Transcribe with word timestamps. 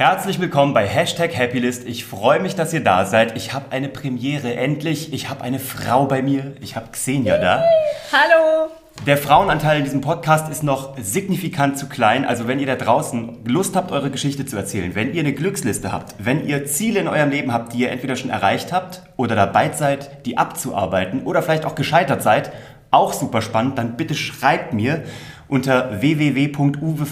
Herzlich 0.00 0.40
willkommen 0.40 0.72
bei 0.72 0.86
Hashtag 0.86 1.36
Happylist. 1.36 1.86
Ich 1.86 2.06
freue 2.06 2.40
mich, 2.40 2.54
dass 2.54 2.72
ihr 2.72 2.82
da 2.82 3.04
seid. 3.04 3.36
Ich 3.36 3.52
habe 3.52 3.70
eine 3.70 3.90
Premiere, 3.90 4.56
endlich. 4.56 5.12
Ich 5.12 5.28
habe 5.28 5.42
eine 5.42 5.58
Frau 5.58 6.06
bei 6.06 6.22
mir. 6.22 6.54
Ich 6.62 6.74
habe 6.74 6.88
Xenia 6.90 7.36
da. 7.36 7.62
Hallo. 8.10 8.70
Der 9.06 9.18
Frauenanteil 9.18 9.76
in 9.76 9.84
diesem 9.84 10.00
Podcast 10.00 10.50
ist 10.50 10.62
noch 10.62 10.96
signifikant 10.96 11.76
zu 11.76 11.86
klein. 11.86 12.24
Also 12.24 12.48
wenn 12.48 12.60
ihr 12.60 12.66
da 12.66 12.76
draußen 12.76 13.44
Lust 13.44 13.76
habt, 13.76 13.92
eure 13.92 14.10
Geschichte 14.10 14.46
zu 14.46 14.56
erzählen, 14.56 14.94
wenn 14.94 15.12
ihr 15.12 15.20
eine 15.20 15.34
Glücksliste 15.34 15.92
habt, 15.92 16.14
wenn 16.18 16.46
ihr 16.48 16.64
Ziele 16.64 17.00
in 17.00 17.06
eurem 17.06 17.28
Leben 17.28 17.52
habt, 17.52 17.74
die 17.74 17.80
ihr 17.80 17.90
entweder 17.90 18.16
schon 18.16 18.30
erreicht 18.30 18.72
habt 18.72 19.02
oder 19.18 19.36
dabei 19.36 19.70
seid, 19.72 20.24
die 20.24 20.38
abzuarbeiten 20.38 21.24
oder 21.24 21.42
vielleicht 21.42 21.66
auch 21.66 21.74
gescheitert 21.74 22.22
seid, 22.22 22.52
auch 22.90 23.12
super 23.12 23.42
spannend, 23.42 23.76
dann 23.76 23.98
bitte 23.98 24.14
schreibt 24.14 24.72
mir 24.72 25.02
unter 25.46 26.00
www.uwe 26.00 27.04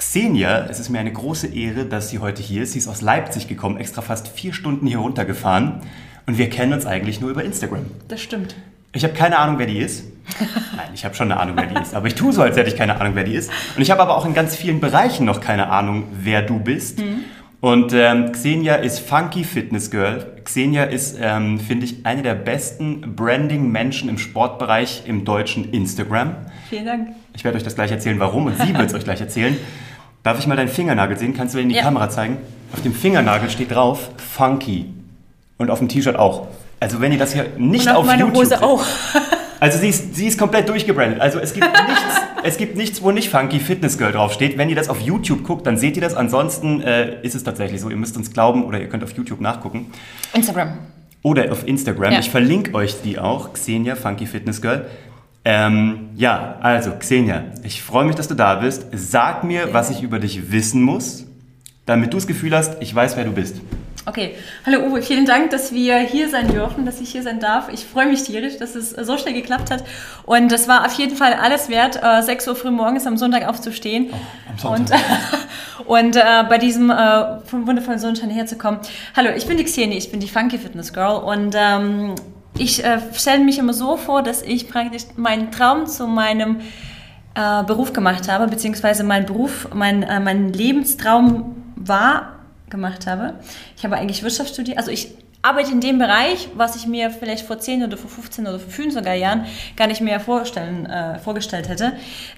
Xenia, 0.00 0.66
es 0.70 0.80
ist 0.80 0.88
mir 0.88 0.98
eine 0.98 1.12
große 1.12 1.48
Ehre, 1.48 1.84
dass 1.84 2.08
sie 2.08 2.20
heute 2.20 2.40
hier 2.40 2.62
ist. 2.62 2.72
Sie 2.72 2.78
ist 2.78 2.88
aus 2.88 3.02
Leipzig 3.02 3.48
gekommen, 3.48 3.76
extra 3.76 4.00
fast 4.00 4.28
vier 4.28 4.54
Stunden 4.54 4.86
hier 4.86 4.96
runtergefahren. 4.96 5.82
Und 6.26 6.38
wir 6.38 6.48
kennen 6.48 6.72
uns 6.72 6.86
eigentlich 6.86 7.20
nur 7.20 7.28
über 7.28 7.44
Instagram. 7.44 7.84
Das 8.08 8.22
stimmt. 8.22 8.56
Ich 8.94 9.04
habe 9.04 9.12
keine 9.12 9.38
Ahnung, 9.38 9.58
wer 9.58 9.66
die 9.66 9.76
ist. 9.76 10.04
Nein, 10.74 10.88
ich 10.94 11.04
habe 11.04 11.14
schon 11.14 11.30
eine 11.30 11.38
Ahnung, 11.38 11.54
wer 11.58 11.66
die 11.66 11.78
ist. 11.82 11.94
Aber 11.94 12.06
ich 12.06 12.14
tue 12.14 12.32
so, 12.32 12.40
als 12.40 12.56
hätte 12.56 12.70
ich 12.70 12.76
keine 12.76 12.98
Ahnung, 12.98 13.14
wer 13.14 13.24
die 13.24 13.34
ist. 13.34 13.50
Und 13.76 13.82
ich 13.82 13.90
habe 13.90 14.00
aber 14.00 14.16
auch 14.16 14.24
in 14.24 14.32
ganz 14.32 14.56
vielen 14.56 14.80
Bereichen 14.80 15.26
noch 15.26 15.42
keine 15.42 15.68
Ahnung, 15.68 16.04
wer 16.12 16.40
du 16.40 16.58
bist. 16.58 16.98
Mhm. 16.98 17.24
Und 17.60 17.92
ähm, 17.92 18.32
Xenia 18.32 18.76
ist 18.76 19.00
Funky 19.00 19.44
Fitness 19.44 19.90
Girl. 19.90 20.32
Xenia 20.44 20.84
ist, 20.84 21.18
ähm, 21.20 21.60
finde 21.60 21.84
ich, 21.84 22.06
eine 22.06 22.22
der 22.22 22.34
besten 22.34 23.14
Branding-Menschen 23.14 24.08
im 24.08 24.16
Sportbereich 24.16 25.02
im 25.04 25.26
deutschen 25.26 25.70
Instagram. 25.72 26.36
Vielen 26.70 26.86
Dank. 26.86 27.08
Ich 27.34 27.44
werde 27.44 27.58
euch 27.58 27.64
das 27.64 27.74
gleich 27.74 27.90
erzählen, 27.90 28.18
warum 28.18 28.46
und 28.46 28.56
sie 28.56 28.74
wird 28.78 28.88
es 28.88 28.94
euch 28.94 29.04
gleich 29.04 29.20
erzählen. 29.20 29.58
Darf 30.22 30.38
ich 30.38 30.46
mal 30.46 30.56
deinen 30.56 30.68
Fingernagel 30.68 31.18
sehen? 31.18 31.34
Kannst 31.34 31.54
du 31.54 31.58
den 31.58 31.64
in 31.64 31.68
die 31.70 31.76
ja. 31.76 31.82
Kamera 31.82 32.10
zeigen? 32.10 32.38
Auf 32.72 32.82
dem 32.82 32.94
Fingernagel 32.94 33.50
steht 33.50 33.70
drauf 33.72 34.10
Funky. 34.16 34.86
Und 35.56 35.70
auf 35.70 35.78
dem 35.78 35.88
T-Shirt 35.88 36.16
auch. 36.16 36.46
Also 36.78 37.00
wenn 37.00 37.12
ihr 37.12 37.18
das 37.18 37.34
hier 37.34 37.46
nicht 37.58 37.86
Und 37.86 37.94
auf 37.94 38.06
meine 38.06 38.22
YouTube 38.22 38.36
Hose 38.36 38.62
auch. 38.62 38.84
Also 39.60 39.78
sie 39.78 39.90
ist, 39.90 40.14
sie 40.16 40.26
ist 40.26 40.38
komplett 40.38 40.70
durchgebrandet. 40.70 41.20
Also 41.20 41.38
es 41.38 41.52
gibt 41.52 41.66
nichts, 41.86 42.20
es 42.42 42.56
gibt 42.56 42.76
nichts, 42.78 43.02
wo 43.02 43.10
nicht 43.10 43.28
Funky 43.28 43.60
Fitness 43.60 43.98
Girl 43.98 44.10
draufsteht. 44.10 44.56
Wenn 44.56 44.70
ihr 44.70 44.74
das 44.74 44.88
auf 44.88 45.02
YouTube 45.02 45.44
guckt, 45.44 45.66
dann 45.66 45.76
seht 45.76 45.96
ihr 45.96 46.00
das. 46.00 46.14
Ansonsten 46.14 46.80
äh, 46.80 47.20
ist 47.20 47.34
es 47.34 47.44
tatsächlich 47.44 47.78
so. 47.78 47.90
Ihr 47.90 47.96
müsst 47.96 48.16
uns 48.16 48.32
glauben 48.32 48.64
oder 48.64 48.80
ihr 48.80 48.88
könnt 48.88 49.04
auf 49.04 49.12
YouTube 49.12 49.42
nachgucken. 49.42 49.92
Instagram. 50.32 50.78
Oder 51.20 51.52
auf 51.52 51.68
Instagram. 51.68 52.12
Ja. 52.12 52.20
Ich 52.20 52.30
verlinke 52.30 52.72
euch 52.74 53.02
die 53.02 53.18
auch. 53.18 53.52
Xenia 53.52 53.96
Funky 53.96 54.24
Fitness 54.24 54.62
Girl. 54.62 54.86
Ähm, 55.44 56.10
ja, 56.16 56.58
also 56.60 56.92
Xenia, 56.92 57.44
ich 57.62 57.82
freue 57.82 58.04
mich, 58.04 58.16
dass 58.16 58.28
du 58.28 58.34
da 58.34 58.56
bist. 58.56 58.86
Sag 58.92 59.42
mir, 59.42 59.72
was 59.72 59.90
ich 59.90 60.02
über 60.02 60.18
dich 60.18 60.52
wissen 60.52 60.82
muss, 60.82 61.26
damit 61.86 62.12
du 62.12 62.18
das 62.18 62.26
Gefühl 62.26 62.54
hast, 62.54 62.76
ich 62.80 62.94
weiß, 62.94 63.16
wer 63.16 63.24
du 63.24 63.32
bist. 63.32 63.56
Okay, 64.06 64.34
hallo 64.64 64.86
Uwe, 64.86 65.02
vielen 65.02 65.26
Dank, 65.26 65.50
dass 65.50 65.72
wir 65.72 65.98
hier 65.98 66.30
sein 66.30 66.48
dürfen, 66.48 66.86
dass 66.86 67.00
ich 67.00 67.10
hier 67.10 67.22
sein 67.22 67.38
darf. 67.38 67.68
Ich 67.72 67.84
freue 67.84 68.06
mich 68.06 68.22
tierisch, 68.22 68.56
dass 68.56 68.74
es 68.74 68.90
so 68.90 69.18
schnell 69.18 69.34
geklappt 69.34 69.70
hat. 69.70 69.84
Und 70.24 70.50
es 70.52 70.68
war 70.68 70.86
auf 70.86 70.94
jeden 70.94 71.16
Fall 71.16 71.34
alles 71.34 71.68
wert, 71.68 72.00
äh, 72.02 72.22
6 72.22 72.48
Uhr 72.48 72.56
früh 72.56 72.70
morgens 72.70 73.06
am 73.06 73.16
Sonntag 73.16 73.46
aufzustehen. 73.46 74.10
Oh, 74.10 74.16
am 74.50 74.58
Sonntag. 74.58 75.00
Und, 75.86 75.86
und 75.86 76.16
äh, 76.16 76.44
bei 76.48 76.58
diesem 76.58 76.90
äh, 76.90 76.94
wundervollen 77.50 77.98
Sonnenschein 77.98 78.30
herzukommen. 78.30 78.80
Hallo, 79.14 79.30
ich 79.36 79.46
bin 79.46 79.58
die 79.58 79.64
Xeni, 79.64 79.96
ich 79.96 80.10
bin 80.10 80.20
die 80.20 80.28
Funky 80.28 80.58
Fitness 80.58 80.92
Girl 80.92 81.22
und 81.22 81.54
ähm, 81.56 82.14
ich 82.60 82.84
äh, 82.84 83.00
stelle 83.14 83.42
mich 83.42 83.58
immer 83.58 83.72
so 83.72 83.96
vor, 83.96 84.22
dass 84.22 84.42
ich 84.42 84.68
praktisch 84.68 85.04
meinen 85.16 85.50
Traum 85.50 85.86
zu 85.86 86.06
meinem 86.06 86.60
äh, 87.34 87.64
Beruf 87.64 87.92
gemacht 87.92 88.30
habe, 88.30 88.48
beziehungsweise 88.48 89.02
mein 89.02 89.24
Beruf, 89.24 89.68
mein, 89.72 90.02
äh, 90.02 90.20
mein 90.20 90.52
Lebenstraum 90.52 91.56
war, 91.76 92.36
gemacht 92.68 93.06
habe. 93.06 93.34
Ich 93.76 93.84
habe 93.84 93.96
eigentlich 93.96 94.22
Wirtschaft 94.22 94.52
studiert, 94.52 94.78
also 94.78 94.90
ich 94.90 95.08
arbeite 95.42 95.72
in 95.72 95.80
dem 95.80 95.98
Bereich, 95.98 96.48
was 96.54 96.76
ich 96.76 96.86
mir 96.86 97.10
vielleicht 97.10 97.46
vor 97.46 97.58
10 97.58 97.84
oder 97.84 97.96
vor 97.96 98.10
15 98.10 98.46
oder 98.46 98.58
vor 98.58 98.70
5 98.70 98.92
sogar 98.92 99.14
Jahren 99.14 99.46
gar 99.74 99.86
nicht 99.86 100.02
mehr 100.02 100.20
vorstellen, 100.20 100.84
äh, 100.84 101.18
vorgestellt 101.18 101.68
hätte. 101.68 101.92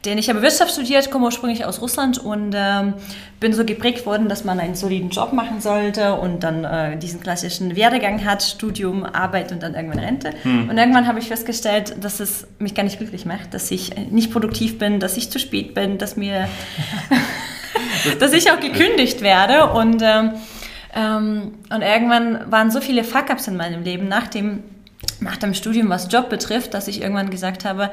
Denn 0.05 0.19
ich 0.19 0.29
habe 0.29 0.41
Wirtschaft 0.41 0.73
studiert, 0.73 1.11
komme 1.11 1.25
ursprünglich 1.25 1.65
aus 1.65 1.81
Russland 1.81 2.19
und 2.19 2.55
ähm, 2.55 2.95
bin 3.41 3.53
so 3.55 3.65
geprägt 3.65 4.07
worden, 4.07 4.29
dass 4.29 4.45
man 4.45 4.61
einen 4.61 4.77
soliden 4.77 5.11
Job 5.11 5.33
machen 5.33 5.61
sollte 5.61 6.15
und 6.15 6.45
dann 6.45 6.65
äh, 6.65 6.97
diesen 6.97 7.21
klassischen 7.21 7.75
Werdegang 7.75 8.25
hat, 8.25 8.43
Studium, 8.43 9.05
Arbeit 9.05 9.51
und 9.51 9.65
dann 9.65 9.75
irgendwann 9.75 9.99
Rente. 9.99 10.31
Hm. 10.43 10.71
Und 10.71 10.79
irgendwann 10.79 11.09
habe 11.09 11.19
ich 11.19 11.27
festgestellt, 11.27 11.97
dass 12.01 12.21
es 12.21 12.47
mich 12.61 12.75
gar 12.75 12.85
nicht 12.85 12.99
glücklich 12.99 13.27
macht, 13.27 13.53
dass 13.53 13.69
ich 13.73 13.97
nicht 14.11 14.31
produktiv 14.31 14.79
bin, 14.79 15.01
dass 15.01 15.17
ich 15.17 15.29
zu 15.29 15.41
spät 15.41 15.75
bin, 15.75 15.99
dass 15.99 16.17
mir... 16.17 16.49
dass 18.21 18.33
ich 18.33 18.51
auch 18.53 18.61
gekündigt 18.61 19.23
werde 19.23 19.73
und... 19.73 20.03
Ähm, 20.03 20.35
ähm, 20.95 21.55
und 21.71 21.83
irgendwann 21.83 22.51
waren 22.51 22.71
so 22.71 22.81
viele 22.81 23.05
Fuck-ups 23.05 23.49
in 23.49 23.57
meinem 23.57 23.83
Leben 23.83 24.09
nach 24.09 24.27
dem, 24.27 24.63
nach 25.21 25.37
dem 25.37 25.55
Studium, 25.55 25.89
was 25.89 26.13
Job 26.13 26.29
betrifft, 26.29 26.75
dass 26.75 26.89
ich 26.89 27.01
irgendwann 27.01 27.31
gesagt 27.31 27.65
habe, 27.65 27.91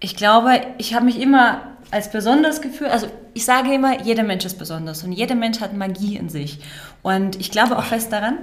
ich 0.00 0.16
glaube, 0.16 0.60
ich 0.78 0.94
habe 0.94 1.06
mich 1.06 1.20
immer 1.20 1.62
als 1.90 2.10
besonders 2.10 2.60
gefühlt, 2.60 2.90
also 2.90 3.06
ich 3.34 3.44
sage 3.44 3.72
immer, 3.72 4.02
jeder 4.02 4.24
Mensch 4.24 4.44
ist 4.44 4.58
besonders 4.58 5.04
und 5.04 5.12
jeder 5.12 5.34
Mensch 5.34 5.60
hat 5.60 5.76
Magie 5.76 6.16
in 6.16 6.28
sich. 6.28 6.58
Und 7.02 7.40
ich 7.40 7.50
glaube 7.50 7.78
auch 7.78 7.84
fest 7.84 8.12
daran. 8.12 8.38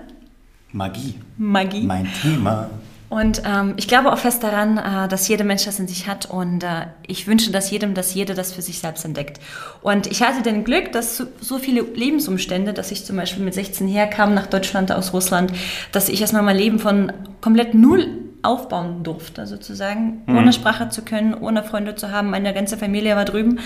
Magie. 0.71 1.15
Magie. 1.37 1.83
Mein 1.83 2.07
Thema. 2.21 2.69
Und 3.11 3.41
ähm, 3.45 3.73
ich 3.75 3.89
glaube 3.89 4.13
auch 4.13 4.17
fest 4.19 4.41
daran, 4.41 4.77
äh, 4.77 5.09
dass 5.09 5.27
jeder 5.27 5.43
Mensch 5.43 5.65
das 5.65 5.77
in 5.79 5.87
sich 5.89 6.07
hat 6.07 6.27
und 6.27 6.63
äh, 6.63 6.85
ich 7.05 7.27
wünsche, 7.27 7.51
dass 7.51 7.69
jedem, 7.69 7.93
dass 7.93 8.13
jeder 8.13 8.35
das 8.35 8.53
für 8.53 8.61
sich 8.61 8.79
selbst 8.79 9.03
entdeckt. 9.03 9.41
Und 9.81 10.07
ich 10.07 10.23
hatte 10.23 10.41
den 10.41 10.63
Glück, 10.63 10.93
dass 10.93 11.17
so, 11.17 11.25
so 11.41 11.59
viele 11.59 11.81
Lebensumstände, 11.81 12.71
dass 12.71 12.89
ich 12.89 13.03
zum 13.03 13.17
Beispiel 13.17 13.43
mit 13.43 13.53
16 13.53 13.85
herkam 13.85 14.33
nach 14.33 14.47
Deutschland 14.47 14.93
aus 14.93 15.11
Russland, 15.11 15.51
dass 15.91 16.07
ich 16.07 16.21
erstmal 16.21 16.41
mein 16.41 16.55
Leben 16.55 16.79
von 16.79 17.11
komplett 17.41 17.73
null 17.73 18.30
aufbauen 18.43 19.03
durfte, 19.03 19.45
sozusagen, 19.45 20.21
mhm. 20.25 20.37
ohne 20.37 20.53
Sprache 20.53 20.89
zu 20.89 21.03
können, 21.03 21.33
ohne 21.33 21.63
Freunde 21.63 21.95
zu 21.95 22.11
haben. 22.11 22.29
Meine 22.29 22.53
ganze 22.53 22.77
Familie 22.77 23.15
war 23.15 23.25
drüben. 23.25 23.59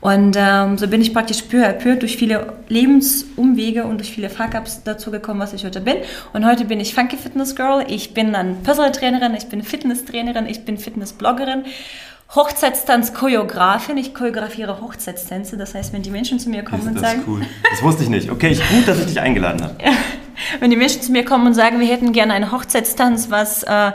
Und 0.00 0.36
ähm, 0.38 0.78
so 0.78 0.88
bin 0.88 1.00
ich 1.00 1.12
praktisch 1.12 1.42
peu 1.42 1.64
à 1.64 1.72
peu 1.72 1.96
durch 1.96 2.16
viele 2.16 2.54
Lebensumwege 2.68 3.84
und 3.84 3.98
durch 3.98 4.10
viele 4.10 4.30
Fuck-Ups 4.30 4.82
dazu 4.84 5.10
gekommen, 5.10 5.40
was 5.40 5.52
ich 5.52 5.64
heute 5.64 5.80
bin. 5.80 5.96
Und 6.32 6.44
heute 6.44 6.64
bin 6.64 6.80
ich 6.80 6.94
Funky 6.94 7.16
Fitness 7.16 7.54
Girl. 7.54 7.84
Ich 7.88 8.14
bin 8.14 8.32
dann 8.32 8.62
Personal 8.62 8.92
Trainerin, 8.92 9.34
ich 9.34 9.46
bin 9.46 9.62
Fitness-Trainerin, 9.62 10.46
ich 10.46 10.64
bin 10.64 10.78
Fitness-Bloggerin. 10.78 11.64
Hochzeitstanz-Choreografin. 12.34 13.96
Ich 13.96 14.12
choreografiere 14.12 14.80
Hochzeitstänze. 14.80 15.56
Das 15.56 15.74
heißt, 15.74 15.92
wenn 15.92 16.02
die 16.02 16.10
Menschen 16.10 16.40
zu 16.40 16.50
mir 16.50 16.64
kommen 16.64 16.84
das, 16.84 16.94
und 16.94 16.98
sagen... 16.98 17.18
Das 17.20 17.28
cool. 17.28 17.42
Das 17.70 17.82
wusste 17.82 18.02
ich 18.02 18.08
nicht. 18.08 18.30
Okay, 18.30 18.54
gut, 18.54 18.88
dass 18.88 18.98
ich 18.98 19.06
dich 19.06 19.20
eingeladen 19.20 19.62
habe. 19.62 19.76
wenn 20.60 20.70
die 20.70 20.76
Menschen 20.76 21.02
zu 21.02 21.12
mir 21.12 21.24
kommen 21.24 21.46
und 21.46 21.54
sagen, 21.54 21.80
wir 21.80 21.86
hätten 21.86 22.12
gerne 22.12 22.34
einen 22.34 22.52
Hochzeitstanz, 22.52 23.30
was 23.30 23.62
äh, 23.62 23.92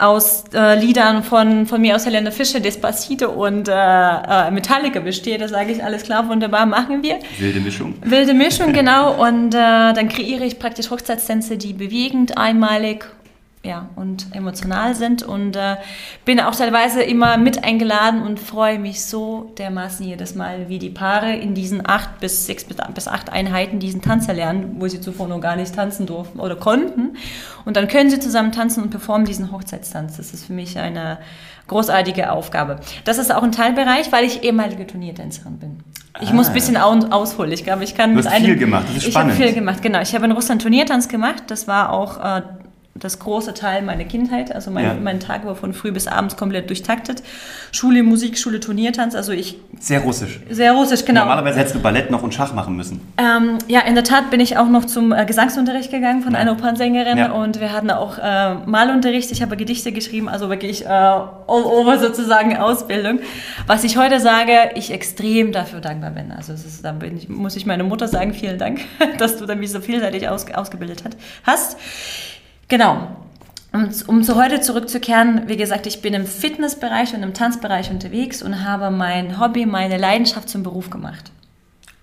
aus 0.00 0.44
äh, 0.54 0.78
Liedern 0.80 1.22
von, 1.22 1.66
von 1.66 1.80
mir 1.80 1.94
aus 1.94 2.06
Helene 2.06 2.32
Fischer, 2.32 2.60
Despacito 2.60 3.30
und 3.30 3.68
äh, 3.68 3.72
äh, 3.72 4.50
Metallica 4.50 5.00
besteht, 5.00 5.42
da 5.42 5.48
sage 5.48 5.72
ich, 5.72 5.84
alles 5.84 6.04
klar, 6.04 6.28
wunderbar, 6.28 6.64
machen 6.66 7.02
wir. 7.02 7.18
Wilde 7.38 7.60
Mischung. 7.60 7.94
Wilde 8.02 8.32
Mischung, 8.34 8.72
genau. 8.74 9.22
Und 9.22 9.54
äh, 9.54 9.58
dann 9.92 10.08
kreiere 10.08 10.44
ich 10.44 10.58
praktisch 10.58 10.90
Hochzeitstänze, 10.90 11.58
die 11.58 11.74
bewegend, 11.74 12.38
einmalig 12.38 13.06
ja, 13.62 13.90
und 13.94 14.34
emotional 14.34 14.94
sind 14.94 15.22
und 15.22 15.54
äh, 15.54 15.76
bin 16.24 16.40
auch 16.40 16.54
teilweise 16.54 17.02
immer 17.02 17.36
mit 17.36 17.62
eingeladen 17.62 18.22
und 18.22 18.40
freue 18.40 18.78
mich 18.78 19.04
so 19.04 19.52
dermaßen 19.58 20.06
jedes 20.06 20.34
Mal, 20.34 20.70
wie 20.70 20.78
die 20.78 20.88
Paare 20.88 21.36
in 21.36 21.54
diesen 21.54 21.86
acht 21.86 22.20
bis 22.20 22.46
sechs 22.46 22.64
bis 22.64 23.06
acht 23.06 23.30
Einheiten 23.30 23.78
diesen 23.78 24.00
Tanz 24.00 24.28
erlernen, 24.28 24.76
wo 24.78 24.88
sie 24.88 25.02
zuvor 25.02 25.28
noch 25.28 25.42
gar 25.42 25.56
nicht 25.56 25.74
tanzen 25.74 26.06
durften 26.06 26.40
oder 26.40 26.56
konnten. 26.56 27.16
Und 27.66 27.76
dann 27.76 27.86
können 27.86 28.08
sie 28.08 28.18
zusammen 28.18 28.52
tanzen 28.52 28.82
und 28.82 28.90
performen 28.90 29.26
diesen 29.26 29.52
Hochzeitstanz. 29.52 30.16
Das 30.16 30.32
ist 30.32 30.46
für 30.46 30.54
mich 30.54 30.78
eine 30.78 31.18
großartige 31.68 32.32
Aufgabe. 32.32 32.80
Das 33.04 33.18
ist 33.18 33.32
auch 33.32 33.42
ein 33.42 33.52
Teilbereich, 33.52 34.10
weil 34.10 34.24
ich 34.24 34.42
ehemalige 34.42 34.86
Turniertänzerin 34.86 35.58
bin. 35.58 35.80
Ich 36.20 36.30
ah. 36.30 36.34
muss 36.34 36.48
ein 36.48 36.54
bisschen 36.54 36.76
ausholen. 36.78 37.52
Ich 37.52 37.62
glaube, 37.62 37.84
ich 37.84 37.94
kann 37.94 38.14
du 38.14 38.24
hast 38.24 38.32
mit 38.32 38.42
viel 38.42 38.56
gemacht. 38.56 38.86
Das 38.88 38.96
ist 38.96 39.10
spannend. 39.10 39.34
Ich 39.34 39.38
habe 39.38 39.48
viel 39.48 39.54
gemacht, 39.54 39.82
genau. 39.82 40.00
Ich 40.00 40.14
habe 40.14 40.24
in 40.24 40.32
Russland 40.32 40.62
Turniertanz 40.62 41.08
gemacht. 41.08 41.44
Das 41.48 41.68
war 41.68 41.92
auch 41.92 42.18
äh, 42.18 42.42
das 42.94 43.18
große 43.18 43.54
Teil 43.54 43.82
meiner 43.82 44.04
Kindheit. 44.04 44.52
Also 44.54 44.70
mein, 44.70 44.84
ja. 44.84 44.94
mein 44.94 45.20
Tag 45.20 45.46
war 45.46 45.54
von 45.54 45.72
früh 45.72 45.92
bis 45.92 46.06
abends 46.06 46.36
komplett 46.36 46.68
durchtaktet. 46.68 47.22
Schule, 47.72 48.02
Musik, 48.02 48.36
Schule, 48.36 48.58
Turniertanz. 48.58 49.14
Also 49.14 49.32
ich. 49.32 49.58
Sehr 49.78 50.00
russisch. 50.00 50.40
Sehr 50.50 50.72
russisch, 50.72 51.04
genau. 51.04 51.20
Normalerweise 51.20 51.60
hättest 51.60 51.76
du 51.76 51.80
Ballett 51.80 52.10
noch 52.10 52.22
und 52.22 52.34
Schach 52.34 52.52
machen 52.52 52.76
müssen. 52.76 53.00
Ähm, 53.16 53.58
ja, 53.68 53.80
in 53.80 53.94
der 53.94 54.04
Tat 54.04 54.30
bin 54.30 54.40
ich 54.40 54.58
auch 54.58 54.68
noch 54.68 54.84
zum 54.84 55.12
äh, 55.12 55.24
Gesangsunterricht 55.24 55.90
gegangen 55.90 56.22
von 56.22 56.32
ja. 56.32 56.40
einer 56.40 56.52
Opernsängerin 56.52 57.16
ja. 57.16 57.32
und 57.32 57.60
wir 57.60 57.72
hatten 57.72 57.90
auch 57.90 58.18
äh, 58.18 58.54
Malunterricht. 58.66 59.30
Ich 59.30 59.40
habe 59.40 59.56
Gedichte 59.56 59.92
geschrieben, 59.92 60.28
also 60.28 60.50
wirklich 60.50 60.84
äh, 60.84 60.88
all 60.88 61.30
over 61.46 61.98
sozusagen 61.98 62.56
Ausbildung. 62.56 63.20
Was 63.66 63.84
ich 63.84 63.96
heute 63.96 64.18
sage, 64.20 64.72
ich 64.74 64.92
extrem 64.92 65.52
dafür 65.52 65.80
dankbar 65.80 66.10
bin. 66.10 66.32
Also 66.32 66.52
es 66.52 66.66
ist, 66.66 66.84
da 66.84 66.92
bin 66.92 67.16
ich, 67.16 67.28
muss 67.28 67.54
ich 67.54 67.66
meine 67.66 67.84
Mutter 67.84 68.08
sagen, 68.08 68.34
vielen 68.34 68.58
Dank, 68.58 68.80
dass 69.18 69.36
du 69.36 69.46
mich 69.54 69.70
so 69.70 69.80
vielseitig 69.80 70.28
aus, 70.28 70.46
ausgebildet 70.52 71.04
hat, 71.04 71.16
hast. 71.44 71.76
Genau. 72.70 73.08
Um, 73.72 73.88
um 74.06 74.22
zu 74.22 74.36
heute 74.36 74.60
zurückzukehren, 74.60 75.42
wie 75.46 75.56
gesagt, 75.56 75.86
ich 75.86 76.02
bin 76.02 76.14
im 76.14 76.24
Fitnessbereich 76.24 77.14
und 77.14 77.22
im 77.22 77.34
Tanzbereich 77.34 77.90
unterwegs 77.90 78.42
und 78.42 78.64
habe 78.64 78.90
mein 78.90 79.38
Hobby, 79.38 79.66
meine 79.66 79.98
Leidenschaft 79.98 80.48
zum 80.48 80.62
Beruf 80.62 80.88
gemacht. 80.88 81.30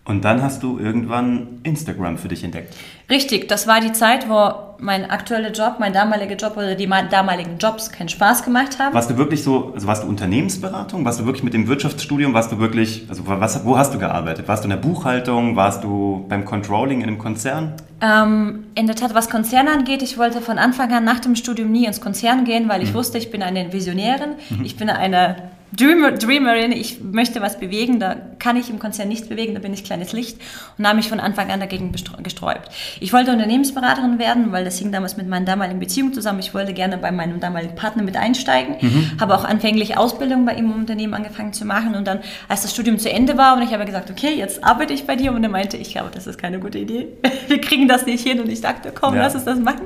Und 0.07 0.23
dann 0.23 0.41
hast 0.41 0.63
du 0.63 0.79
irgendwann 0.79 1.59
Instagram 1.63 2.17
für 2.17 2.29
dich 2.29 2.41
entdeckt. 2.41 2.73
Richtig, 3.09 3.49
das 3.49 3.67
war 3.67 3.81
die 3.81 3.91
Zeit, 3.91 4.29
wo 4.29 4.53
mein 4.79 5.09
aktueller 5.09 5.51
Job, 5.51 5.75
mein 5.79 5.91
damaliger 5.91 6.35
Job 6.35 6.55
oder 6.55 6.75
die 6.75 6.87
damaligen 6.87 7.57
Jobs 7.59 7.91
keinen 7.91 8.07
Spaß 8.07 8.43
gemacht 8.43 8.79
haben. 8.79 8.93
Warst 8.93 9.09
du 9.09 9.17
wirklich 9.17 9.43
so, 9.43 9.73
also 9.73 9.85
warst 9.85 10.03
du 10.03 10.07
Unternehmensberatung? 10.07 11.03
Warst 11.03 11.19
du 11.19 11.25
wirklich 11.25 11.43
mit 11.43 11.53
dem 11.53 11.67
Wirtschaftsstudium, 11.67 12.33
warst 12.33 12.53
du 12.53 12.59
wirklich, 12.59 13.05
also 13.09 13.23
was, 13.25 13.65
wo 13.65 13.77
hast 13.77 13.93
du 13.93 13.99
gearbeitet? 13.99 14.47
Warst 14.47 14.63
du 14.63 14.67
in 14.67 14.69
der 14.69 14.77
Buchhaltung? 14.77 15.57
Warst 15.57 15.83
du 15.83 16.25
beim 16.29 16.45
Controlling 16.45 17.01
in 17.01 17.09
einem 17.09 17.17
Konzern? 17.17 17.73
Ähm, 17.99 18.63
in 18.75 18.87
der 18.87 18.95
Tat, 18.95 19.13
was 19.13 19.29
Konzerne 19.29 19.71
angeht, 19.71 20.03
ich 20.03 20.17
wollte 20.17 20.39
von 20.39 20.57
Anfang 20.57 20.89
an 20.93 21.03
nach 21.03 21.19
dem 21.19 21.35
Studium 21.35 21.69
nie 21.69 21.85
ins 21.85 21.99
Konzern 21.99 22.45
gehen, 22.45 22.69
weil 22.69 22.81
ich 22.81 22.91
mhm. 22.91 22.99
wusste, 22.99 23.17
ich 23.17 23.29
bin 23.29 23.43
eine 23.43 23.73
Visionärin, 23.73 24.35
mhm. 24.51 24.63
ich 24.63 24.77
bin 24.77 24.89
eine 24.89 25.35
Dreamer, 25.75 26.13
Dreamerin, 26.13 26.71
ich 26.71 27.01
möchte 27.01 27.41
was 27.41 27.59
bewegen, 27.59 27.99
da 27.99 28.15
kann 28.39 28.55
ich 28.55 28.69
im 28.69 28.79
Konzern 28.79 29.09
nichts 29.09 29.27
bewegen, 29.27 29.53
da 29.53 29.59
bin 29.59 29.73
ich 29.73 29.83
kleines 29.83 30.13
Licht 30.13 30.37
und 30.77 30.87
habe 30.87 30.95
mich 30.95 31.09
von 31.09 31.19
Anfang 31.19 31.51
an 31.51 31.59
dagegen 31.59 31.91
gesträubt. 31.91 32.69
Ich 33.01 33.11
wollte 33.11 33.31
Unternehmensberaterin 33.31 34.17
werden, 34.17 34.53
weil 34.53 34.63
das 34.63 34.79
hing 34.79 34.93
damals 34.93 35.17
mit 35.17 35.27
meiner 35.27 35.45
damaligen 35.45 35.79
Beziehung 35.79 36.13
zusammen. 36.13 36.39
Ich 36.39 36.53
wollte 36.53 36.73
gerne 36.73 36.97
bei 36.97 37.11
meinem 37.11 37.41
damaligen 37.41 37.75
Partner 37.75 38.03
mit 38.03 38.15
einsteigen, 38.15 38.77
mhm. 38.79 39.19
habe 39.19 39.35
auch 39.35 39.43
anfänglich 39.43 39.97
Ausbildung 39.97 40.45
bei 40.45 40.53
ihm 40.53 40.71
im 40.71 40.79
Unternehmen 40.79 41.13
angefangen 41.13 41.51
zu 41.51 41.65
machen 41.65 41.95
und 41.95 42.07
dann, 42.07 42.19
als 42.47 42.61
das 42.61 42.71
Studium 42.71 42.97
zu 42.97 43.11
Ende 43.11 43.37
war 43.37 43.57
und 43.57 43.61
ich 43.61 43.73
habe 43.73 43.83
gesagt, 43.85 44.09
okay, 44.09 44.35
jetzt 44.35 44.63
arbeite 44.63 44.93
ich 44.93 45.05
bei 45.05 45.17
dir 45.17 45.33
und 45.33 45.43
er 45.43 45.49
meinte, 45.49 45.75
ich 45.75 45.91
glaube, 45.91 46.11
das 46.13 46.27
ist 46.27 46.37
keine 46.37 46.59
gute 46.59 46.77
Idee. 46.77 47.07
Wir 47.47 47.59
kriegen 47.59 47.87
das 47.87 48.05
nicht 48.05 48.25
hin 48.25 48.39
und 48.39 48.49
ich 48.49 48.61
dachte, 48.61 48.91
komm, 48.93 49.15
ja. 49.15 49.23
lass 49.23 49.35
uns 49.35 49.45
das 49.45 49.59
machen. 49.59 49.85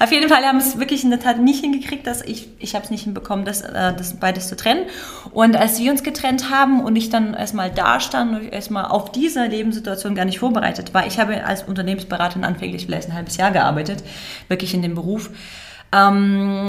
Auf 0.00 0.10
jeden 0.12 0.28
Fall 0.28 0.44
haben 0.44 0.58
wir 0.58 0.66
es 0.66 0.78
wirklich 0.78 1.04
in 1.04 1.10
der 1.10 1.20
Tat 1.20 1.38
nicht 1.38 1.60
hingekriegt, 1.60 2.06
dass 2.06 2.22
ich, 2.22 2.48
ich 2.58 2.74
habe 2.74 2.84
es 2.84 2.90
nicht 2.90 3.04
hinbekommen, 3.04 3.44
das, 3.44 3.60
äh, 3.60 3.94
das 3.94 4.14
beides 4.18 4.48
zu 4.48 4.56
trennen. 4.56 4.86
Und 5.30 5.56
als 5.56 5.78
wir 5.78 5.90
uns 5.90 6.02
getrennt 6.02 6.50
haben 6.50 6.82
und 6.82 6.96
ich 6.96 7.10
dann 7.10 7.34
erstmal 7.34 7.70
da 7.70 8.00
stand 8.00 8.34
und 8.34 8.52
erstmal 8.52 8.86
auf 8.86 9.12
diese 9.12 9.46
Lebenssituation 9.46 10.14
gar 10.14 10.24
nicht 10.24 10.38
vorbereitet 10.38 10.92
war, 10.94 11.06
ich 11.06 11.18
habe 11.18 11.44
als 11.44 11.62
Unternehmensberaterin 11.62 12.44
anfänglich 12.44 12.86
vielleicht 12.86 13.08
ein 13.08 13.14
halbes 13.14 13.36
Jahr 13.36 13.50
gearbeitet, 13.50 14.02
wirklich 14.48 14.74
in 14.74 14.82
dem 14.82 14.94
Beruf. 14.94 15.30
Ähm, 15.92 16.66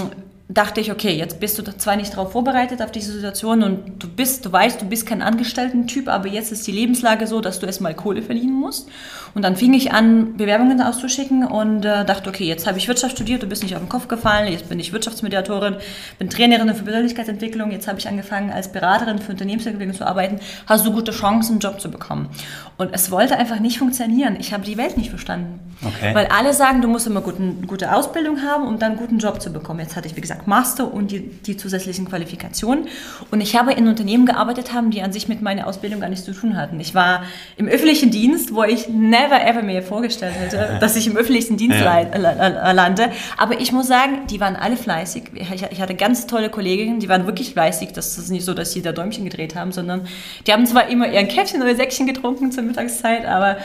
dachte 0.54 0.82
ich, 0.82 0.92
okay, 0.92 1.16
jetzt 1.16 1.40
bist 1.40 1.58
du 1.58 1.64
zwar 1.64 1.96
nicht 1.96 2.14
darauf 2.14 2.32
vorbereitet 2.32 2.82
auf 2.82 2.92
diese 2.92 3.12
Situation 3.12 3.64
und 3.64 4.04
du 4.04 4.08
bist, 4.08 4.46
du 4.46 4.52
weißt, 4.52 4.82
du 4.82 4.86
bist 4.86 5.08
kein 5.08 5.22
Angestellten-Typ, 5.22 6.08
aber 6.08 6.28
jetzt 6.28 6.52
ist 6.52 6.68
die 6.68 6.72
Lebenslage 6.72 7.26
so, 7.26 7.42
dass 7.42 7.60
du 7.60 7.66
erstmal 7.66 7.96
Kohle 7.96 8.22
verdienen 8.22 8.54
musst. 8.54 8.88
Und 9.34 9.42
dann 9.42 9.56
fing 9.56 9.74
ich 9.74 9.92
an, 9.92 10.38
Bewerbungen 10.38 10.80
auszuschicken 10.80 11.44
und 11.44 11.86
äh, 11.86 12.06
dachte, 12.06 12.30
okay, 12.30 12.46
jetzt 12.46 12.68
habe 12.68 12.78
ich 12.78 12.88
Wirtschaft 12.88 13.16
studiert, 13.16 13.42
du 13.42 13.48
bist 13.48 13.64
nicht 13.64 13.74
auf 13.74 13.82
den 13.82 13.90
Kopf 13.90 14.08
gefallen, 14.08 14.52
jetzt 14.52 14.70
bin 14.70 14.80
ich 14.80 14.94
Wirtschaftsmediatorin, 14.94 15.78
bin 16.20 16.30
Trainerin 16.30 16.74
für 16.76 16.84
Persönlichkeitsentwicklung, 16.84 17.72
jetzt 17.72 17.88
habe 17.88 17.98
ich 17.98 18.08
angefangen, 18.08 18.52
als 18.52 18.72
Beraterin 18.72 19.18
für 19.18 19.32
Unternehmensentwicklung 19.32 19.96
zu 19.96 20.06
arbeiten, 20.06 20.40
hast 20.68 20.86
du 20.86 20.92
gute 20.92 21.12
Chancen, 21.12 21.54
einen 21.54 21.60
Job 21.62 21.82
zu 21.82 21.90
bekommen. 21.90 22.30
Und 22.78 22.94
es 22.94 23.10
wollte 23.10 23.38
einfach 23.38 23.60
nicht 23.60 23.80
funktionieren. 23.80 24.36
Ich 24.40 24.54
habe 24.54 24.64
die 24.64 24.78
Welt 24.78 24.98
nicht 24.98 25.10
verstanden. 25.10 25.60
Okay. 25.84 26.14
Weil 26.14 26.28
alle 26.28 26.54
sagen, 26.54 26.82
du 26.82 26.88
musst 26.88 27.08
immer 27.08 27.22
guten, 27.22 27.66
gute 27.66 27.94
Ausbildung 27.96 28.42
haben, 28.42 28.68
um 28.68 28.78
dann 28.78 28.92
einen 28.92 29.00
guten 29.00 29.18
Job 29.18 29.42
zu 29.42 29.52
bekommen. 29.52 29.80
Jetzt 29.80 29.96
hatte 29.96 30.08
ich, 30.08 30.16
wie 30.16 30.22
gesagt, 30.22 30.43
Master 30.48 30.94
und 30.94 31.12
die, 31.12 31.20
die 31.20 31.58
zusätzlichen 31.58 32.06
Qualifikationen. 32.06 32.88
Und 33.32 33.42
ich 33.42 33.56
habe 33.56 33.74
in 33.74 33.88
Unternehmen 33.88 34.26
gearbeitet 34.26 34.74
haben, 34.74 34.92
die 34.92 35.02
an 35.02 35.12
sich 35.12 35.28
mit 35.28 35.42
meiner 35.42 35.68
Ausbildung 35.68 36.00
gar 36.00 36.10
nichts 36.10 36.26
zu 36.26 36.34
tun 36.34 36.58
hatten. 36.58 36.80
Ich 36.80 36.96
war 36.96 37.24
im 37.58 37.68
öffentlichen 37.68 38.12
Dienst, 38.12 38.54
wo 38.54 38.64
ich 38.64 38.90
never 38.90 39.46
ever 39.46 39.62
mir 39.62 39.82
vorgestellt 39.84 40.36
hätte, 40.40 40.78
dass 40.80 40.96
ich 40.96 41.08
im 41.08 41.18
öffentlichen 41.18 41.58
Dienst 41.58 41.80
ja. 41.80 42.72
lande. 42.72 43.12
Aber 43.38 43.60
ich 43.60 43.72
muss 43.72 43.88
sagen, 43.88 44.28
die 44.30 44.40
waren 44.40 44.56
alle 44.56 44.78
fleißig. 44.78 45.24
Ich 45.34 45.82
hatte 45.82 45.96
ganz 45.96 46.28
tolle 46.28 46.50
Kolleginnen, 46.50 47.00
die 47.00 47.10
waren 47.10 47.26
wirklich 47.26 47.52
fleißig. 47.54 47.94
Das 47.94 48.18
ist 48.18 48.30
nicht 48.30 48.46
so, 48.46 48.54
dass 48.54 48.72
sie 48.72 48.82
da 48.82 48.92
Däumchen 48.92 49.26
gedreht 49.26 49.56
haben, 49.56 49.72
sondern 49.72 50.08
die 50.48 50.54
haben 50.54 50.66
zwar 50.66 50.88
immer 50.90 51.08
ihren 51.12 51.28
Käffchen 51.28 51.62
oder 51.62 51.76
Säckchen 51.76 52.08
getrunken 52.08 52.52
zur 52.52 52.64
Mittagszeit, 52.64 53.26
aber 53.26 53.58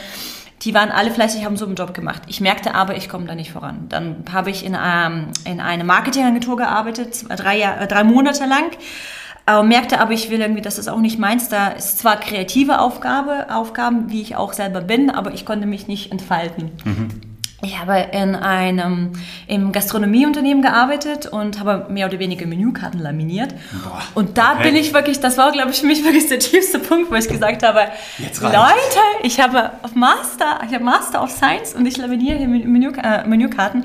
die 0.61 0.73
waren 0.73 0.91
alle 0.91 1.11
fleißig, 1.11 1.45
haben 1.45 1.57
so 1.57 1.65
einen 1.65 1.75
Job 1.75 1.93
gemacht. 1.93 2.23
Ich 2.27 2.41
merkte 2.41 2.75
aber, 2.75 2.97
ich 2.97 3.07
komme 3.07 3.25
da 3.25 3.35
nicht 3.35 3.51
voran. 3.51 3.85
Dann 3.89 4.25
habe 4.31 4.49
ich 4.49 4.65
in, 4.65 4.75
ähm, 4.81 5.27
in 5.45 5.61
eine 5.61 5.83
Marketingagentur 5.83 6.57
gearbeitet, 6.57 7.25
drei, 7.29 7.57
Jahr, 7.57 7.87
drei 7.87 8.03
Monate 8.03 8.45
lang. 8.45 8.71
Äh, 9.47 9.63
merkte 9.63 9.99
aber, 9.99 10.11
ich 10.11 10.29
will 10.29 10.41
irgendwie, 10.41 10.61
das 10.61 10.77
ist 10.77 10.89
auch 10.89 10.99
nicht 10.99 11.17
meins. 11.17 11.47
Da 11.49 11.69
ist 11.69 11.99
zwar 11.99 12.19
kreative 12.19 12.79
Aufgabe, 12.79 13.47
Aufgaben, 13.49 14.11
wie 14.11 14.21
ich 14.21 14.35
auch 14.35 14.53
selber 14.53 14.81
bin, 14.81 15.09
aber 15.09 15.33
ich 15.33 15.45
konnte 15.45 15.65
mich 15.65 15.87
nicht 15.87 16.11
entfalten. 16.11 16.71
Mhm. 16.83 17.28
Ich 17.61 17.77
habe 17.77 18.07
in 18.13 18.35
einem 18.35 19.11
im 19.47 19.71
Gastronomieunternehmen 19.71 20.61
gearbeitet 20.61 21.25
und 21.25 21.59
habe 21.59 21.91
mehr 21.91 22.07
oder 22.07 22.17
weniger 22.19 22.45
Menükarten 22.45 23.01
laminiert. 23.01 23.53
Boah, 23.83 24.01
und 24.15 24.37
da 24.37 24.53
okay. 24.53 24.63
bin 24.63 24.75
ich 24.77 24.93
wirklich, 24.93 25.19
das 25.19 25.37
war, 25.37 25.51
glaube 25.51 25.71
ich, 25.71 25.81
für 25.81 25.85
mich 25.85 26.03
wirklich 26.03 26.27
der 26.27 26.39
tiefste 26.39 26.79
Punkt, 26.79 27.11
wo 27.11 27.15
ich 27.15 27.27
gesagt 27.27 27.63
habe, 27.63 27.87
Leute, 28.41 28.99
ich 29.23 29.39
habe 29.41 29.71
Master, 29.93 30.61
ich 30.67 30.73
habe 30.73 30.83
Master 30.83 31.21
of 31.21 31.31
Science 31.31 31.73
und 31.73 31.85
ich 31.85 31.97
laminiere 31.97 32.37
hier 32.37 32.47
Menü, 32.47 32.91
äh, 33.03 33.27
Menükarten. 33.27 33.83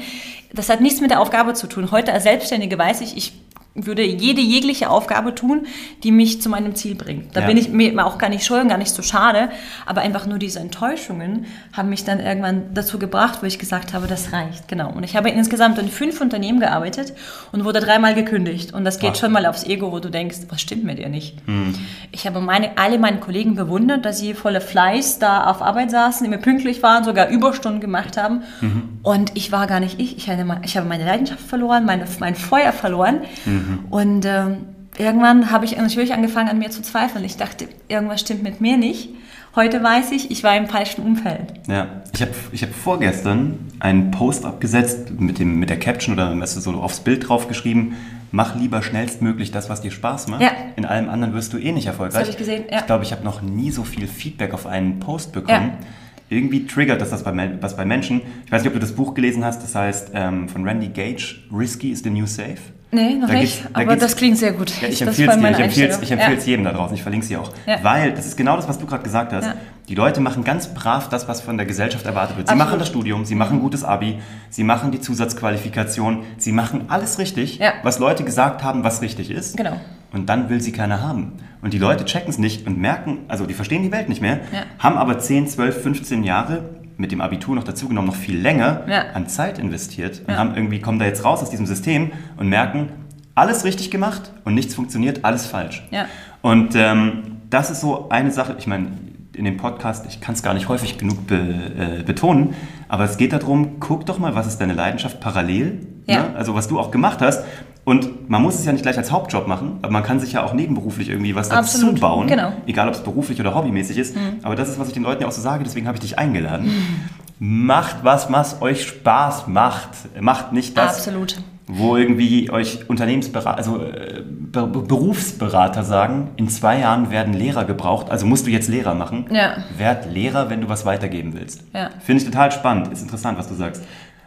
Das 0.53 0.69
hat 0.69 0.81
nichts 0.81 1.00
mit 1.00 1.11
der 1.11 1.21
Aufgabe 1.21 1.55
zu 1.55 1.67
tun. 1.67 1.91
Heute 1.91 2.12
als 2.12 2.23
Selbstständige 2.23 2.79
weiß 2.79 3.00
ich, 3.00 3.17
ich 3.17 3.32
würde 3.75 4.05
jede 4.05 4.41
jegliche 4.41 4.88
Aufgabe 4.88 5.35
tun, 5.35 5.67
die 6.05 6.12
mich 6.12 6.41
zu 6.41 6.49
meinem 6.49 6.76
Ziel 6.76 6.94
bringt. 6.94 7.35
Da 7.35 7.41
ja. 7.41 7.47
bin 7.47 7.56
ich 7.56 7.71
mir 7.71 8.06
auch 8.06 8.19
gar 8.19 8.29
nicht 8.29 8.44
scheu 8.44 8.61
und 8.61 8.69
gar 8.69 8.79
nicht 8.79 8.93
so 8.93 9.03
schade, 9.03 9.50
aber 9.85 10.03
einfach 10.03 10.26
nur 10.26 10.38
diese 10.38 10.61
Enttäuschungen 10.61 11.47
haben 11.73 11.88
mich 11.88 12.05
dann 12.05 12.21
irgendwann 12.21 12.73
dazu 12.73 13.00
gebracht, 13.00 13.41
wo 13.43 13.47
ich 13.47 13.59
gesagt 13.59 13.93
habe, 13.93 14.06
das 14.06 14.32
reicht, 14.32 14.69
genau. 14.69 14.93
Und 14.93 15.03
ich 15.03 15.17
habe 15.17 15.29
insgesamt 15.31 15.79
in 15.79 15.88
fünf 15.88 16.21
Unternehmen 16.21 16.61
gearbeitet 16.61 17.15
und 17.50 17.65
wurde 17.65 17.81
dreimal 17.81 18.15
gekündigt 18.15 18.73
und 18.73 18.85
das 18.85 19.00
geht 19.00 19.12
Ach. 19.15 19.17
schon 19.17 19.32
mal 19.32 19.44
aufs 19.44 19.65
Ego, 19.65 19.91
wo 19.91 19.99
du 19.99 20.09
denkst, 20.09 20.38
was 20.50 20.61
stimmt 20.61 20.85
mit 20.85 20.99
dir 20.99 21.09
nicht? 21.09 21.37
Hm. 21.47 21.75
Ich 22.12 22.26
habe 22.29 22.41
meine, 22.41 22.79
alle 22.79 22.99
meine 22.99 23.19
Kollegen 23.19 23.56
bewundert, 23.56 24.05
dass 24.05 24.21
sie 24.21 24.35
voller 24.35 24.61
Fleiß 24.61 25.19
da 25.19 25.47
auf 25.47 25.62
Arbeit 25.62 25.91
saßen, 25.91 26.25
immer 26.25 26.38
pünktlich 26.38 26.82
waren, 26.85 27.03
sogar 27.03 27.29
Überstunden 27.29 27.81
gemacht 27.81 28.17
haben 28.17 28.43
mhm. 28.61 28.82
und 29.03 29.32
ich 29.35 29.50
war 29.50 29.67
gar 29.67 29.81
nicht 29.81 29.99
ich. 29.99 30.17
Ich, 30.17 30.29
hatte, 30.29 30.47
ich 30.62 30.76
habe 30.76 30.88
meine 30.88 31.05
Leidenschaft 31.05 31.41
verloren, 31.41 31.85
meine, 31.85 32.05
mein 32.21 32.37
Feuer 32.37 32.73
verloren. 32.73 33.23
Mhm. 33.44 33.63
Mhm. 33.64 33.84
Und 33.90 34.25
äh, 34.25 34.56
irgendwann 34.99 35.50
habe 35.50 35.64
ich 35.64 35.76
natürlich 35.76 36.12
angefangen 36.12 36.49
an 36.49 36.58
mir 36.58 36.70
zu 36.70 36.82
zweifeln. 36.82 37.25
Ich 37.25 37.37
dachte, 37.37 37.69
irgendwas 37.88 38.20
stimmt 38.20 38.43
mit 38.43 38.61
mir 38.61 38.76
nicht. 38.76 39.11
Heute 39.56 39.82
weiß 39.82 40.11
ich, 40.11 40.32
ich 40.32 40.43
war 40.43 40.56
im 40.56 40.66
falschen 40.66 41.02
Umfeld. 41.02 41.52
Ja, 41.69 42.02
ich 42.12 42.22
habe 42.22 42.32
ich 42.50 42.62
hab 42.64 42.75
vorgestern 42.75 43.58
einen 43.78 44.11
Post 44.11 44.44
abgesetzt 44.44 45.12
mit, 45.20 45.38
dem, 45.38 45.61
mit 45.61 45.70
der 45.70 45.78
Caption 45.78 46.14
oder 46.14 46.37
weißt 46.38 46.56
du, 46.56 46.61
so 46.61 46.72
aufs 46.72 47.00
Bild 47.00 47.28
drauf 47.28 47.46
geschrieben, 47.46 47.94
mach 48.32 48.56
lieber 48.56 48.82
schnellstmöglich 48.82 49.52
das, 49.52 49.70
was 49.70 49.81
dir 49.81 49.93
Spaß 49.93 50.26
macht. 50.26 50.43
Ja. 50.43 50.50
In 50.75 50.84
allem 50.84 51.08
anderen 51.08 51.34
wirst 51.34 51.52
du 51.52 51.58
eh 51.58 51.70
nicht 51.70 51.87
erfolgreich. 51.87 52.14
Das 52.14 52.22
habe 52.22 52.31
ich 52.32 52.37
gesehen, 52.37 52.64
ja. 52.69 52.78
Ich 52.78 52.87
glaube, 52.87 53.05
ich 53.05 53.12
habe 53.12 53.22
noch 53.22 53.43
nie 53.43 53.70
so 53.70 53.84
viel 53.84 54.08
Feedback 54.08 54.55
auf 54.55 54.66
einen 54.66 54.99
Post 54.99 55.32
bekommen. 55.32 55.75
Ja. 55.81 55.87
Irgendwie 56.31 56.66
triggert 56.66 57.00
das, 57.00 57.11
das 57.11 57.22
bei, 57.22 57.50
was 57.61 57.76
bei 57.76 57.85
Menschen. 57.85 58.23
Ich 58.47 58.50
weiß 58.50 58.62
nicht, 58.62 58.68
ob 58.68 58.75
du 58.75 58.80
das 58.80 58.92
Buch 58.92 59.14
gelesen 59.14 59.44
hast, 59.44 59.62
das 59.62 59.76
heißt 59.76 60.11
ähm, 60.14 60.49
von 60.49 60.66
Randy 60.66 60.88
Gage, 60.88 61.37
Risky 61.52 61.92
is 61.92 62.02
the 62.02 62.11
New 62.11 62.26
Safe. 62.26 62.59
Nee, 62.94 63.16
noch 63.16 63.28
da 63.28 63.34
nicht, 63.34 63.64
da 63.64 63.80
aber 63.80 63.96
das 63.96 64.16
klingt 64.16 64.38
sehr 64.38 64.52
gut. 64.52 64.70
Ja, 64.80 64.88
ich 64.88 65.02
empfehle 65.02 65.32
es 65.32 65.74
dir, 65.74 65.90
ich 66.00 66.10
empfehle 66.12 66.36
es 66.36 66.46
ja. 66.46 66.50
jedem 66.50 66.64
da 66.64 66.72
draußen, 66.72 66.94
ich 66.94 67.02
verlinke 67.02 67.26
sie 67.26 67.36
auch. 67.36 67.50
Ja. 67.66 67.78
Weil, 67.82 68.12
das 68.12 68.26
ist 68.26 68.36
genau 68.36 68.56
das, 68.56 68.68
was 68.68 68.78
du 68.78 68.86
gerade 68.86 69.02
gesagt 69.02 69.32
hast, 69.32 69.46
ja. 69.46 69.54
die 69.88 69.96
Leute 69.96 70.20
machen 70.20 70.44
ganz 70.44 70.68
brav 70.68 71.08
das, 71.08 71.26
was 71.26 71.40
von 71.40 71.56
der 71.56 71.66
Gesellschaft 71.66 72.06
erwartet 72.06 72.36
wird. 72.36 72.46
Sie 72.46 72.52
Absolut. 72.52 72.70
machen 72.70 72.78
das 72.78 72.88
Studium, 72.88 73.24
sie 73.24 73.34
machen 73.34 73.58
ein 73.58 73.60
gutes 73.60 73.82
Abi, 73.82 74.20
sie 74.48 74.62
machen 74.62 74.92
die 74.92 75.00
Zusatzqualifikation, 75.00 76.22
sie 76.38 76.52
machen 76.52 76.84
alles 76.88 77.18
richtig, 77.18 77.60
was 77.82 77.98
Leute 77.98 78.22
gesagt 78.22 78.62
haben, 78.62 78.84
was 78.84 79.02
richtig 79.02 79.30
ist. 79.30 79.56
Genau. 79.56 79.80
Und 80.12 80.28
dann 80.28 80.48
will 80.48 80.60
sie 80.60 80.70
keiner 80.70 81.02
haben. 81.02 81.32
Und 81.60 81.72
die 81.72 81.78
Leute 81.78 82.04
checken 82.04 82.30
es 82.30 82.38
nicht 82.38 82.66
und 82.68 82.78
merken, 82.78 83.24
also 83.26 83.46
die 83.46 83.54
verstehen 83.54 83.82
die 83.82 83.90
Welt 83.90 84.08
nicht 84.08 84.22
mehr, 84.22 84.40
haben 84.78 84.96
aber 84.96 85.18
10, 85.18 85.48
12, 85.48 85.82
15 85.82 86.22
Jahre 86.22 86.62
mit 86.96 87.12
dem 87.12 87.20
Abitur 87.20 87.54
noch 87.54 87.64
dazu 87.64 87.88
genommen 87.88 88.08
noch 88.08 88.16
viel 88.16 88.38
länger 88.38 88.82
ja. 88.88 89.04
an 89.14 89.28
Zeit 89.28 89.58
investiert 89.58 90.20
und 90.20 90.30
ja. 90.30 90.38
haben 90.38 90.54
irgendwie 90.54 90.80
kommen 90.80 90.98
da 90.98 91.04
jetzt 91.04 91.24
raus 91.24 91.42
aus 91.42 91.50
diesem 91.50 91.66
System 91.66 92.12
und 92.36 92.48
merken, 92.48 92.90
alles 93.34 93.64
richtig 93.64 93.90
gemacht 93.90 94.32
und 94.44 94.54
nichts 94.54 94.74
funktioniert, 94.74 95.24
alles 95.24 95.46
falsch. 95.46 95.86
Ja. 95.90 96.06
Und 96.40 96.74
ähm, 96.76 97.38
das 97.50 97.70
ist 97.70 97.80
so 97.80 98.08
eine 98.10 98.30
Sache, 98.30 98.56
ich 98.58 98.66
meine, 98.66 98.92
in 99.34 99.44
dem 99.44 99.56
Podcast, 99.56 100.06
ich 100.08 100.20
kann 100.20 100.34
es 100.34 100.42
gar 100.42 100.54
nicht 100.54 100.68
häufig 100.68 100.98
genug 100.98 101.26
be, 101.26 101.36
äh, 101.36 102.02
betonen, 102.04 102.54
aber 102.88 103.04
es 103.04 103.16
geht 103.16 103.32
darum, 103.32 103.80
guck 103.80 104.06
doch 104.06 104.18
mal, 104.18 104.34
was 104.36 104.46
ist 104.46 104.60
deine 104.60 104.74
Leidenschaft 104.74 105.20
parallel, 105.20 105.80
ja. 106.06 106.23
ne? 106.23 106.37
also 106.37 106.54
was 106.54 106.68
du 106.68 106.78
auch 106.78 106.90
gemacht 106.90 107.20
hast. 107.20 107.44
Und 107.84 108.30
man 108.30 108.40
muss 108.40 108.54
es 108.54 108.64
ja 108.64 108.73
nicht 108.73 108.82
gleich 108.82 108.96
als 108.96 109.12
Hauptjob 109.12 109.46
machen, 109.46 109.78
aber 109.82 109.92
man 109.92 110.02
kann 110.02 110.18
sich 110.18 110.32
ja 110.32 110.42
auch 110.42 110.54
nebenberuflich 110.54 111.11
irgendwie 111.11 111.34
was 111.34 111.50
dazu 111.50 111.76
Absolut. 111.76 112.00
bauen. 112.00 112.26
Genau. 112.26 112.52
Egal, 112.66 112.88
ob 112.88 112.94
es 112.94 113.00
beruflich 113.00 113.38
oder 113.40 113.54
hobbymäßig 113.54 113.99
ist. 113.99 114.16
Mhm. 114.16 114.38
Aber 114.42 114.56
das 114.56 114.70
ist, 114.70 114.80
was 114.80 114.88
ich 114.88 114.94
den 114.94 115.02
Leuten 115.02 115.20
ja 115.20 115.28
auch 115.28 115.32
so 115.32 115.42
sage, 115.42 115.64
deswegen 115.64 115.87
habe 115.87 115.96
ich 115.96 116.00
dich 116.00 116.18
eingeladen. 116.18 116.66
Mhm. 116.66 117.66
Macht 117.66 117.96
was, 118.02 118.32
was 118.32 118.62
euch 118.62 118.87
Spaß 118.87 119.49
macht. 119.49 119.90
Macht 120.18 120.52
nicht 120.54 120.78
das, 120.78 120.96
Absolut. 120.96 121.37
wo 121.66 121.96
irgendwie 121.96 122.50
euch 122.50 122.88
Unternehmensberater, 122.88 123.58
also 123.58 123.82
äh, 123.82 124.23
Be 124.25 124.66
Berufsberater 124.66 125.82
sagen, 125.82 126.30
in 126.37 126.49
zwei 126.49 126.78
Jahren 126.78 127.11
werden 127.11 127.34
Lehrer 127.34 127.64
gebraucht, 127.64 128.08
also 128.08 128.25
musst 128.25 128.46
du 128.46 128.50
jetzt 128.50 128.68
Lehrer 128.68 128.94
machen. 128.94 129.26
Ja. 129.30 129.56
Werd 129.76 130.11
Lehrer, 130.11 130.49
wenn 130.49 130.62
du 130.62 130.70
was 130.70 130.87
weitergeben 130.87 131.34
willst. 131.34 131.64
Ja. 131.75 131.90
Finde 132.00 132.23
ich 132.23 132.30
total 132.30 132.50
spannend, 132.50 132.90
ist 132.92 133.02
interessant, 133.02 133.37
was 133.37 133.49
du 133.49 133.54
sagst. 133.54 133.82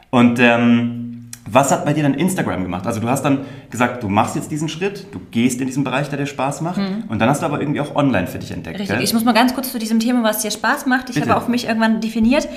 Und 0.09 0.37
ähm, 0.39 1.06
Was 1.49 1.71
hat 1.71 1.85
bei 1.85 1.93
dir 1.93 2.03
dann 2.03 2.13
Instagram 2.13 2.63
gemacht? 2.63 2.85
Also 2.85 2.99
du 2.99 3.07
hast 3.07 3.23
dann 3.23 3.45
gesagt, 3.69 4.03
du 4.03 4.09
machst 4.09 4.35
jetzt 4.35 4.51
diesen 4.51 4.69
Schritt, 4.69 5.07
du 5.11 5.19
gehst 5.31 5.61
in 5.61 5.67
diesen 5.67 5.83
Bereich, 5.83 6.09
der 6.09 6.17
dir 6.17 6.25
Spaß 6.25 6.61
macht 6.61 6.77
mhm. 6.77 7.05
und 7.07 7.19
dann 7.19 7.29
hast 7.29 7.41
du 7.41 7.45
aber 7.45 7.59
irgendwie 7.59 7.81
auch 7.81 7.95
online 7.95 8.27
für 8.27 8.39
dich 8.39 8.51
entdeckt. 8.51 8.79
Richtig, 8.79 8.95
gell? 8.95 9.03
ich 9.03 9.13
muss 9.13 9.23
mal 9.23 9.33
ganz 9.33 9.53
kurz 9.53 9.71
zu 9.71 9.79
diesem 9.79 9.99
Thema, 9.99 10.23
was 10.23 10.41
dir 10.41 10.51
Spaß 10.51 10.85
macht. 10.85 11.09
Ich 11.09 11.15
Bitte. 11.15 11.29
habe 11.29 11.41
auch 11.41 11.47
mich 11.47 11.67
irgendwann 11.67 12.01
definiert, 12.01 12.47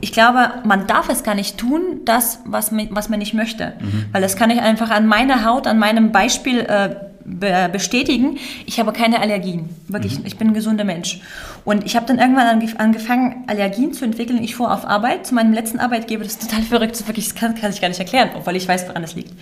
ich 0.00 0.12
glaube, 0.12 0.50
man 0.64 0.86
darf 0.86 1.08
es 1.08 1.22
gar 1.22 1.34
nicht 1.34 1.58
tun, 1.58 2.00
das, 2.04 2.40
was, 2.44 2.72
was 2.90 3.08
man 3.08 3.18
nicht 3.18 3.34
möchte. 3.34 3.74
Mhm. 3.80 4.06
Weil 4.12 4.22
das 4.22 4.36
kann 4.36 4.50
ich 4.50 4.60
einfach 4.60 4.90
an 4.90 5.06
meiner 5.06 5.44
Haut, 5.44 5.66
an 5.66 5.78
meinem 5.78 6.10
Beispiel 6.12 6.60
äh, 6.60 6.96
bestätigen, 7.24 8.38
ich 8.66 8.80
habe 8.80 8.92
keine 8.92 9.20
Allergien. 9.20 9.68
Wirklich, 9.88 10.18
mhm. 10.18 10.26
ich 10.26 10.36
bin 10.36 10.48
ein 10.48 10.54
gesunder 10.54 10.84
Mensch. 10.84 11.20
Und 11.64 11.84
ich 11.86 11.94
habe 11.96 12.06
dann 12.06 12.18
irgendwann 12.18 12.62
angefangen, 12.78 13.44
Allergien 13.46 13.92
zu 13.92 14.04
entwickeln. 14.04 14.42
Ich 14.42 14.56
fuhr 14.56 14.72
auf 14.72 14.84
Arbeit 14.84 15.26
zu 15.26 15.34
meinem 15.34 15.52
letzten 15.52 15.78
Arbeitgeber. 15.78 16.24
Das 16.24 16.34
ist 16.34 16.42
total 16.42 16.62
verrückt. 16.62 16.92
Das, 16.92 17.06
wirklich, 17.06 17.28
das 17.28 17.34
kann, 17.34 17.54
kann 17.54 17.70
ich 17.70 17.80
gar 17.80 17.88
nicht 17.88 18.00
erklären, 18.00 18.30
obwohl 18.34 18.56
ich 18.56 18.66
weiß, 18.66 18.88
woran 18.88 19.02
das 19.02 19.14
liegt. 19.14 19.32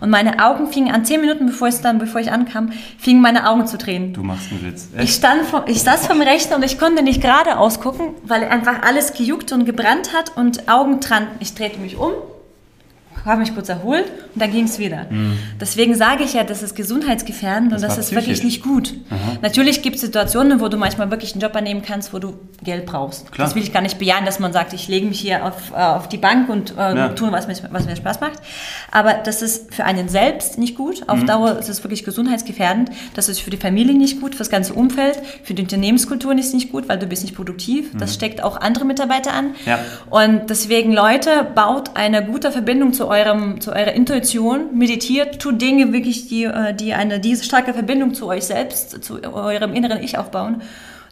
Und 0.00 0.10
meine 0.10 0.44
Augen 0.44 0.68
fingen 0.68 0.92
an, 0.92 1.04
zehn 1.04 1.20
Minuten 1.20 1.46
bevor, 1.46 1.68
es 1.68 1.80
dann, 1.80 1.98
bevor 1.98 2.20
ich 2.20 2.32
ankam, 2.32 2.72
fingen 2.98 3.20
meine 3.20 3.48
Augen 3.48 3.66
zu 3.66 3.78
drehen. 3.78 4.12
Du 4.12 4.22
machst 4.22 4.50
einen 4.50 4.64
Witz. 4.64 4.88
Echt? 4.96 5.04
Ich, 5.04 5.14
stand 5.14 5.44
vor, 5.44 5.64
ich 5.68 5.82
saß 5.82 6.06
vom 6.06 6.20
Rechner 6.20 6.56
und 6.56 6.64
ich 6.64 6.78
konnte 6.78 7.02
nicht 7.02 7.20
geradeaus 7.20 7.80
gucken, 7.80 8.14
weil 8.24 8.44
einfach 8.44 8.82
alles 8.82 9.12
gejuckt 9.12 9.52
und 9.52 9.64
gebrannt 9.64 10.12
hat 10.12 10.36
und 10.36 10.68
Augen 10.68 11.00
dran. 11.00 11.28
Ich 11.40 11.54
drehte 11.54 11.78
mich 11.78 11.96
um 11.96 12.12
habe 13.28 13.40
mich 13.40 13.54
kurz 13.54 13.68
erholt 13.68 14.04
und 14.34 14.42
dann 14.42 14.50
ging 14.50 14.64
es 14.64 14.78
wieder. 14.78 15.06
Mhm. 15.08 15.38
Deswegen 15.60 15.94
sage 15.94 16.24
ich 16.24 16.34
ja, 16.34 16.44
das 16.44 16.62
ist 16.62 16.74
gesundheitsgefährdend 16.74 17.72
das 17.72 17.82
und 17.82 17.88
das 17.88 17.98
ist 17.98 18.06
psychisch. 18.06 18.26
wirklich 18.26 18.44
nicht 18.44 18.62
gut. 18.62 18.94
Aha. 19.10 19.38
Natürlich 19.42 19.82
gibt 19.82 19.96
es 19.96 20.02
Situationen, 20.02 20.60
wo 20.60 20.68
du 20.68 20.76
manchmal 20.76 21.10
wirklich 21.10 21.32
einen 21.32 21.42
Job 21.42 21.54
annehmen 21.54 21.82
kannst, 21.82 22.12
wo 22.12 22.18
du 22.18 22.34
Geld 22.62 22.86
brauchst. 22.86 23.30
Klar. 23.30 23.46
Das 23.46 23.54
will 23.54 23.62
ich 23.62 23.72
gar 23.72 23.82
nicht 23.82 23.98
bejahen, 23.98 24.24
dass 24.24 24.40
man 24.40 24.52
sagt, 24.52 24.72
ich 24.72 24.88
lege 24.88 25.06
mich 25.06 25.20
hier 25.20 25.44
auf, 25.44 25.70
äh, 25.72 25.76
auf 25.76 26.08
die 26.08 26.16
Bank 26.16 26.48
und 26.48 26.72
äh, 26.76 26.96
ja. 26.96 27.08
tue, 27.10 27.30
was 27.30 27.46
mir, 27.46 27.54
was 27.70 27.86
mir 27.86 27.96
Spaß 27.96 28.20
macht. 28.20 28.40
Aber 28.90 29.14
das 29.14 29.42
ist 29.42 29.74
für 29.74 29.84
einen 29.84 30.08
selbst 30.08 30.58
nicht 30.58 30.76
gut. 30.76 31.08
Auf 31.08 31.20
mhm. 31.20 31.26
Dauer 31.26 31.58
ist 31.58 31.68
es 31.68 31.84
wirklich 31.84 32.04
gesundheitsgefährdend. 32.04 32.90
Das 33.14 33.28
ist 33.28 33.40
für 33.40 33.50
die 33.50 33.56
Familie 33.56 33.94
nicht 33.94 34.20
gut, 34.20 34.34
für 34.34 34.38
das 34.38 34.50
ganze 34.50 34.74
Umfeld. 34.74 35.20
Für 35.44 35.54
die 35.54 35.62
Unternehmenskultur 35.62 36.36
ist 36.38 36.48
es 36.48 36.54
nicht 36.54 36.72
gut, 36.72 36.88
weil 36.88 36.98
du 36.98 37.06
bist 37.06 37.22
nicht 37.22 37.36
produktiv. 37.36 37.92
Mhm. 37.92 37.98
Das 37.98 38.14
steckt 38.14 38.42
auch 38.42 38.56
andere 38.56 38.84
Mitarbeiter 38.84 39.32
an. 39.32 39.54
Ja. 39.66 39.78
Und 40.10 40.50
deswegen, 40.50 40.92
Leute, 40.92 41.46
baut 41.54 41.96
eine 41.96 42.24
gute 42.24 42.50
Verbindung 42.50 42.92
zu 42.92 43.08
eurem, 43.18 43.60
zu 43.60 43.72
eurer 43.72 43.92
Intuition, 43.92 44.76
meditiert, 44.76 45.40
tut 45.40 45.60
Dinge 45.60 45.92
wirklich, 45.92 46.28
die, 46.28 46.44
äh, 46.44 46.74
die 46.74 46.94
eine 46.94 47.20
diese 47.20 47.44
starke 47.44 47.74
Verbindung 47.74 48.14
zu 48.14 48.28
euch 48.28 48.44
selbst, 48.44 49.04
zu 49.04 49.22
eurem 49.22 49.74
inneren 49.74 50.02
Ich 50.02 50.18
aufbauen. 50.18 50.62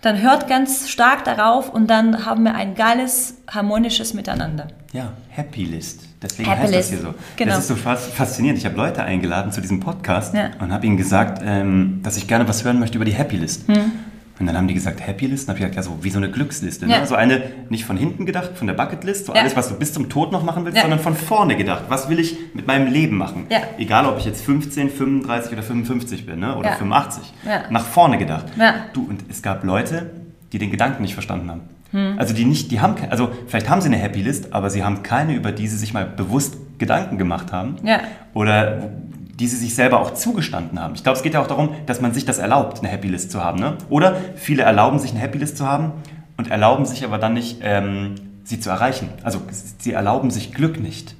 Dann 0.02 0.20
hört 0.20 0.46
ganz 0.46 0.88
stark 0.88 1.24
darauf 1.24 1.72
und 1.72 1.88
dann 1.88 2.26
haben 2.26 2.44
wir 2.44 2.54
ein 2.54 2.74
geiles, 2.74 3.38
harmonisches 3.48 4.14
Miteinander. 4.14 4.68
Ja, 4.92 5.12
Happy 5.30 5.64
List. 5.64 6.02
Deswegen 6.22 6.48
Happy 6.48 6.62
heißt 6.62 6.74
List. 6.74 6.92
das 6.92 6.98
hier 6.98 7.08
so. 7.08 7.14
Genau. 7.36 7.50
Das 7.52 7.60
ist 7.60 7.68
so 7.68 7.76
faszinierend. 7.76 8.58
Ich 8.58 8.64
habe 8.66 8.76
Leute 8.76 9.02
eingeladen 9.02 9.52
zu 9.52 9.60
diesem 9.60 9.80
Podcast 9.80 10.34
ja. 10.34 10.50
und 10.60 10.72
habe 10.72 10.86
ihnen 10.86 10.96
gesagt, 10.96 11.42
ähm, 11.44 12.00
dass 12.02 12.16
ich 12.16 12.28
gerne 12.28 12.46
was 12.48 12.64
hören 12.64 12.78
möchte 12.78 12.96
über 12.96 13.04
die 13.04 13.14
Happy 13.14 13.36
List. 13.36 13.68
Hm. 13.68 13.92
Und 14.38 14.46
dann 14.46 14.56
haben 14.56 14.68
die 14.68 14.74
gesagt, 14.74 15.06
Happy 15.06 15.26
List. 15.26 15.44
Und 15.44 15.54
habe 15.54 15.58
ich 15.58 15.72
gesagt, 15.72 15.76
ja, 15.76 15.82
so 15.82 16.04
wie 16.04 16.10
so 16.10 16.18
eine 16.18 16.30
Glücksliste. 16.30 16.86
Ne? 16.86 16.92
Ja. 16.92 17.00
Ne? 17.00 17.06
So 17.06 17.14
eine, 17.14 17.42
nicht 17.70 17.84
von 17.84 17.96
hinten 17.96 18.26
gedacht, 18.26 18.50
von 18.54 18.66
der 18.66 18.74
Bucketlist, 18.74 19.26
so 19.26 19.34
ja. 19.34 19.40
alles, 19.40 19.56
was 19.56 19.68
du 19.68 19.76
bis 19.76 19.92
zum 19.92 20.08
Tod 20.08 20.32
noch 20.32 20.42
machen 20.42 20.64
willst, 20.64 20.76
ja. 20.76 20.82
sondern 20.82 21.00
von 21.00 21.16
vorne 21.16 21.56
gedacht. 21.56 21.84
Was 21.88 22.08
will 22.08 22.18
ich 22.18 22.36
mit 22.54 22.66
meinem 22.66 22.92
Leben 22.92 23.16
machen? 23.16 23.46
Egal, 23.78 24.06
ob 24.06 24.18
ich 24.18 24.24
jetzt 24.24 24.44
15, 24.44 24.90
35 24.90 25.52
oder 25.52 25.62
55 25.62 26.26
bin 26.26 26.40
ne? 26.40 26.56
oder 26.56 26.72
85. 26.72 27.32
Nach 27.70 27.84
vorne 27.84 28.18
gedacht. 28.18 28.46
Du, 28.92 29.06
und 29.08 29.24
es 29.30 29.42
gab 29.42 29.64
Leute, 29.64 30.10
die 30.52 30.58
den 30.58 30.70
Gedanken 30.70 31.02
nicht 31.02 31.14
verstanden 31.14 31.50
haben. 31.50 31.62
Hm. 31.92 32.18
Also 32.18 32.34
die 32.34 32.44
nicht, 32.44 32.70
die 32.70 32.80
haben, 32.80 32.96
also 33.10 33.30
vielleicht 33.46 33.68
haben 33.68 33.80
sie 33.80 33.88
eine 33.88 33.96
Happy 33.96 34.20
List, 34.22 34.52
aber 34.52 34.70
sie 34.70 34.84
haben 34.84 35.02
keine, 35.02 35.34
über 35.34 35.52
die 35.52 35.68
sie 35.68 35.76
sich 35.76 35.94
mal 35.94 36.04
bewusst 36.04 36.56
Gedanken 36.78 37.16
gemacht 37.18 37.52
haben. 37.52 37.76
Ja. 37.84 38.00
Oder 38.34 38.90
die 39.38 39.46
sie 39.46 39.56
sich 39.56 39.74
selber 39.74 40.00
auch 40.00 40.12
zugestanden 40.14 40.80
haben. 40.80 40.94
Ich 40.94 41.02
glaube, 41.02 41.16
es 41.16 41.22
geht 41.22 41.34
ja 41.34 41.42
auch 41.42 41.46
darum, 41.46 41.74
dass 41.86 42.00
man 42.00 42.14
sich 42.14 42.24
das 42.24 42.38
erlaubt, 42.38 42.78
eine 42.78 42.88
Happy 42.88 43.08
List 43.08 43.30
zu 43.30 43.44
haben. 43.44 43.58
Ne? 43.58 43.76
Oder 43.90 44.16
viele 44.34 44.62
erlauben 44.62 44.98
sich 44.98 45.10
eine 45.10 45.20
Happy 45.20 45.38
List 45.38 45.58
zu 45.58 45.66
haben 45.66 45.92
und 46.36 46.50
erlauben 46.50 46.86
sich 46.86 47.04
aber 47.04 47.18
dann 47.18 47.34
nicht, 47.34 47.58
ähm, 47.62 48.14
sie 48.44 48.60
zu 48.60 48.70
erreichen. 48.70 49.10
Also 49.22 49.42
sie 49.78 49.92
erlauben 49.92 50.30
sich 50.30 50.54
Glück 50.54 50.80
nicht. 50.80 51.14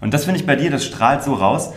Und 0.00 0.14
das 0.14 0.24
finde 0.24 0.40
ich 0.40 0.46
bei 0.46 0.56
dir, 0.56 0.70
das 0.70 0.84
strahlt 0.84 1.22
so 1.22 1.34
raus. 1.34 1.72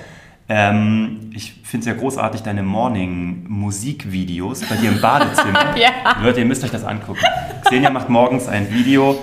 Ähm, 0.49 1.31
ich 1.33 1.61
finde 1.63 1.89
es 1.89 1.95
ja 1.95 1.99
großartig, 1.99 2.41
deine 2.41 2.63
Morning-Musikvideos 2.63 4.61
bei 4.61 4.75
dir 4.75 4.89
im 4.89 4.99
Badezimmer. 4.99 5.75
ja. 5.77 5.89
Leute, 6.21 6.39
ihr 6.39 6.45
müsst 6.45 6.63
euch 6.63 6.71
das 6.71 6.83
angucken. 6.83 7.21
Xenia 7.65 7.89
macht 7.89 8.09
morgens 8.09 8.47
ein 8.47 8.71
Video, 8.71 9.15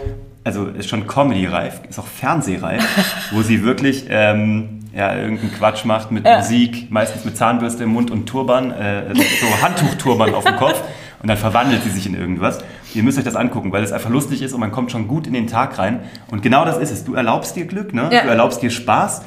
also 0.45 0.67
ist 0.67 0.89
schon 0.89 1.07
Comedy-reif, 1.07 1.81
ist 1.89 1.99
auch 1.99 2.07
Fernsehreif, 2.07 2.83
wo 3.33 3.43
sie 3.43 3.63
wirklich 3.63 4.07
ähm, 4.09 4.81
ja, 4.95 5.15
irgendeinen 5.15 5.53
Quatsch 5.53 5.85
macht 5.85 6.11
mit 6.11 6.27
ja. 6.27 6.39
Musik, 6.39 6.91
meistens 6.91 7.25
mit 7.25 7.37
Zahnbürste 7.37 7.85
im 7.85 7.91
Mund 7.91 8.11
und 8.11 8.27
Turban, 8.27 8.71
äh, 8.71 9.15
so 9.15 9.63
Handtuchturban 9.63 10.35
auf 10.35 10.45
dem 10.45 10.57
Kopf 10.57 10.83
und 11.23 11.29
dann 11.29 11.37
verwandelt 11.37 11.83
sie 11.85 11.91
sich 11.91 12.07
in 12.07 12.15
irgendwas. 12.15 12.59
Ihr 12.95 13.03
müsst 13.03 13.19
euch 13.19 13.25
das 13.25 13.37
angucken, 13.37 13.73
weil 13.73 13.85
es 13.85 13.93
einfach 13.93 14.11
lustig 14.11 14.43
ist 14.43 14.53
und 14.53 14.61
man 14.61 14.73
kommt 14.73 14.91
schon 14.91 15.07
gut 15.07 15.27
in 15.27 15.33
den 15.33 15.47
Tag 15.47 15.79
rein. 15.79 16.01
Und 16.31 16.43
genau 16.43 16.65
das 16.65 16.79
ist 16.79 16.91
es. 16.91 17.05
Du 17.05 17.15
erlaubst 17.15 17.55
dir 17.55 17.67
Glück, 17.67 17.95
ne? 17.95 18.09
Ja. 18.11 18.23
du 18.23 18.29
erlaubst 18.29 18.63
dir 18.63 18.71
Spaß 18.71 19.23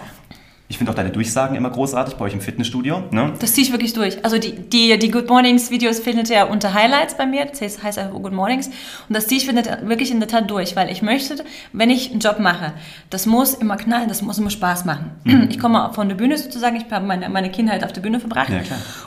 ich 0.73 0.79
finde 0.79 0.91
auch 0.91 0.95
deine 0.95 1.11
Durchsagen 1.11 1.55
immer 1.55 1.69
großartig 1.69 2.15
bei 2.15 2.25
euch 2.25 2.33
im 2.33 2.41
Fitnessstudio. 2.41 3.03
Ne? 3.11 3.33
Das 3.37 3.53
ziehe 3.53 3.63
ich 3.63 3.71
wirklich 3.71 3.93
durch. 3.93 4.25
Also 4.25 4.39
die, 4.39 4.53
die, 4.53 4.97
die 4.97 5.11
Good 5.11 5.29
Mornings 5.29 5.69
Videos 5.69 5.99
findet 5.99 6.31
ihr 6.31 6.49
unter 6.49 6.73
Highlights 6.73 7.15
bei 7.15 7.27
mir. 7.27 7.45
Das 7.45 7.61
heißt, 7.61 7.99
einfach 7.99 8.19
Good 8.19 8.33
Mornings. 8.33 8.69
Und 9.07 9.15
das 9.15 9.27
ziehe 9.27 9.39
ich 9.39 9.47
wirklich 9.47 10.09
in 10.09 10.19
der 10.19 10.27
Tat 10.27 10.49
durch, 10.49 10.75
weil 10.75 10.89
ich 10.89 11.03
möchte, 11.03 11.35
wenn 11.73 11.91
ich 11.91 12.09
einen 12.09 12.21
Job 12.21 12.39
mache, 12.39 12.73
das 13.11 13.27
muss 13.27 13.53
immer 13.53 13.77
knallen, 13.77 14.07
das 14.07 14.23
muss 14.23 14.39
immer 14.39 14.49
Spaß 14.49 14.85
machen. 14.85 15.11
Mhm. 15.25 15.49
Ich 15.51 15.59
komme 15.59 15.91
von 15.93 16.09
der 16.09 16.15
Bühne 16.15 16.39
sozusagen, 16.39 16.75
ich 16.75 16.89
habe 16.89 17.05
meine, 17.05 17.29
meine 17.29 17.51
Kindheit 17.51 17.83
auf 17.83 17.93
der 17.93 18.01
Bühne 18.01 18.19
verbracht. 18.19 18.49
Ja. 18.49 18.61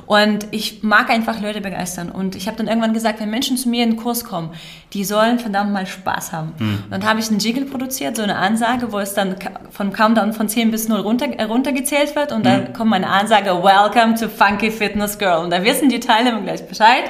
Und 0.07 0.47
ich 0.53 0.85
mag 0.85 1.11
einfach 1.11 1.41
Leute 1.41 1.61
begeistern. 1.61 2.11
Und 2.11 2.37
ich 2.37 2.47
habe 2.47 2.57
dann 2.57 2.69
irgendwann 2.69 2.95
gesagt, 2.95 3.19
wenn 3.19 3.31
Menschen 3.31 3.57
zu 3.57 3.69
mir 3.69 3.83
in 3.83 3.91
den 3.91 3.97
Kurs 3.97 4.23
kommen, 4.23 4.51
die 4.93 5.05
sollen 5.05 5.41
verdammt 5.41 5.73
mal 5.73 5.85
Spaß 5.85 6.33
haben. 6.33 6.53
Mhm. 6.61 6.79
Und 6.85 6.91
dann 6.93 7.05
habe 7.05 7.19
ich 7.19 7.29
einen 7.29 7.41
Jingle 7.41 7.65
produziert, 7.65 8.15
so 8.15 8.23
eine 8.23 8.37
Ansage, 8.37 8.93
wo 8.93 9.01
es 9.01 9.15
dann 9.15 9.35
vom 9.71 9.93
Countdown 9.93 10.33
von 10.33 10.49
10 10.49 10.71
bis 10.71 10.89
0 10.89 11.01
runter, 11.01 11.27
äh, 11.37 11.56
runtergezählt 11.57 12.15
wird 12.15 12.33
und 12.33 12.45
dann 12.45 12.65
mhm. 12.65 12.73
kommt 12.75 12.91
meine 12.91 13.09
Ansage, 13.09 13.51
Welcome 13.51 14.15
to 14.15 14.29
Funky 14.29 14.71
Fitness 14.71 15.19
Girl. 15.19 15.43
Und 15.43 15.51
da 15.51 15.65
wissen 15.65 15.89
die 15.89 16.01
Teilnehmer 16.01 16.43
gleich 16.43 16.67
Bescheid. 16.69 17.05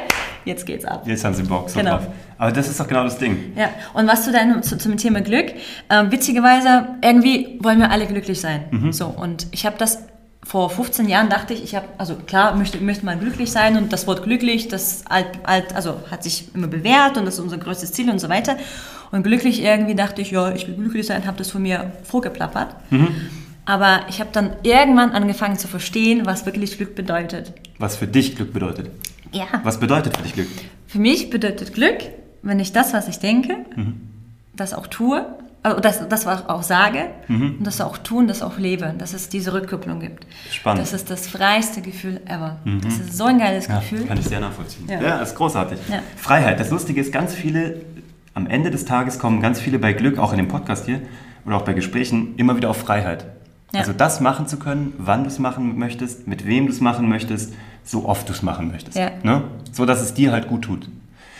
Jetzt 0.44 0.64
geht's 0.64 0.84
ab. 0.84 1.02
Jetzt 1.04 1.24
haben 1.24 1.34
sie 1.34 1.42
Bock 1.42 1.68
so 1.68 1.80
genau. 1.80 1.96
drauf. 1.96 2.06
Aber 2.38 2.52
das 2.52 2.68
ist 2.68 2.78
doch 2.78 2.86
genau 2.86 3.02
das 3.02 3.18
Ding. 3.18 3.52
Ja, 3.56 3.70
und 3.94 4.06
was 4.06 4.24
zu 4.24 4.30
deinem, 4.30 4.62
zu, 4.62 4.78
zum 4.78 4.96
Thema 4.96 5.20
Glück, 5.20 5.52
äh, 5.88 6.04
witzigerweise, 6.10 6.86
irgendwie 7.02 7.58
wollen 7.60 7.80
wir 7.80 7.90
alle 7.90 8.06
glücklich 8.06 8.40
sein. 8.40 8.66
Mhm. 8.70 8.92
So, 8.92 9.06
und 9.06 9.48
ich 9.50 9.66
habe 9.66 9.76
das 9.78 10.04
vor 10.44 10.70
15 10.70 11.08
Jahren 11.08 11.28
dachte 11.28 11.54
ich, 11.54 11.64
ich 11.64 11.74
habe, 11.74 11.86
also 11.98 12.14
klar, 12.14 12.54
möchte, 12.54 12.78
möchte 12.78 13.04
man 13.04 13.18
glücklich 13.18 13.50
sein 13.50 13.76
und 13.76 13.92
das 13.92 14.06
Wort 14.06 14.22
glücklich, 14.22 14.68
das 14.68 15.04
alt, 15.08 15.26
alt, 15.42 15.74
also 15.74 15.96
hat 16.08 16.22
sich 16.22 16.54
immer 16.54 16.68
bewährt 16.68 17.16
und 17.16 17.24
das 17.24 17.34
ist 17.34 17.40
unser 17.40 17.58
größtes 17.58 17.92
Ziel 17.92 18.08
und 18.10 18.20
so 18.20 18.28
weiter. 18.28 18.56
Und 19.10 19.24
glücklich 19.24 19.60
irgendwie 19.60 19.96
dachte 19.96 20.22
ich, 20.22 20.30
ja, 20.30 20.52
ich 20.52 20.68
will 20.68 20.74
glücklich 20.74 21.06
sein, 21.06 21.26
habe 21.26 21.38
das 21.38 21.50
von 21.50 21.62
mir 21.62 21.90
vorgeplappert. 22.04 22.76
Mhm. 22.90 23.08
Aber 23.66 24.00
ich 24.08 24.20
habe 24.20 24.30
dann 24.32 24.52
irgendwann 24.62 25.10
angefangen 25.10 25.58
zu 25.58 25.68
verstehen, 25.68 26.24
was 26.24 26.46
wirklich 26.46 26.76
Glück 26.76 26.94
bedeutet. 26.94 27.52
Was 27.78 27.96
für 27.96 28.06
dich 28.06 28.36
Glück 28.36 28.52
bedeutet? 28.52 28.90
Ja. 29.32 29.46
Was 29.64 29.78
bedeutet 29.78 30.16
für 30.16 30.22
dich 30.22 30.34
Glück? 30.34 30.48
Für 30.86 30.98
mich 30.98 31.30
bedeutet 31.30 31.74
Glück, 31.74 31.98
wenn 32.42 32.60
ich 32.60 32.72
das, 32.72 32.94
was 32.94 33.08
ich 33.08 33.18
denke, 33.18 33.56
mhm. 33.76 34.00
das 34.54 34.72
auch 34.72 34.86
tue 34.86 35.26
also 35.66 35.80
das, 35.80 36.08
das 36.08 36.26
auch 36.26 36.62
sage 36.62 37.06
mhm. 37.26 37.56
und 37.58 37.66
das 37.66 37.80
auch 37.80 37.98
tun, 37.98 38.28
das 38.28 38.40
auch 38.40 38.56
lebe, 38.56 38.94
dass 38.98 39.14
es 39.14 39.28
diese 39.28 39.52
Rückkopplung 39.52 39.98
gibt. 39.98 40.24
Spannend. 40.52 40.80
Das 40.80 40.92
ist 40.92 41.10
das 41.10 41.26
freiste 41.26 41.82
Gefühl 41.82 42.20
ever. 42.26 42.58
Mhm. 42.64 42.82
Das 42.82 42.98
ist 42.98 43.16
so 43.16 43.24
ein 43.24 43.38
geiles 43.38 43.66
ja, 43.66 43.80
Gefühl. 43.80 44.04
Kann 44.06 44.16
ich 44.16 44.26
sehr 44.26 44.38
nachvollziehen. 44.38 44.86
Ja, 44.88 45.02
ja 45.02 45.18
das 45.18 45.30
ist 45.30 45.36
großartig. 45.36 45.78
Ja. 45.90 46.02
Freiheit. 46.16 46.60
Das 46.60 46.70
Lustige 46.70 47.00
ist, 47.00 47.12
ganz 47.12 47.34
viele, 47.34 47.80
am 48.34 48.46
Ende 48.46 48.70
des 48.70 48.84
Tages 48.84 49.18
kommen 49.18 49.42
ganz 49.42 49.58
viele 49.58 49.80
bei 49.80 49.92
Glück, 49.92 50.18
auch 50.18 50.30
in 50.30 50.38
dem 50.38 50.46
Podcast 50.46 50.86
hier 50.86 51.00
oder 51.44 51.56
auch 51.56 51.62
bei 51.62 51.72
Gesprächen, 51.72 52.36
immer 52.36 52.56
wieder 52.56 52.70
auf 52.70 52.76
Freiheit. 52.76 53.26
Ja. 53.76 53.80
Also 53.80 53.92
das 53.92 54.20
machen 54.20 54.46
zu 54.46 54.58
können, 54.58 54.94
wann 54.96 55.22
du 55.24 55.28
es 55.28 55.38
machen 55.38 55.78
möchtest, 55.78 56.26
mit 56.26 56.46
wem 56.46 56.66
du 56.66 56.72
es 56.72 56.80
machen 56.80 57.08
möchtest, 57.08 57.52
so 57.84 58.06
oft 58.06 58.28
du 58.28 58.32
es 58.32 58.42
machen 58.42 58.68
möchtest. 58.68 58.96
Ja. 58.96 59.10
Ne? 59.22 59.42
So 59.70 59.84
dass 59.84 60.00
es 60.00 60.14
dir 60.14 60.32
halt 60.32 60.48
gut 60.48 60.62
tut. 60.62 60.88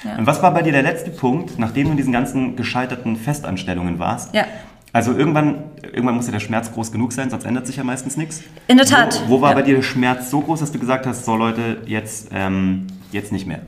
Ja. 0.05 0.17
Und 0.17 0.27
was 0.27 0.43
war 0.43 0.53
bei 0.53 0.63
dir 0.63 0.73
der 0.73 0.83
letzte 0.83 1.11
Punkt, 1.11 1.59
nachdem 1.59 1.87
du 1.87 1.91
in 1.93 1.97
diesen 1.97 2.13
ganzen 2.13 2.55
gescheiterten 2.55 3.17
Festanstellungen 3.17 3.99
warst? 3.99 4.35
Ja. 4.35 4.45
Also 4.93 5.13
irgendwann, 5.13 5.65
irgendwann 5.83 6.17
muss 6.17 6.27
ja 6.27 6.33
der 6.33 6.41
Schmerz 6.41 6.73
groß 6.73 6.93
genug 6.93 7.13
sein, 7.13 7.31
sonst 7.31 7.45
ändert 7.45 7.67
sich 7.67 7.77
ja 7.77 7.85
meistens 7.85 8.17
nichts. 8.17 8.43
In 8.67 8.77
der 8.77 8.87
Tat. 8.87 9.23
Wo, 9.27 9.39
wo 9.39 9.41
war 9.41 9.55
bei 9.55 9.63
dir 9.63 9.77
der 9.77 9.83
Schmerz 9.83 10.31
so 10.31 10.41
groß, 10.41 10.61
dass 10.61 10.73
du 10.73 10.79
gesagt 10.79 11.07
hast, 11.07 11.25
so 11.25 11.37
Leute, 11.37 11.79
jetzt, 11.87 12.29
ähm, 12.33 12.87
jetzt 13.13 13.33
nicht 13.33 13.47
mehr? 13.47 13.61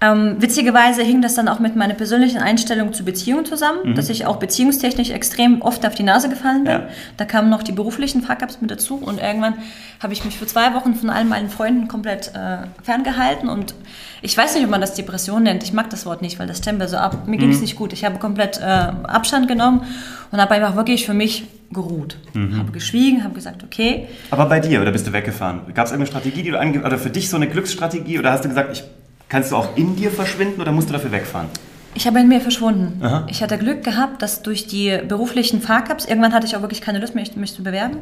Ähm, 0.00 0.36
witzigerweise 0.38 1.02
hing 1.02 1.22
das 1.22 1.34
dann 1.34 1.48
auch 1.48 1.58
mit 1.58 1.74
meiner 1.74 1.94
persönlichen 1.94 2.38
Einstellung 2.38 2.92
zur 2.92 3.04
Beziehung 3.04 3.44
zusammen, 3.44 3.80
mhm. 3.84 3.94
dass 3.96 4.08
ich 4.08 4.26
auch 4.26 4.36
beziehungstechnisch 4.36 5.10
extrem 5.10 5.60
oft 5.60 5.84
auf 5.84 5.96
die 5.96 6.04
Nase 6.04 6.28
gefallen 6.28 6.64
bin. 6.64 6.72
Ja. 6.72 6.88
Da 7.16 7.24
kamen 7.24 7.50
noch 7.50 7.64
die 7.64 7.72
beruflichen 7.72 8.22
Fuck-Ups 8.22 8.60
mit 8.60 8.70
dazu 8.70 8.94
und 8.94 9.20
irgendwann 9.20 9.54
habe 10.00 10.12
ich 10.12 10.24
mich 10.24 10.38
für 10.38 10.46
zwei 10.46 10.72
Wochen 10.74 10.94
von 10.94 11.10
allen 11.10 11.28
meinen 11.28 11.50
Freunden 11.50 11.88
komplett 11.88 12.28
äh, 12.28 12.58
ferngehalten 12.84 13.48
und 13.48 13.74
ich 14.22 14.36
weiß 14.36 14.54
nicht, 14.54 14.64
ob 14.64 14.70
man 14.70 14.80
das 14.80 14.94
Depression 14.94 15.42
nennt. 15.42 15.64
Ich 15.64 15.72
mag 15.72 15.90
das 15.90 16.06
Wort 16.06 16.22
nicht, 16.22 16.38
weil 16.38 16.46
das 16.46 16.58
stempelt 16.58 16.90
so 16.90 16.96
ab. 16.96 17.26
Mir 17.26 17.36
ging 17.36 17.50
es 17.50 17.56
mhm. 17.56 17.62
nicht 17.62 17.76
gut. 17.76 17.92
Ich 17.92 18.04
habe 18.04 18.18
komplett 18.18 18.60
äh, 18.60 18.62
Abstand 18.62 19.48
genommen 19.48 19.82
und 20.30 20.40
habe 20.40 20.54
einfach 20.54 20.76
wirklich 20.76 21.06
für 21.06 21.14
mich 21.14 21.46
geruht. 21.70 22.16
Mhm. 22.34 22.56
Habe 22.56 22.72
geschwiegen, 22.72 23.24
habe 23.24 23.34
gesagt, 23.34 23.64
okay. 23.64 24.06
Aber 24.30 24.46
bei 24.46 24.60
dir, 24.60 24.80
oder 24.80 24.92
bist 24.92 25.06
du 25.06 25.12
weggefahren? 25.12 25.62
Gab 25.74 25.86
es 25.86 25.92
irgendeine 25.92 26.06
Strategie, 26.06 26.42
die 26.42 26.50
du 26.50 26.58
ange 26.58 26.82
oder 26.84 26.98
für 26.98 27.10
dich 27.10 27.28
so 27.28 27.36
eine 27.36 27.48
Glücksstrategie, 27.48 28.18
oder 28.18 28.32
hast 28.32 28.44
du 28.44 28.48
gesagt, 28.48 28.70
ich 28.72 28.84
Kannst 29.28 29.52
du 29.52 29.56
auch 29.56 29.76
in 29.76 29.96
dir 29.96 30.10
verschwinden 30.10 30.60
oder 30.60 30.72
musst 30.72 30.88
du 30.88 30.92
dafür 30.92 31.12
wegfahren? 31.12 31.48
Ich 31.94 32.06
habe 32.06 32.20
in 32.20 32.28
mir 32.28 32.40
verschwunden. 32.40 33.02
Aha. 33.04 33.26
Ich 33.28 33.42
hatte 33.42 33.58
Glück 33.58 33.82
gehabt, 33.82 34.22
dass 34.22 34.42
durch 34.42 34.66
die 34.66 34.98
beruflichen 35.06 35.60
Fahrcups, 35.60 36.04
irgendwann 36.04 36.32
hatte 36.32 36.46
ich 36.46 36.56
auch 36.56 36.60
wirklich 36.60 36.80
keine 36.80 36.98
Lust 37.00 37.14
mehr, 37.14 37.24
mich 37.34 37.54
zu 37.54 37.62
bewerben. 37.62 37.98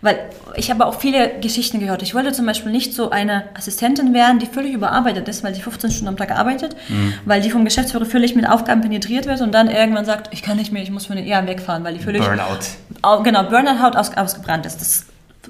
Weil 0.00 0.18
ich 0.56 0.70
habe 0.70 0.86
auch 0.86 1.00
viele 1.00 1.38
Geschichten 1.40 1.80
gehört. 1.80 2.02
Ich 2.02 2.14
wollte 2.14 2.32
zum 2.32 2.46
Beispiel 2.46 2.70
nicht 2.70 2.94
so 2.94 3.10
eine 3.10 3.44
Assistentin 3.54 4.12
werden, 4.12 4.38
die 4.38 4.46
völlig 4.46 4.74
überarbeitet 4.74 5.26
ist, 5.28 5.42
weil 5.42 5.52
die 5.52 5.62
15 5.62 5.90
Stunden 5.90 6.08
am 6.08 6.16
Tag 6.16 6.32
arbeitet, 6.32 6.76
mhm. 6.88 7.14
weil 7.24 7.40
die 7.40 7.50
vom 7.50 7.64
Geschäftsführer 7.64 8.04
völlig 8.04 8.34
mit 8.34 8.48
Aufgaben 8.48 8.82
penetriert 8.82 9.26
wird 9.26 9.40
und 9.40 9.52
dann 9.52 9.68
irgendwann 9.68 10.04
sagt, 10.04 10.32
ich 10.32 10.42
kann 10.42 10.56
nicht 10.58 10.72
mehr, 10.72 10.82
ich 10.82 10.90
muss 10.90 11.06
von 11.06 11.16
den 11.16 11.26
eher 11.26 11.46
wegfahren, 11.46 11.82
weil 11.82 11.94
die 11.94 12.00
völlig... 12.00 12.22
Burnout. 12.22 13.22
Genau, 13.24 13.42
Burnout 13.44 13.96
aus, 13.96 14.16
ausgebrannt 14.16 14.66
ist. 14.66 14.80
Das 14.80 15.06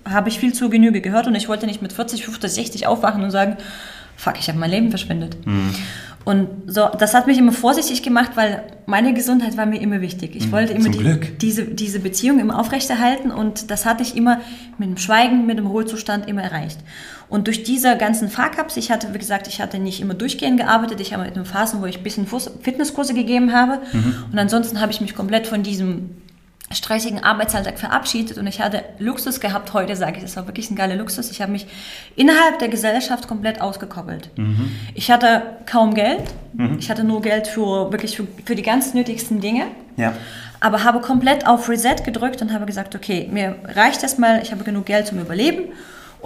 habe 0.08 0.28
ich 0.28 0.38
viel 0.38 0.52
zu 0.52 0.70
Genüge 0.70 1.00
gehört 1.00 1.26
und 1.26 1.34
ich 1.34 1.48
wollte 1.48 1.66
nicht 1.66 1.82
mit 1.82 1.92
40, 1.92 2.24
50, 2.24 2.50
60 2.52 2.86
aufwachen 2.86 3.24
und 3.24 3.30
sagen, 3.30 3.56
fuck, 4.16 4.38
ich 4.38 4.48
habe 4.48 4.58
mein 4.58 4.70
Leben 4.70 4.90
verschwendet. 4.90 5.36
Mhm. 5.46 5.74
Und 6.26 6.48
so, 6.66 6.88
das 6.98 7.14
hat 7.14 7.28
mich 7.28 7.38
immer 7.38 7.52
vorsichtig 7.52 8.02
gemacht, 8.02 8.32
weil 8.34 8.64
meine 8.86 9.14
Gesundheit 9.14 9.56
war 9.56 9.64
mir 9.64 9.80
immer 9.80 10.00
wichtig. 10.00 10.34
Ich 10.34 10.48
mhm, 10.48 10.52
wollte 10.52 10.72
immer 10.72 10.88
die, 10.88 11.36
diese, 11.38 11.66
diese 11.66 12.00
Beziehung 12.00 12.40
immer 12.40 12.58
aufrechterhalten 12.58 13.30
und 13.30 13.70
das 13.70 13.86
hatte 13.86 14.02
ich 14.02 14.16
immer 14.16 14.40
mit 14.76 14.88
dem 14.88 14.96
Schweigen, 14.96 15.46
mit 15.46 15.56
dem 15.56 15.68
Ruhezustand 15.68 16.26
immer 16.26 16.42
erreicht. 16.42 16.80
Und 17.28 17.46
durch 17.46 17.62
diese 17.62 17.96
ganzen 17.96 18.28
Fahrcups, 18.28 18.76
ich 18.76 18.90
hatte, 18.90 19.14
wie 19.14 19.18
gesagt, 19.18 19.46
ich 19.46 19.60
hatte 19.60 19.78
nicht 19.78 20.00
immer 20.00 20.14
durchgehend 20.14 20.58
gearbeitet, 20.58 21.00
ich 21.00 21.14
habe 21.14 21.28
in 21.28 21.44
Phasen, 21.44 21.80
wo 21.80 21.86
ich 21.86 21.98
ein 21.98 22.02
bisschen 22.02 22.26
Fitnesskurse 22.26 23.14
gegeben 23.14 23.52
habe 23.52 23.80
mhm. 23.92 24.14
und 24.32 24.38
ansonsten 24.38 24.80
habe 24.80 24.90
ich 24.90 25.00
mich 25.00 25.14
komplett 25.14 25.46
von 25.46 25.62
diesem 25.62 26.10
stressigen 26.72 27.22
Arbeitsalltag 27.22 27.78
verabschiedet 27.78 28.38
und 28.38 28.46
ich 28.46 28.60
hatte 28.60 28.82
Luxus 28.98 29.38
gehabt 29.38 29.72
heute, 29.72 29.94
sage 29.94 30.16
ich, 30.16 30.22
das 30.22 30.36
war 30.36 30.46
wirklich 30.48 30.70
ein 30.70 30.76
geiler 30.76 30.96
Luxus. 30.96 31.30
Ich 31.30 31.40
habe 31.40 31.52
mich 31.52 31.66
innerhalb 32.16 32.58
der 32.58 32.68
Gesellschaft 32.68 33.28
komplett 33.28 33.60
ausgekoppelt. 33.60 34.30
Mhm. 34.36 34.72
Ich 34.94 35.10
hatte 35.10 35.42
kaum 35.66 35.94
Geld, 35.94 36.24
mhm. 36.54 36.78
ich 36.78 36.90
hatte 36.90 37.04
nur 37.04 37.22
Geld 37.22 37.46
für 37.46 37.92
wirklich 37.92 38.16
für, 38.16 38.26
für 38.44 38.56
die 38.56 38.62
ganz 38.62 38.94
nötigsten 38.94 39.40
Dinge. 39.40 39.66
Ja. 39.96 40.12
Aber 40.58 40.82
habe 40.82 41.00
komplett 41.00 41.46
auf 41.46 41.68
Reset 41.68 41.96
gedrückt 42.04 42.42
und 42.42 42.52
habe 42.52 42.66
gesagt, 42.66 42.96
okay, 42.96 43.28
mir 43.30 43.56
reicht 43.64 44.02
das 44.02 44.18
mal, 44.18 44.42
ich 44.42 44.50
habe 44.50 44.64
genug 44.64 44.86
Geld 44.86 45.06
zum 45.06 45.20
Überleben 45.20 45.66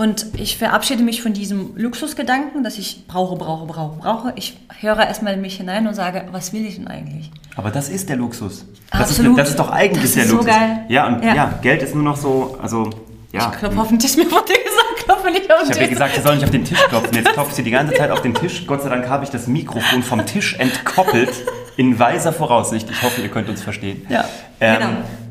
und 0.01 0.25
ich 0.39 0.57
verabschiede 0.57 1.03
mich 1.03 1.21
von 1.21 1.35
diesem 1.35 1.77
Luxusgedanken, 1.77 2.65
dass 2.65 2.79
ich 2.79 3.05
brauche, 3.07 3.37
brauche, 3.37 3.67
brauche, 3.67 3.99
brauche. 3.99 4.33
Ich 4.35 4.57
höre 4.81 5.07
erstmal 5.07 5.35
in 5.35 5.43
mich 5.43 5.59
hinein 5.59 5.87
und 5.87 5.93
sage, 5.93 6.25
was 6.33 6.55
will 6.55 6.65
ich 6.65 6.77
denn 6.77 6.89
eigentlich? 6.89 7.31
Aber 7.55 7.71
das 7.71 7.91
ist 7.91 8.09
der 8.09 8.17
Luxus. 8.17 8.65
Das, 8.91 9.03
Absolut. 9.03 9.33
Ist, 9.33 9.39
das 9.41 9.49
ist 9.51 9.59
doch 9.59 9.71
eigentlich 9.71 10.05
das 10.05 10.15
der 10.15 10.25
ist 10.25 10.31
Luxus. 10.31 10.47
So 10.47 10.59
geil. 10.59 10.85
Ja, 10.89 11.07
und 11.07 11.23
ja. 11.23 11.35
ja. 11.35 11.59
Geld 11.61 11.83
ist 11.83 11.95
nur 11.95 12.03
noch 12.03 12.17
so, 12.17 12.57
also 12.63 12.89
ja. 13.31 13.51
Ich 13.53 13.59
klopfe 13.59 13.79
auf 13.79 13.89
den 13.89 13.99
Tisch, 13.99 14.17
mir 14.17 14.25
wurde 14.31 14.45
gesagt, 14.47 15.05
klopfe 15.05 15.31
nicht 15.33 15.53
auf 15.53 15.65
den 15.65 15.67
Tisch. 15.67 15.77
Ich 15.77 15.77
habe 15.77 15.85
dir 15.85 15.89
gesagt, 15.91 16.17
du 16.17 16.23
sollst 16.23 16.35
nicht 16.37 16.45
auf 16.45 16.51
den 16.51 16.65
Tisch 16.65 16.89
klopfen. 16.89 17.15
Jetzt 17.15 17.33
klopfst 17.35 17.59
du 17.59 17.63
die 17.63 17.71
ganze 17.71 17.95
Zeit 17.95 18.11
auf 18.11 18.23
den 18.23 18.33
Tisch. 18.33 18.67
Gott 18.67 18.83
sei 18.83 18.89
Dank 18.89 19.07
habe 19.07 19.25
ich 19.25 19.31
das 19.31 19.49
Mikrofon 19.49 20.03
vom 20.03 20.25
Tisch 20.25 20.55
entkoppelt. 20.55 21.29
In 21.77 21.99
weiser 21.99 22.33
Voraussicht. 22.33 22.91
Ich 22.91 23.03
hoffe, 23.03 23.21
ihr 23.21 23.29
könnt 23.29 23.49
uns 23.49 23.63
verstehen. 23.63 24.07
Ja, 24.09 24.25
ähm, 24.61 24.79
genau. 24.79 24.91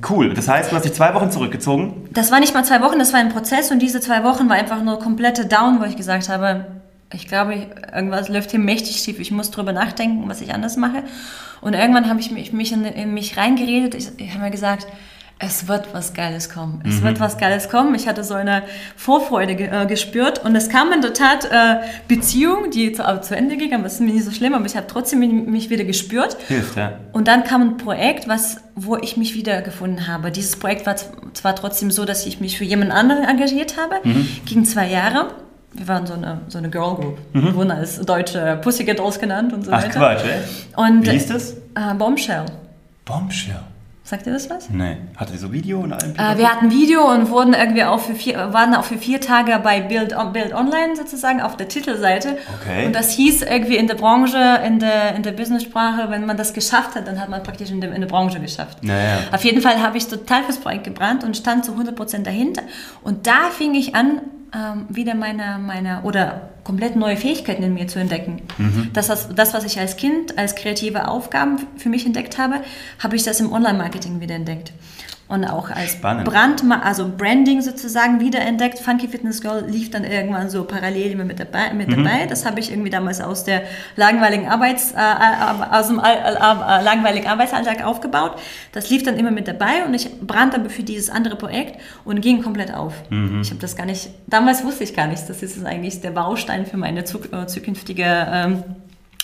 Cool. 0.09 0.33
Das 0.33 0.47
heißt, 0.47 0.71
du 0.71 0.75
hast 0.75 0.83
dich 0.83 0.93
zwei 0.93 1.13
Wochen 1.13 1.31
zurückgezogen? 1.31 2.07
Das 2.11 2.31
war 2.31 2.39
nicht 2.39 2.53
mal 2.53 2.63
zwei 2.63 2.81
Wochen, 2.81 2.99
das 2.99 3.13
war 3.13 3.19
ein 3.19 3.29
Prozess. 3.29 3.71
Und 3.71 3.79
diese 3.79 3.99
zwei 3.99 4.23
Wochen 4.23 4.49
war 4.49 4.55
einfach 4.55 4.81
nur 4.81 4.99
komplette 4.99 5.45
Down, 5.45 5.79
wo 5.79 5.85
ich 5.85 5.95
gesagt 5.95 6.29
habe, 6.29 6.65
ich 7.13 7.27
glaube, 7.27 7.67
irgendwas 7.93 8.29
läuft 8.29 8.51
hier 8.51 8.59
mächtig 8.59 8.97
schief. 8.97 9.19
Ich 9.19 9.31
muss 9.31 9.51
drüber 9.51 9.73
nachdenken, 9.73 10.29
was 10.29 10.41
ich 10.41 10.53
anders 10.53 10.77
mache. 10.77 11.03
Und 11.61 11.73
irgendwann 11.73 12.07
habe 12.07 12.19
ich 12.19 12.31
mich, 12.31 12.53
mich 12.53 12.71
in, 12.71 12.85
in, 12.85 13.13
mich 13.13 13.35
reingeredet. 13.35 13.95
Ich, 13.95 14.09
ich 14.17 14.31
habe 14.31 14.43
mir 14.43 14.51
gesagt, 14.51 14.87
es 15.41 15.69
wird 15.69 15.93
was 15.93 16.13
Geiles 16.13 16.49
kommen. 16.49 16.83
Es 16.85 16.99
mhm. 16.99 17.05
wird 17.05 17.19
was 17.21 17.37
Geiles 17.37 17.69
kommen. 17.69 17.95
Ich 17.95 18.07
hatte 18.07 18.25
so 18.25 18.33
eine 18.33 18.63
Vorfreude 18.97 19.55
ge 19.55 19.69
äh, 19.71 19.85
gespürt 19.85 20.43
und 20.43 20.53
es 20.55 20.67
kam 20.67 20.91
in 20.91 21.01
der 21.01 21.13
Tat 21.13 21.45
äh, 21.45 21.77
Beziehung, 22.09 22.71
die 22.71 22.91
zu, 22.91 23.03
äh, 23.03 23.21
zu 23.21 23.37
Ende 23.37 23.55
ging, 23.55 23.73
aber 23.73 23.85
es 23.85 23.93
ist 23.93 24.01
mir 24.01 24.11
nicht 24.11 24.25
so 24.25 24.31
schlimm, 24.31 24.53
aber 24.53 24.65
ich 24.65 24.75
habe 24.75 24.87
trotzdem 24.87 25.19
mich 25.49 25.69
wieder 25.69 25.85
gespürt. 25.85 26.35
Hilft, 26.49 26.75
ja. 26.75 26.91
Und 27.13 27.29
dann 27.29 27.45
kam 27.45 27.61
ein 27.61 27.77
Projekt, 27.77 28.27
was, 28.27 28.57
wo 28.75 28.97
ich 28.97 29.15
mich 29.15 29.33
wiedergefunden 29.33 30.07
habe. 30.07 30.29
Dieses 30.29 30.57
Projekt 30.57 30.85
war 30.85 30.97
zwar 31.33 31.55
trotzdem 31.55 31.89
so, 31.89 32.03
dass 32.03 32.25
ich 32.25 32.41
mich 32.41 32.57
für 32.57 32.65
jemand 32.65 32.91
anderen 32.91 33.23
engagiert 33.23 33.77
habe, 33.77 33.95
mhm. 34.03 34.27
ging 34.45 34.65
zwei 34.65 34.87
Jahre 34.87 35.31
wir 35.71 35.87
waren 35.87 36.07
so 36.07 36.15
eine, 36.15 36.41
so 36.47 36.57
eine 36.57 36.71
Girl 36.71 36.95
Group. 36.95 37.19
Mhm. 37.31 37.45
Wir 37.45 37.53
wurden 37.53 37.71
als 37.71 38.01
deutsche 38.01 38.59
Pussycat 38.63 38.97
Dolls 38.97 39.19
genannt 39.19 39.53
und 39.53 39.65
so 39.65 39.71
Ach, 39.71 39.83
weiter. 39.83 40.01
Ach 40.01 40.15
Quatsch, 40.15 40.25
ey. 40.25 40.83
Und, 40.83 41.05
Wie 41.05 41.11
hieß 41.11 41.27
das? 41.27 41.53
Äh, 41.75 41.93
Bombshell. 41.95 42.45
Bombshell. 43.05 43.61
Sagt 44.09 44.25
ihr 44.25 44.33
das 44.33 44.49
was? 44.49 44.71
Nee. 44.71 44.97
Hattet 45.17 45.35
ihr 45.35 45.39
so 45.39 45.53
Video 45.53 45.81
und 45.81 45.93
allem? 45.93 46.15
Äh, 46.15 46.39
wir 46.39 46.51
hatten 46.51 46.71
Video 46.71 47.13
und 47.13 47.29
wurden 47.29 47.53
irgendwie 47.53 47.83
auch 47.83 47.99
für 47.99 48.15
vier, 48.15 48.51
waren 48.51 48.73
auch 48.73 48.83
für 48.83 48.97
vier 48.97 49.21
Tage 49.21 49.59
bei 49.63 49.81
Bild, 49.81 50.15
Bild 50.33 50.51
Online 50.51 50.95
sozusagen 50.95 51.41
auf 51.41 51.57
der 51.57 51.67
Titelseite. 51.67 52.39
Okay. 52.59 52.87
Und 52.87 52.95
das 52.95 53.11
hieß 53.11 53.43
irgendwie 53.43 53.77
in 53.77 53.85
der 53.85 53.93
Branche, 53.93 54.61
in 54.65 54.79
der, 54.79 55.13
in 55.13 55.21
der 55.21 55.33
Business-Sprache, 55.33 56.09
wenn 56.09 56.25
man 56.25 56.37
das 56.37 56.55
geschafft 56.55 56.95
hat, 56.95 57.05
dann 57.05 57.21
hat 57.21 57.29
man 57.29 57.43
praktisch 57.43 57.69
in 57.69 57.81
der, 57.81 57.93
in 57.93 58.01
der 58.01 58.07
Branche 58.07 58.39
geschafft. 58.39 58.83
Naja. 58.83 59.19
Auf 59.31 59.43
jeden 59.43 59.61
Fall 59.61 59.79
habe 59.79 59.95
ich 59.99 60.07
total 60.07 60.43
fürs 60.43 60.57
Projekt 60.57 60.85
gebrannt 60.85 61.23
und 61.23 61.37
stand 61.37 61.63
zu 61.63 61.73
100% 61.73 62.23
dahinter. 62.23 62.63
Und 63.03 63.27
da 63.27 63.51
fing 63.55 63.75
ich 63.75 63.93
an, 63.93 64.21
ähm, 64.53 64.85
wieder 64.89 65.15
meine, 65.15 65.59
meine 65.59 66.01
oder 66.03 66.49
komplett 66.63 66.95
neue 66.95 67.17
Fähigkeiten 67.17 67.63
in 67.63 67.73
mir 67.73 67.87
zu 67.87 67.99
entdecken. 67.99 68.41
Mhm. 68.57 68.89
Das, 68.93 69.09
was, 69.09 69.33
das, 69.33 69.53
was 69.53 69.63
ich 69.63 69.79
als 69.79 69.97
Kind 69.97 70.37
als 70.37 70.55
kreative 70.55 71.07
Aufgaben 71.07 71.59
für 71.77 71.89
mich 71.89 72.05
entdeckt 72.05 72.37
habe, 72.37 72.61
habe 72.99 73.15
ich 73.15 73.23
das 73.23 73.39
im 73.39 73.51
Online-Marketing 73.51 74.19
wieder 74.19 74.35
entdeckt 74.35 74.73
und 75.29 75.45
auch 75.45 75.69
als 75.69 76.01
Brand, 76.01 76.63
also 76.83 77.07
Branding 77.15 77.61
sozusagen 77.61 78.19
wiederentdeckt. 78.19 78.79
Funky 78.79 79.07
Fitness 79.07 79.41
Girl 79.41 79.63
lief 79.67 79.91
dann 79.91 80.03
irgendwann 80.03 80.49
so 80.49 80.63
parallel 80.63 81.11
immer 81.11 81.23
mit 81.23 81.39
dabei. 81.39 81.71
Mit 81.71 81.87
mhm. 81.87 82.03
dabei. 82.03 82.25
Das 82.25 82.47
habe 82.47 82.59
ich 82.59 82.71
irgendwie 82.71 82.89
damals 82.89 83.21
aus 83.21 83.43
der 83.43 83.61
langweiligen 83.95 84.49
Arbeits, 84.49 84.91
äh, 84.91 84.97
äh 84.97 85.69
aus 85.69 85.87
dem 85.87 85.99
äh, 85.99 86.01
äh, 86.01 86.83
langweiligen 86.83 87.27
Arbeitsalltag 87.27 87.85
aufgebaut. 87.85 88.37
Das 88.71 88.89
lief 88.89 89.03
dann 89.03 89.17
immer 89.17 89.29
mit 89.29 89.47
dabei 89.47 89.85
und 89.85 89.93
ich 89.93 90.09
brannte 90.19 90.57
aber 90.57 90.71
für 90.71 90.81
dieses 90.81 91.11
andere 91.11 91.35
Projekt 91.35 91.79
und 92.05 92.21
ging 92.21 92.41
komplett 92.41 92.73
auf. 92.73 92.95
Mhm. 93.11 93.41
Ich 93.41 93.51
habe 93.51 93.61
das 93.61 93.75
gar 93.75 93.85
nicht, 93.85 94.09
damals 94.25 94.63
wusste 94.63 94.83
ich 94.83 94.95
gar 94.95 95.05
nicht, 95.05 95.29
das 95.29 95.43
ist 95.43 95.63
eigentlich 95.63 96.01
der 96.01 96.11
Baustein 96.11 96.65
für 96.65 96.77
meine 96.77 97.01
äh, 97.01 97.45
zukünftige 97.45 98.27
ähm, 98.31 98.63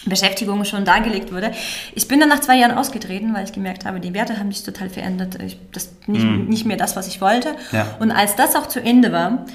Beschäftigung 0.05 0.63
schon 0.65 0.85
dargelegt 0.85 1.33
wurde. 1.33 1.51
Ich 1.93 2.07
bin 2.07 2.19
dann 2.19 2.29
nach 2.29 2.41
zwei 2.41 2.57
Jahren 2.57 2.77
ausgetreten, 2.77 3.33
weil 3.33 3.43
ich 3.43 3.53
gemerkt 3.53 3.85
habe, 3.85 3.99
die 3.99 4.13
Werte 4.13 4.37
haben 4.39 4.51
sich 4.51 4.63
total 4.63 4.89
verändert. 4.89 5.41
Ich, 5.41 5.57
das 5.71 5.89
nicht, 6.07 6.23
mm. 6.23 6.45
nicht 6.47 6.65
mehr 6.65 6.77
das, 6.77 6.95
was 6.95 7.07
ich 7.07 7.21
wollte. 7.21 7.55
Ja. 7.71 7.95
Und 7.99 8.11
als 8.11 8.35
das 8.35 8.55
auch 8.55 8.67
zu 8.67 8.81
Ende 8.81 9.11
war, 9.11 9.45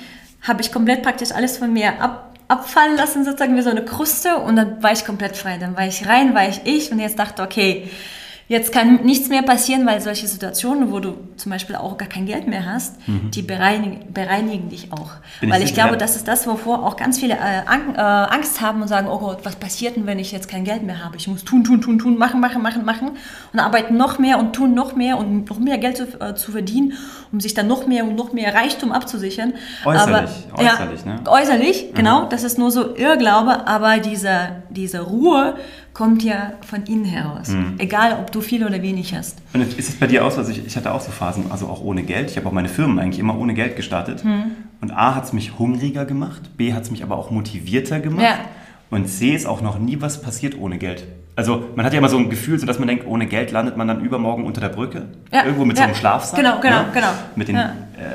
habe 0.43 0.63
ich 0.63 0.73
komplett 0.73 1.03
praktisch 1.03 1.33
alles 1.33 1.59
von 1.59 1.73
mir 1.73 2.01
ab, 2.01 2.35
abfallen 2.49 2.97
lassen, 2.97 3.25
sozusagen 3.25 3.57
wie 3.57 3.63
so 3.63 3.71
eine 3.71 3.85
Kruste. 3.85 4.37
Und 4.37 4.57
dann 4.57 4.83
war 4.83 4.93
ich 4.93 5.05
komplett 5.05 5.37
frei. 5.37 5.59
Dann 5.59 5.77
war 5.77 5.87
ich 5.87 6.07
rein, 6.07 6.35
war 6.35 6.49
ich 6.49 6.61
ich. 6.65 6.91
Und 6.91 6.99
jetzt 6.99 7.19
dachte, 7.19 7.43
okay, 7.43 7.89
Jetzt 8.51 8.73
kann 8.73 9.05
nichts 9.05 9.29
mehr 9.29 9.43
passieren, 9.43 9.87
weil 9.87 10.01
solche 10.01 10.27
Situationen, 10.27 10.91
wo 10.91 10.99
du 10.99 11.15
zum 11.37 11.53
Beispiel 11.53 11.77
auch 11.77 11.97
gar 11.97 12.09
kein 12.09 12.27
Geld 12.27 12.49
mehr 12.49 12.67
hast, 12.67 12.97
mhm. 13.07 13.31
die 13.31 13.43
bereinigen, 13.43 14.13
bereinigen, 14.13 14.69
dich 14.69 14.93
auch. 14.93 15.13
Bin 15.41 15.51
weil 15.51 15.63
ich, 15.63 15.69
ich 15.69 15.75
glaube, 15.75 15.97
das 15.97 16.17
ist 16.17 16.27
das, 16.27 16.49
wovor 16.49 16.85
auch 16.85 16.97
ganz 16.97 17.21
viele 17.21 17.35
äh, 17.35 17.61
äh, 17.61 18.01
Angst 18.01 18.61
haben 18.61 18.83
und 18.83 18.89
sagen, 18.89 19.07
oh 19.07 19.19
Gott, 19.19 19.39
was 19.45 19.55
passiert 19.55 19.95
denn, 19.95 20.05
wenn 20.07 20.19
ich 20.19 20.33
jetzt 20.33 20.49
kein 20.49 20.65
Geld 20.65 20.83
mehr 20.83 21.05
habe? 21.05 21.17
Ich 21.17 21.29
muss 21.29 21.45
tun, 21.45 21.63
tun, 21.63 21.81
tun, 21.81 22.01
tun, 22.01 22.19
machen, 22.19 22.41
machen, 22.41 22.61
machen, 22.61 22.85
machen 22.85 23.13
und 23.53 23.61
arbeiten 23.61 23.97
noch 23.97 24.19
mehr 24.19 24.41
und 24.41 24.53
tun 24.53 24.75
noch 24.75 24.97
mehr 24.97 25.17
und 25.17 25.49
noch 25.49 25.61
mehr 25.61 25.79
Geld 25.79 25.99
zu, 25.99 26.21
äh, 26.21 26.35
zu 26.35 26.51
verdienen, 26.51 26.95
um 27.31 27.39
sich 27.39 27.55
dann 27.55 27.69
noch 27.69 27.87
mehr 27.87 28.03
und 28.03 28.17
noch 28.17 28.33
mehr 28.33 28.53
Reichtum 28.53 28.91
abzusichern. 28.91 29.55
Äußerlich, 29.85 30.29
aber, 30.51 30.61
äußerlich, 30.61 31.01
ja, 31.05 31.15
ne? 31.15 31.21
Äußerlich, 31.25 31.91
mhm. 31.93 31.95
genau. 31.95 32.25
Das 32.25 32.43
ist 32.43 32.59
nur 32.59 32.73
so 32.73 32.97
Irrglaube, 32.97 33.69
aber 33.69 33.99
diese, 33.99 34.65
diese 34.71 35.03
Ruhe, 35.03 35.55
kommt 36.01 36.23
ja 36.23 36.55
von 36.67 36.85
innen 36.85 37.05
heraus. 37.05 37.49
Mhm. 37.49 37.75
Egal, 37.77 38.17
ob 38.19 38.33
du 38.33 38.41
viel 38.41 38.65
oder 38.65 38.81
wenig 38.81 39.15
hast. 39.15 39.43
Und 39.53 39.61
ist 39.61 39.87
es 39.87 39.97
bei 39.97 40.07
dir 40.07 40.25
auch 40.25 40.31
so, 40.31 40.39
also 40.39 40.51
ich, 40.51 40.67
ich 40.67 40.75
hatte 40.75 40.95
auch 40.95 41.03
so 41.03 41.11
Phasen, 41.11 41.51
also 41.51 41.67
auch 41.67 41.83
ohne 41.83 42.05
Geld. 42.05 42.31
Ich 42.31 42.39
habe 42.39 42.49
auch 42.49 42.53
meine 42.53 42.71
Firmen 42.71 42.99
eigentlich 42.99 43.19
immer 43.19 43.39
ohne 43.39 43.53
Geld 43.53 43.77
gestartet. 43.77 44.25
Mhm. 44.25 44.53
Und 44.81 44.93
A 44.93 45.15
hat 45.15 45.25
es 45.25 45.35
mich 45.35 45.59
hungriger 45.59 46.07
gemacht, 46.07 46.57
B 46.57 46.73
hat 46.73 46.85
es 46.85 46.91
mich 46.91 47.03
aber 47.03 47.19
auch 47.19 47.31
motivierter 47.31 48.01
gemacht. 48.01 48.25
Ja. 48.25 48.39
Und 48.89 49.09
C 49.09 49.35
ist 49.35 49.45
auch 49.45 49.61
noch 49.61 49.79
nie 49.79 50.01
was 50.01 50.23
passiert 50.23 50.59
ohne 50.59 50.79
Geld. 50.79 51.07
Also 51.37 51.65
man 51.77 51.85
hat 51.85 51.93
ja 51.93 51.99
immer 51.99 52.09
so 52.09 52.17
ein 52.17 52.31
Gefühl, 52.31 52.59
so 52.59 52.65
dass 52.65 52.79
man 52.79 52.89
denkt, 52.89 53.07
ohne 53.07 53.27
Geld 53.27 53.51
landet 53.51 53.77
man 53.77 53.87
dann 53.87 54.01
übermorgen 54.01 54.47
unter 54.47 54.63
der 54.63 54.71
Brücke. 54.71 55.09
Ja, 55.31 55.45
irgendwo 55.45 55.67
mit 55.67 55.77
ja. 55.77 55.83
so 55.83 55.89
einem 55.89 55.97
Schlafsack. 55.97 56.41
Genau, 56.41 56.61
genau, 56.61 56.85
genau. 56.95 57.09
Mit 57.37 57.49
den. 57.49 57.57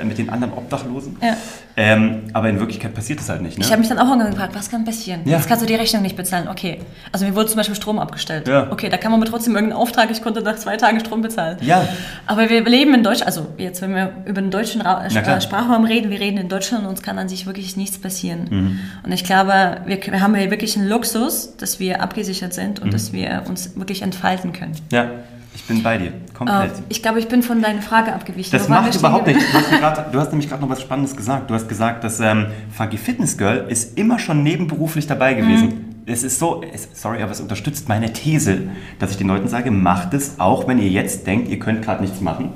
Äh, 0.02 0.04
mit 0.06 0.18
den 0.18 0.30
anderen 0.30 0.54
Obdachlosen. 0.54 1.18
Ja. 1.22 1.36
Ähm, 1.78 2.22
aber 2.34 2.50
in 2.50 2.58
Wirklichkeit 2.60 2.94
passiert 2.94 3.20
das 3.20 3.28
halt 3.30 3.42
nicht. 3.42 3.58
Ne? 3.58 3.66
Ich 3.66 3.72
habe 3.72 3.80
mich 3.82 3.90
dann 3.90 4.00
auch 4.00 4.08
irgendwann 4.08 4.32
gefragt, 4.32 4.56
was 4.56 4.70
kann 4.70 4.86
passieren? 4.86 5.22
Ja. 5.26 5.38
Jetzt 5.38 5.48
kannst 5.50 5.62
du 5.62 5.68
die 5.68 5.76
Rechnung 5.76 6.02
nicht 6.02 6.16
bezahlen. 6.16 6.48
Okay. 6.48 6.80
Also 7.12 7.26
mir 7.26 7.36
wurde 7.36 7.48
zum 7.48 7.58
Beispiel 7.58 7.76
Strom 7.76 8.00
abgestellt. 8.00 8.48
Ja. 8.48 8.72
Okay, 8.72 8.88
da 8.90 8.98
kann 8.98 9.12
man 9.12 9.20
mir 9.20 9.26
trotzdem 9.26 9.56
irgendeinen 9.56 9.82
Auftrag, 9.82 10.10
ich 10.10 10.22
konnte 10.22 10.42
nach 10.42 10.56
zwei 10.56 10.78
Tagen 10.78 11.00
Strom 11.02 11.22
bezahlen. 11.22 11.58
Ja. 11.62 11.86
Aber 12.28 12.50
wir 12.50 12.64
leben 12.64 12.94
in 12.94 13.04
Deutschland, 13.04 13.28
also 13.28 13.48
jetzt, 13.58 13.82
wenn 13.82 13.94
wir 13.94 14.14
über 14.26 14.42
den 14.42 14.52
deutschen 14.52 14.82
Ra 14.82 15.06
äh, 15.06 15.42
Sprachraum 15.42 15.84
reden, 15.84 16.10
wir 16.12 16.20
reden 16.20 16.38
in 16.38 16.48
Deutschland 16.50 16.84
und 16.86 16.90
uns 16.90 17.02
kann 17.02 17.18
an 17.20 17.28
sich 17.28 17.46
wirklich 17.46 17.76
nichts 17.76 17.98
passieren. 17.98 18.48
Mhm. 18.50 18.80
Und 19.04 19.12
ich 19.12 19.24
glaube, 19.26 19.82
wir, 19.86 20.00
wir 20.02 20.22
haben 20.22 20.34
hier 20.36 20.50
wirklich 20.52 20.78
einen 20.78 20.88
Luxus, 20.88 21.58
dass 21.58 21.80
wir 21.80 22.02
abgesichert 22.02 22.54
sind 22.54 22.80
Mhm. 22.80 22.86
und 22.86 22.94
dass 22.94 23.12
wir 23.12 23.44
uns 23.50 23.76
wirklich 23.76 24.02
entfalten 24.02 24.54
können. 24.54 24.76
ja, 24.92 25.10
ich 25.56 25.64
bin 25.64 25.82
bei 25.82 25.98
dir. 25.98 26.12
Komplett. 26.34 26.74
ich 26.90 27.02
glaube, 27.02 27.20
ich 27.20 27.28
bin 27.28 27.42
von 27.42 27.62
deiner 27.62 27.82
Frage 27.82 28.14
abgewichen. 28.14 28.52
Das 28.52 28.68
macht 28.68 28.94
überhaupt 28.94 29.26
nichts. 29.28 29.44
Du 29.52 29.58
hast, 29.58 29.72
grad, 29.72 30.14
du 30.14 30.20
hast 30.20 30.32
nämlich 30.32 30.50
gerade 30.50 30.62
noch 30.62 30.70
was 30.70 30.82
Spannendes 30.82 31.16
gesagt. 31.16 31.50
Du 31.50 31.54
hast 31.54 31.68
gesagt, 31.68 32.04
dass 32.04 32.20
ähm, 32.20 32.48
Funky 32.76 32.98
Fitness 32.98 33.38
Girl 33.38 33.66
ist 33.70 33.98
immer 33.98 34.20
schon 34.20 34.44
nebenberuflich 34.44 35.08
dabei 35.08 35.34
gewesen. 35.34 35.68
Mhm. 35.68 35.96
Es 36.06 36.24
ist 36.24 36.38
so, 36.38 36.62
es, 36.62 36.90
sorry, 36.94 37.24
aber 37.24 37.32
es 37.32 37.42
unterstützt 37.42 37.90
meine 37.90 38.14
These, 38.14 38.64
dass 39.00 39.12
ich 39.12 39.18
den 39.18 39.28
Leuten 39.28 39.48
sage, 39.48 39.72
macht 39.72 40.14
es, 40.14 40.40
auch 40.40 40.68
wenn 40.68 40.78
ihr 40.78 40.90
jetzt 40.90 41.26
denkt, 41.26 41.50
ihr 41.50 41.58
könnt 41.58 41.82
gerade 41.82 42.04
nichts 42.04 42.22
machen. 42.22 42.54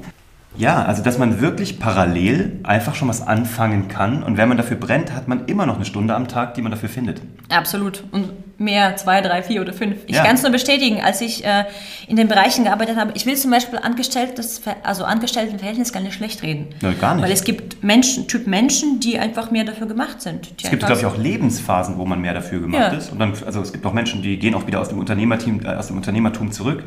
Ja, 0.59 0.83
also 0.83 1.01
dass 1.01 1.17
man 1.17 1.39
wirklich 1.39 1.79
parallel 1.79 2.59
einfach 2.63 2.93
schon 2.93 3.07
was 3.07 3.25
anfangen 3.25 3.87
kann 3.87 4.23
und 4.23 4.35
wenn 4.37 4.49
man 4.49 4.57
dafür 4.57 4.75
brennt, 4.75 5.13
hat 5.13 5.29
man 5.29 5.45
immer 5.45 5.65
noch 5.65 5.77
eine 5.77 5.85
Stunde 5.85 6.13
am 6.15 6.27
Tag, 6.27 6.53
die 6.55 6.61
man 6.61 6.69
dafür 6.71 6.89
findet. 6.89 7.21
Absolut. 7.49 8.03
Und 8.11 8.31
mehr, 8.59 8.97
zwei, 8.97 9.21
drei, 9.21 9.41
vier 9.41 9.61
oder 9.61 9.71
fünf. 9.71 9.95
Ich 10.07 10.17
Ja. 10.17 10.23
kann 10.25 10.35
es 10.35 10.43
nur 10.43 10.51
bestätigen, 10.51 10.99
als 11.01 11.21
ich 11.21 11.45
äh, 11.45 11.63
in 12.09 12.17
den 12.17 12.27
Bereichen 12.27 12.65
gearbeitet 12.65 12.97
habe. 12.97 13.11
Ich 13.15 13.25
will 13.25 13.37
zum 13.37 13.51
Beispiel 13.51 13.79
Angestelltes, 13.79 14.61
also 14.83 15.05
Angestelltenverhältnis 15.05 15.93
gar 15.93 16.01
nicht 16.01 16.15
schlecht 16.15 16.43
reden. 16.43 16.67
Ja, 16.81 16.91
gar 16.91 17.15
nicht. 17.15 17.23
Weil 17.23 17.31
es 17.31 17.45
gibt 17.45 17.81
Menschen, 17.81 18.27
Typ 18.27 18.45
Menschen, 18.45 18.99
die 18.99 19.17
einfach 19.17 19.51
mehr 19.51 19.63
dafür 19.63 19.87
gemacht 19.87 20.21
sind. 20.21 20.51
Es 20.61 20.69
gibt, 20.69 20.85
glaube 20.85 20.99
ich, 20.99 21.05
auch 21.05 21.17
Lebensphasen, 21.17 21.97
wo 21.97 22.03
man 22.05 22.19
mehr 22.19 22.33
dafür 22.33 22.59
gemacht 22.59 22.91
Ja. 22.91 22.97
ist. 22.97 23.13
Und 23.13 23.19
dann, 23.19 23.31
also 23.45 23.61
es 23.61 23.71
gibt 23.71 23.85
auch 23.85 23.93
Menschen, 23.93 24.21
die 24.21 24.37
gehen 24.37 24.53
auch 24.55 24.67
wieder 24.67 24.81
aus 24.81 24.89
dem, 24.89 24.99
Unternehmerteam, 24.99 25.61
äh, 25.63 25.69
aus 25.75 25.87
dem 25.87 25.95
Unternehmertum 25.95 26.51
zurück. 26.51 26.83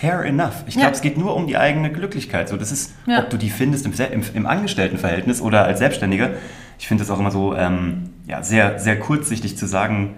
Fair 0.00 0.24
enough. 0.24 0.64
Ich 0.66 0.74
Ja. 0.74 0.82
glaube, 0.82 0.96
es 0.96 1.02
geht 1.02 1.16
nur 1.16 1.36
um 1.36 1.46
die 1.46 1.56
eigene 1.56 1.90
Glücklichkeit. 1.92 2.48
So, 2.48 2.56
das 2.56 2.72
ist, 2.72 2.92
Ja. 3.06 3.20
ob 3.20 3.30
du 3.30 3.36
die 3.36 3.50
findest 3.50 3.86
im, 3.86 3.92
im, 4.12 4.22
im 4.34 4.46
Angestelltenverhältnis 4.46 5.40
oder 5.40 5.64
als 5.64 5.78
Selbstständiger. 5.78 6.30
Ich 6.78 6.88
finde 6.88 7.04
es 7.04 7.10
auch 7.10 7.20
immer 7.20 7.30
so 7.30 7.54
ähm, 7.56 8.10
ja, 8.26 8.42
sehr, 8.42 8.78
sehr 8.80 8.98
kurzsichtig 8.98 9.56
zu 9.56 9.66
sagen, 9.66 10.14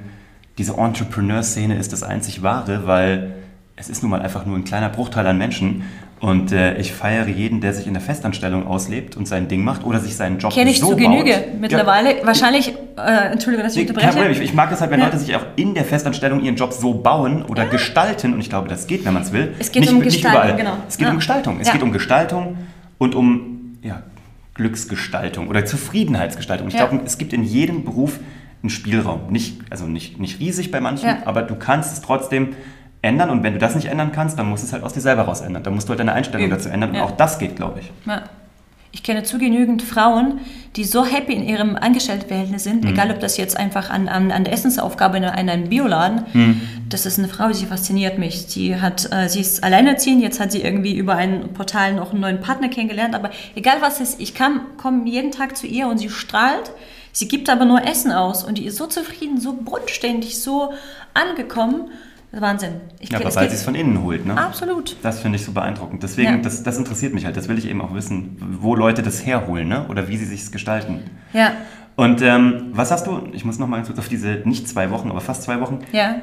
diese 0.58 0.74
Entrepreneur-Szene 0.78 1.76
ist 1.76 1.92
das 1.92 2.02
einzig 2.02 2.42
Wahre, 2.42 2.86
weil 2.86 3.34
es 3.76 3.90
ist 3.90 4.02
nun 4.02 4.10
mal 4.10 4.22
einfach 4.22 4.46
nur 4.46 4.56
ein 4.56 4.64
kleiner 4.64 4.88
Bruchteil 4.88 5.26
an 5.26 5.36
Menschen. 5.36 5.82
Und 6.18 6.50
äh, 6.50 6.79
ich 6.79 6.92
feiere 6.94 7.29
jeden, 7.29 7.61
der 7.61 7.74
sich 7.74 7.87
in 7.87 7.92
der 7.92 8.00
Festanstellung 8.00 8.66
auslebt 8.66 9.18
und 9.18 9.29
sein 9.29 9.48
Ding 9.48 9.62
macht 9.64 9.85
oder 9.85 10.00
sich 10.00 10.16
seinen 10.16 10.38
Job 10.38 10.50
Kenne 10.52 10.70
ich 10.70 10.81
so 10.81 10.90
zu 10.92 10.96
Genüge 10.96 11.33
baut. 11.33 11.61
mittlerweile. 11.61 12.14
Wahrscheinlich, 12.24 12.72
äh, 12.96 13.33
Entschuldigung, 13.33 13.64
dass 13.64 13.76
ich 13.76 13.81
Nee, 13.81 13.85
kein 13.85 13.96
unterbreche. 13.96 14.16
Problem. 14.18 14.33
Ich, 14.33 14.40
ich 14.48 14.55
mag 14.55 14.72
es 14.72 14.81
halt, 14.81 14.90
wenn 14.90 15.00
Ja. 15.00 15.07
Leute 15.07 15.18
sich 15.18 15.37
auch 15.37 15.44
in 15.57 15.74
der 15.74 15.85
Festanstellung 15.85 16.40
ihren 16.40 16.57
Job 16.57 16.72
so 16.72 16.94
bauen 16.94 17.42
oder 17.44 17.66
gestalten. 17.66 18.33
Und 18.33 18.40
ich 18.40 18.48
glaube, 18.48 18.66
das 18.68 18.87
geht, 18.87 19.05
wenn 19.05 19.12
man 19.12 19.24
es 19.24 19.33
will. 19.33 19.52
Es 19.59 19.70
geht 19.70 19.90
um 19.92 20.00
Gestaltung, 20.00 20.40
überall. 20.42 20.57
genau. 20.57 20.76
Es 20.88 20.96
geht 20.96 21.05
Ja. 21.07 21.11
um 21.11 21.16
Gestaltung. 21.18 21.59
Es 21.61 21.66
Ja. 21.66 21.72
geht 21.74 21.83
um 21.83 21.92
Gestaltung 21.92 22.57
und 22.96 23.14
um 23.14 23.76
ja, 23.83 24.02
Glücksgestaltung 24.55 25.48
oder 25.48 25.64
Zufriedenheitsgestaltung. 25.66 26.68
Ich 26.68 26.74
Ja. 26.74 26.87
glaube, 26.87 27.05
es 27.05 27.18
gibt 27.18 27.33
in 27.35 27.42
jedem 27.44 27.85
Beruf 27.85 28.18
einen 28.62 28.70
Spielraum. 28.70 29.20
Nicht, 29.31 29.61
also 29.70 29.87
nicht, 29.87 30.18
nicht 30.18 30.40
riesig 30.40 30.70
bei 30.70 30.81
manchen, 30.81 31.07
Ja. 31.09 31.18
aber 31.26 31.42
du 31.42 31.57
kannst 31.57 31.92
es 31.92 32.00
trotzdem 32.00 32.55
ändern. 33.07 33.31
Und 33.31 33.42
wenn 33.42 33.53
du 33.55 33.59
das 33.59 33.75
nicht 33.75 33.87
ändern 33.87 34.12
kannst, 34.12 34.38
dann 34.38 34.49
musst 34.51 34.62
du 34.64 34.66
es 34.66 34.73
halt 34.73 34.83
aus 34.83 34.92
dir 34.92 35.01
selber 35.01 35.23
raus 35.23 35.40
ändern. 35.40 35.62
Dann 35.62 35.75
musst 35.75 35.88
du 35.88 35.90
halt 35.90 36.01
deine 36.01 36.12
Einstellung 36.12 36.51
dazu 36.51 36.69
ändern. 36.69 36.90
Und 36.90 36.97
Ja. 36.97 37.05
auch 37.05 37.12
das 37.12 37.38
geht, 37.38 37.57
glaube 37.57 37.81
ich. 37.81 37.90
Ja. 38.07 38.23
Ich 38.92 39.03
kenne 39.03 39.25
zu 39.25 39.38
genügend 39.38 39.83
Frauen, 39.83 40.40
die 40.77 40.85
so 40.85 41.05
happy 41.05 41.35
in 41.35 41.47
ihrem 41.47 41.77
Angestelltenverhältnis 41.77 42.64
sind, 42.64 42.83
Mhm. 42.85 42.92
egal 42.92 43.11
ob 43.11 43.21
das 43.21 43.37
jetzt 43.37 43.55
einfach 43.59 43.90
an, 43.90 44.09
an, 44.09 44.31
an 44.33 44.45
der 44.45 44.55
Essensaufgabe 44.55 45.19
in 45.19 45.25
einem 45.25 45.69
Bioladen, 45.69 46.23
Mhm. 46.33 46.61
das 46.88 47.05
ist 47.05 47.19
eine 47.19 47.29
Frau, 47.29 47.49
die 47.51 47.66
fasziniert 47.66 48.16
mich. 48.19 48.47
Die 48.47 48.81
hat, 48.81 49.07
äh, 49.12 49.29
sie 49.29 49.40
ist 49.40 49.62
alleinerziehend, 49.62 50.23
jetzt 50.23 50.40
hat 50.40 50.51
sie 50.51 50.62
irgendwie 50.62 50.97
über 50.97 51.14
ein 51.16 51.53
Portal 51.53 51.92
noch 51.95 52.12
einen 52.12 52.21
neuen 52.21 52.40
Partner 52.40 52.69
kennengelernt, 52.69 53.14
aber 53.14 53.31
egal 53.55 53.77
was 53.81 54.01
es 54.01 54.11
ist, 54.14 54.21
ich 54.21 54.35
komme 54.35 54.61
jeden 55.05 55.31
Tag 55.31 55.59
zu 55.59 55.66
ihr 55.66 55.88
und 55.88 55.99
sie 55.99 56.09
strahlt, 56.09 56.71
sie 57.12 57.29
gibt 57.29 57.51
aber 57.51 57.66
nur 57.66 57.85
Essen 57.87 58.12
aus 58.12 58.45
und 58.45 58.57
die 58.57 58.64
ist 58.64 58.79
so 58.79 58.87
zufrieden, 58.87 59.38
so 59.38 59.53
bodenständig, 59.53 60.40
so 60.40 60.73
angekommen. 61.12 61.90
Wahnsinn. 62.32 62.72
Ich, 63.00 63.10
Ja, 63.10 63.18
aber 63.18 63.28
es 63.28 63.36
weil 63.36 63.48
sie 63.48 63.56
es 63.56 63.62
von 63.62 63.74
innen 63.74 64.02
holt. 64.02 64.26
Ne? 64.26 64.36
Absolut. 64.36 64.96
Das 65.02 65.20
finde 65.20 65.36
ich 65.36 65.44
so 65.44 65.52
beeindruckend. 65.52 66.02
Deswegen, 66.02 66.32
Ja. 66.32 66.36
das, 66.38 66.62
das 66.62 66.76
interessiert 66.76 67.14
mich 67.14 67.24
halt. 67.24 67.36
Das 67.36 67.48
will 67.48 67.56
ich 67.58 67.68
eben 67.68 67.80
auch 67.80 67.94
wissen, 67.94 68.36
wo 68.60 68.74
Leute 68.74 69.02
das 69.02 69.24
herholen 69.24 69.68
ne? 69.68 69.86
oder 69.88 70.08
wie 70.08 70.16
sie 70.16 70.26
sich 70.26 70.50
gestalten. 70.52 71.00
Ja, 71.32 71.52
Und 71.96 72.20
ähm, 72.22 72.66
was 72.72 72.90
hast 72.90 73.06
du, 73.06 73.22
ich 73.32 73.44
muss 73.44 73.58
noch 73.58 73.68
mal 73.68 73.82
kurz 73.82 73.98
auf 73.98 74.08
diese, 74.08 74.42
nicht 74.44 74.68
zwei 74.68 74.90
Wochen, 74.90 75.08
aber 75.10 75.20
fast 75.20 75.42
zwei 75.44 75.60
Wochen. 75.60 75.78
ja. 75.92 76.16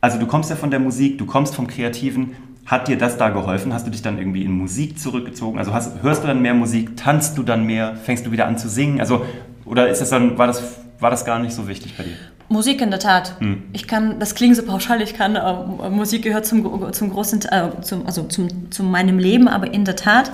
Also 0.00 0.18
du 0.18 0.26
kommst 0.26 0.50
ja 0.50 0.56
von 0.56 0.70
der 0.70 0.80
Musik, 0.80 1.16
du 1.16 1.24
kommst 1.24 1.54
vom 1.54 1.66
Kreativen. 1.66 2.32
Hat 2.66 2.88
dir 2.88 2.98
das 2.98 3.16
da 3.16 3.30
geholfen? 3.30 3.72
Hast 3.72 3.86
du 3.86 3.90
dich 3.90 4.02
dann 4.02 4.18
irgendwie 4.18 4.44
in 4.44 4.52
Musik 4.52 4.98
zurückgezogen? 4.98 5.58
Also 5.58 5.72
hast, 5.72 6.02
hörst 6.02 6.22
du 6.22 6.26
dann 6.26 6.42
mehr 6.42 6.52
Musik? 6.52 6.94
Tanzt 6.98 7.38
du 7.38 7.42
dann 7.42 7.64
mehr? 7.64 7.96
Fängst 7.96 8.26
du 8.26 8.30
wieder 8.30 8.46
an 8.46 8.58
zu 8.58 8.68
singen? 8.68 9.00
Also, 9.00 9.24
oder 9.64 9.88
ist 9.88 10.02
das 10.02 10.10
dann, 10.10 10.36
war 10.36 10.46
das, 10.46 10.62
war 11.00 11.10
das 11.10 11.24
gar 11.24 11.38
nicht 11.38 11.54
so 11.54 11.68
wichtig 11.68 11.96
bei 11.96 12.04
dir? 12.04 12.16
Musik 12.48 12.80
in 12.80 12.90
der 12.90 13.00
Tat. 13.00 13.40
Hm. 13.40 13.62
Ich 13.72 13.88
kann, 13.88 14.18
das 14.18 14.34
klingt 14.34 14.56
so 14.56 14.62
pauschal, 14.62 15.00
ich 15.02 15.14
kann, 15.14 15.36
äh, 15.36 15.90
Musik 15.90 16.22
gehört 16.22 16.46
zum, 16.46 16.92
zum 16.92 17.10
großen, 17.10 17.42
äh, 17.50 17.80
zum, 17.82 18.06
also 18.06 18.24
zum, 18.24 18.70
zu 18.70 18.82
meinem 18.82 19.18
Leben, 19.18 19.48
aber 19.48 19.72
in 19.72 19.84
der 19.84 19.96
Tat 19.96 20.30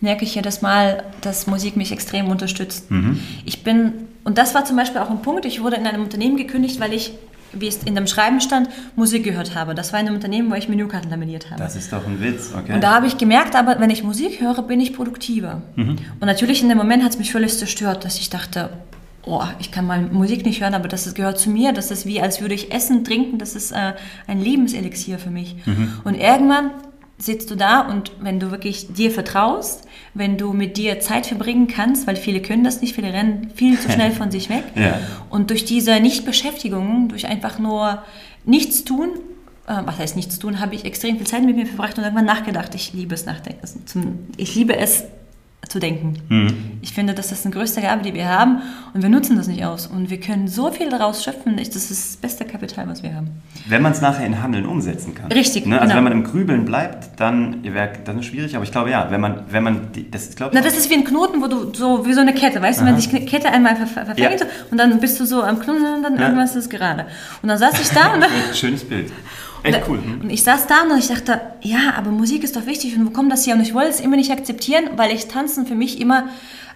merke 0.00 0.24
ich 0.24 0.34
jedes 0.34 0.62
Mal, 0.62 1.04
dass 1.20 1.46
Musik 1.46 1.76
mich 1.76 1.92
extrem 1.92 2.28
unterstützt. 2.28 2.90
Mhm. 2.90 3.20
Ich 3.44 3.62
bin, 3.62 3.92
und 4.24 4.36
das 4.36 4.54
war 4.54 4.64
zum 4.64 4.76
Beispiel 4.76 5.00
auch 5.00 5.10
ein 5.10 5.22
Punkt, 5.22 5.44
ich 5.44 5.62
wurde 5.62 5.76
in 5.76 5.86
einem 5.86 6.02
Unternehmen 6.02 6.36
gekündigt, 6.36 6.80
weil 6.80 6.92
ich, 6.92 7.12
wie 7.52 7.68
es 7.68 7.84
in 7.84 7.94
dem 7.94 8.08
Schreiben 8.08 8.40
stand, 8.40 8.68
Musik 8.96 9.22
gehört 9.22 9.54
habe. 9.54 9.74
Das 9.74 9.92
war 9.92 10.00
in 10.00 10.06
einem 10.06 10.16
Unternehmen, 10.16 10.50
wo 10.50 10.54
ich 10.56 10.68
Menükarten 10.68 11.08
laminiert 11.08 11.50
habe. 11.50 11.62
Das 11.62 11.76
ist 11.76 11.92
doch 11.92 12.04
ein 12.04 12.20
Witz, 12.20 12.50
okay? 12.52 12.74
Und 12.74 12.80
da 12.82 12.94
habe 12.94 13.06
ich 13.06 13.16
gemerkt, 13.16 13.54
aber 13.54 13.78
wenn 13.78 13.90
ich 13.90 14.02
Musik 14.02 14.40
höre, 14.40 14.62
bin 14.62 14.80
ich 14.80 14.92
produktiver. 14.94 15.62
Und 15.76 16.00
natürlich 16.20 16.62
in 16.62 16.68
dem 16.68 16.78
Moment 16.78 17.04
hat 17.04 17.12
es 17.12 17.18
mich 17.18 17.30
völlig 17.30 17.56
zerstört, 17.56 18.04
dass 18.04 18.18
ich 18.18 18.30
dachte, 18.30 18.70
oh, 19.24 19.44
ich 19.58 19.70
kann 19.70 19.86
mal 19.86 20.02
Musik 20.02 20.44
nicht 20.44 20.60
hören, 20.60 20.74
aber 20.74 20.88
das 20.88 21.12
gehört 21.14 21.38
zu 21.38 21.50
mir. 21.50 21.72
Das 21.72 21.90
ist 21.90 22.06
wie, 22.06 22.20
als 22.20 22.40
würde 22.40 22.54
ich 22.54 22.72
essen, 22.72 23.04
trinken. 23.04 23.38
Das 23.38 23.54
ist 23.54 23.72
äh, 23.72 23.94
ein 24.26 24.40
Lebenselixier 24.40 25.18
für 25.18 25.30
mich. 25.30 25.56
Und 26.04 26.14
irgendwann 26.14 26.70
sitzt 27.18 27.50
du 27.50 27.54
da 27.54 27.80
und 27.80 28.12
wenn 28.20 28.40
du 28.40 28.50
wirklich 28.50 28.92
dir 28.92 29.10
vertraust, 29.10 29.86
wenn 30.14 30.36
du 30.36 30.52
mit 30.52 30.76
dir 30.76 31.00
Zeit 31.00 31.26
verbringen 31.26 31.68
kannst, 31.68 32.06
weil 32.06 32.16
viele 32.16 32.42
können 32.42 32.64
das 32.64 32.80
nicht, 32.80 32.94
viele 32.94 33.12
rennen 33.12 33.50
viel 33.54 33.78
zu 33.78 33.90
schnell 33.90 34.10
von 34.12 34.30
sich 34.30 34.50
weg. 34.50 34.64
Ja. 34.74 34.98
Und 35.30 35.50
durch 35.50 35.64
diese 35.64 36.00
Nichtbeschäftigung, 36.00 37.08
durch 37.08 37.26
einfach 37.26 37.58
nur 37.58 38.02
nichts 38.44 38.84
tun, 38.84 39.10
äh, 39.66 39.74
was 39.84 39.98
heißt 39.98 40.16
nichts 40.16 40.38
tun, 40.38 40.60
habe 40.60 40.74
ich 40.74 40.84
extrem 40.84 41.16
viel 41.16 41.26
Zeit 41.26 41.44
mit 41.44 41.56
mir 41.56 41.66
verbracht 41.66 41.96
und 41.96 42.04
irgendwann 42.04 42.24
nachgedacht. 42.24 42.74
Ich 42.74 42.92
liebe 42.92 43.14
es 43.14 43.24
nachdenken. 43.24 44.28
Ich 44.36 44.54
liebe 44.54 44.76
es 44.76 45.04
zu 45.68 45.78
denken. 45.78 46.14
Mhm. 46.28 46.54
Ich 46.82 46.92
finde, 46.92 47.14
das 47.14 47.30
ist 47.32 47.46
eine 47.46 47.54
größte 47.54 47.80
Gabe, 47.80 48.02
die 48.02 48.12
wir 48.12 48.28
haben 48.28 48.58
und 48.92 49.02
wir 49.02 49.08
nutzen 49.08 49.36
das 49.36 49.46
nicht 49.46 49.64
aus. 49.64 49.86
Und 49.86 50.10
wir 50.10 50.18
können 50.20 50.48
so 50.48 50.70
viel 50.72 50.90
daraus 50.90 51.22
schöpfen. 51.24 51.56
Ich- 51.56 51.70
Das 51.70 51.90
ist 51.90 52.14
das 52.14 52.16
beste 52.16 52.44
Kapital, 52.44 52.88
was 52.88 53.02
wir 53.02 53.14
haben. 53.14 53.28
Wenn 53.68 53.80
man 53.80 53.92
es 53.92 54.00
nachher 54.00 54.26
in 54.26 54.42
Handeln 54.42 54.66
umsetzen 54.66 55.14
kann. 55.14 55.30
Richtig, 55.32 55.64
Ne? 55.66 55.76
Also 55.80 55.84
genau. 55.92 55.96
wenn 55.96 56.04
man 56.04 56.12
im 56.12 56.24
Grübeln 56.24 56.64
bleibt, 56.64 57.18
dann 57.20 57.62
dann 58.04 58.18
ist 58.18 58.26
schwierig. 58.26 58.54
Aber 58.56 58.64
ich 58.64 58.72
glaube 58.72 58.90
ja, 58.90 59.10
wenn 59.10 59.20
man, 59.20 59.44
wenn 59.50 59.62
man, 59.62 59.80
das 60.10 60.24
ist 60.24 60.36
glaube 60.36 60.50
Na, 60.52 60.60
ich. 60.60 60.66
das 60.66 60.76
ist 60.76 60.90
wie 60.90 60.94
ein 60.94 61.04
Knoten, 61.04 61.40
wo 61.40 61.46
du 61.46 61.72
so, 61.72 62.04
wie 62.06 62.12
so 62.12 62.20
eine 62.20 62.34
Kette, 62.34 62.60
weißt 62.60 62.80
du, 62.80 62.84
wenn 62.84 62.96
sich 62.98 63.08
eine 63.14 63.24
Kette 63.24 63.48
einmal 63.48 63.76
ver 63.76 63.86
ver 63.86 64.04
verfängt 64.04 64.40
Ja. 64.40 64.46
und 64.70 64.76
dann 64.78 64.98
bist 65.00 65.18
du 65.20 65.24
so 65.24 65.42
am 65.42 65.58
Knoten 65.60 65.84
und 65.96 66.02
dann 66.02 66.16
Ja. 66.16 66.22
irgendwas 66.22 66.50
ist 66.56 66.64
es 66.64 66.68
gerade. 66.70 67.06
Und 67.40 67.48
dann 67.48 67.56
saß 67.58 67.80
ich 67.80 67.88
da 67.90 68.12
und 68.14 68.20
dann, 68.22 68.30
Schönes 68.54 68.84
Bild. 68.84 69.10
Echt 69.64 69.82
cool. 69.88 69.98
Und 70.22 70.30
ich 70.30 70.42
saß 70.42 70.66
da 70.66 70.82
und 70.82 70.98
ich 70.98 71.08
dachte, 71.08 71.40
ja, 71.60 71.94
aber 71.96 72.10
Musik 72.10 72.42
ist 72.44 72.56
doch 72.56 72.66
wichtig 72.66 72.96
und 72.96 73.06
wo 73.06 73.10
kommt 73.10 73.30
das 73.32 73.46
her? 73.46 73.54
Und 73.54 73.60
ich 73.62 73.74
wollte 73.74 73.90
es 73.90 74.00
immer 74.00 74.16
nicht 74.16 74.30
akzeptieren, 74.32 74.84
weil 74.96 75.12
ich 75.14 75.28
Tanzen 75.28 75.66
für 75.66 75.74
mich 75.74 76.00
immer 76.00 76.24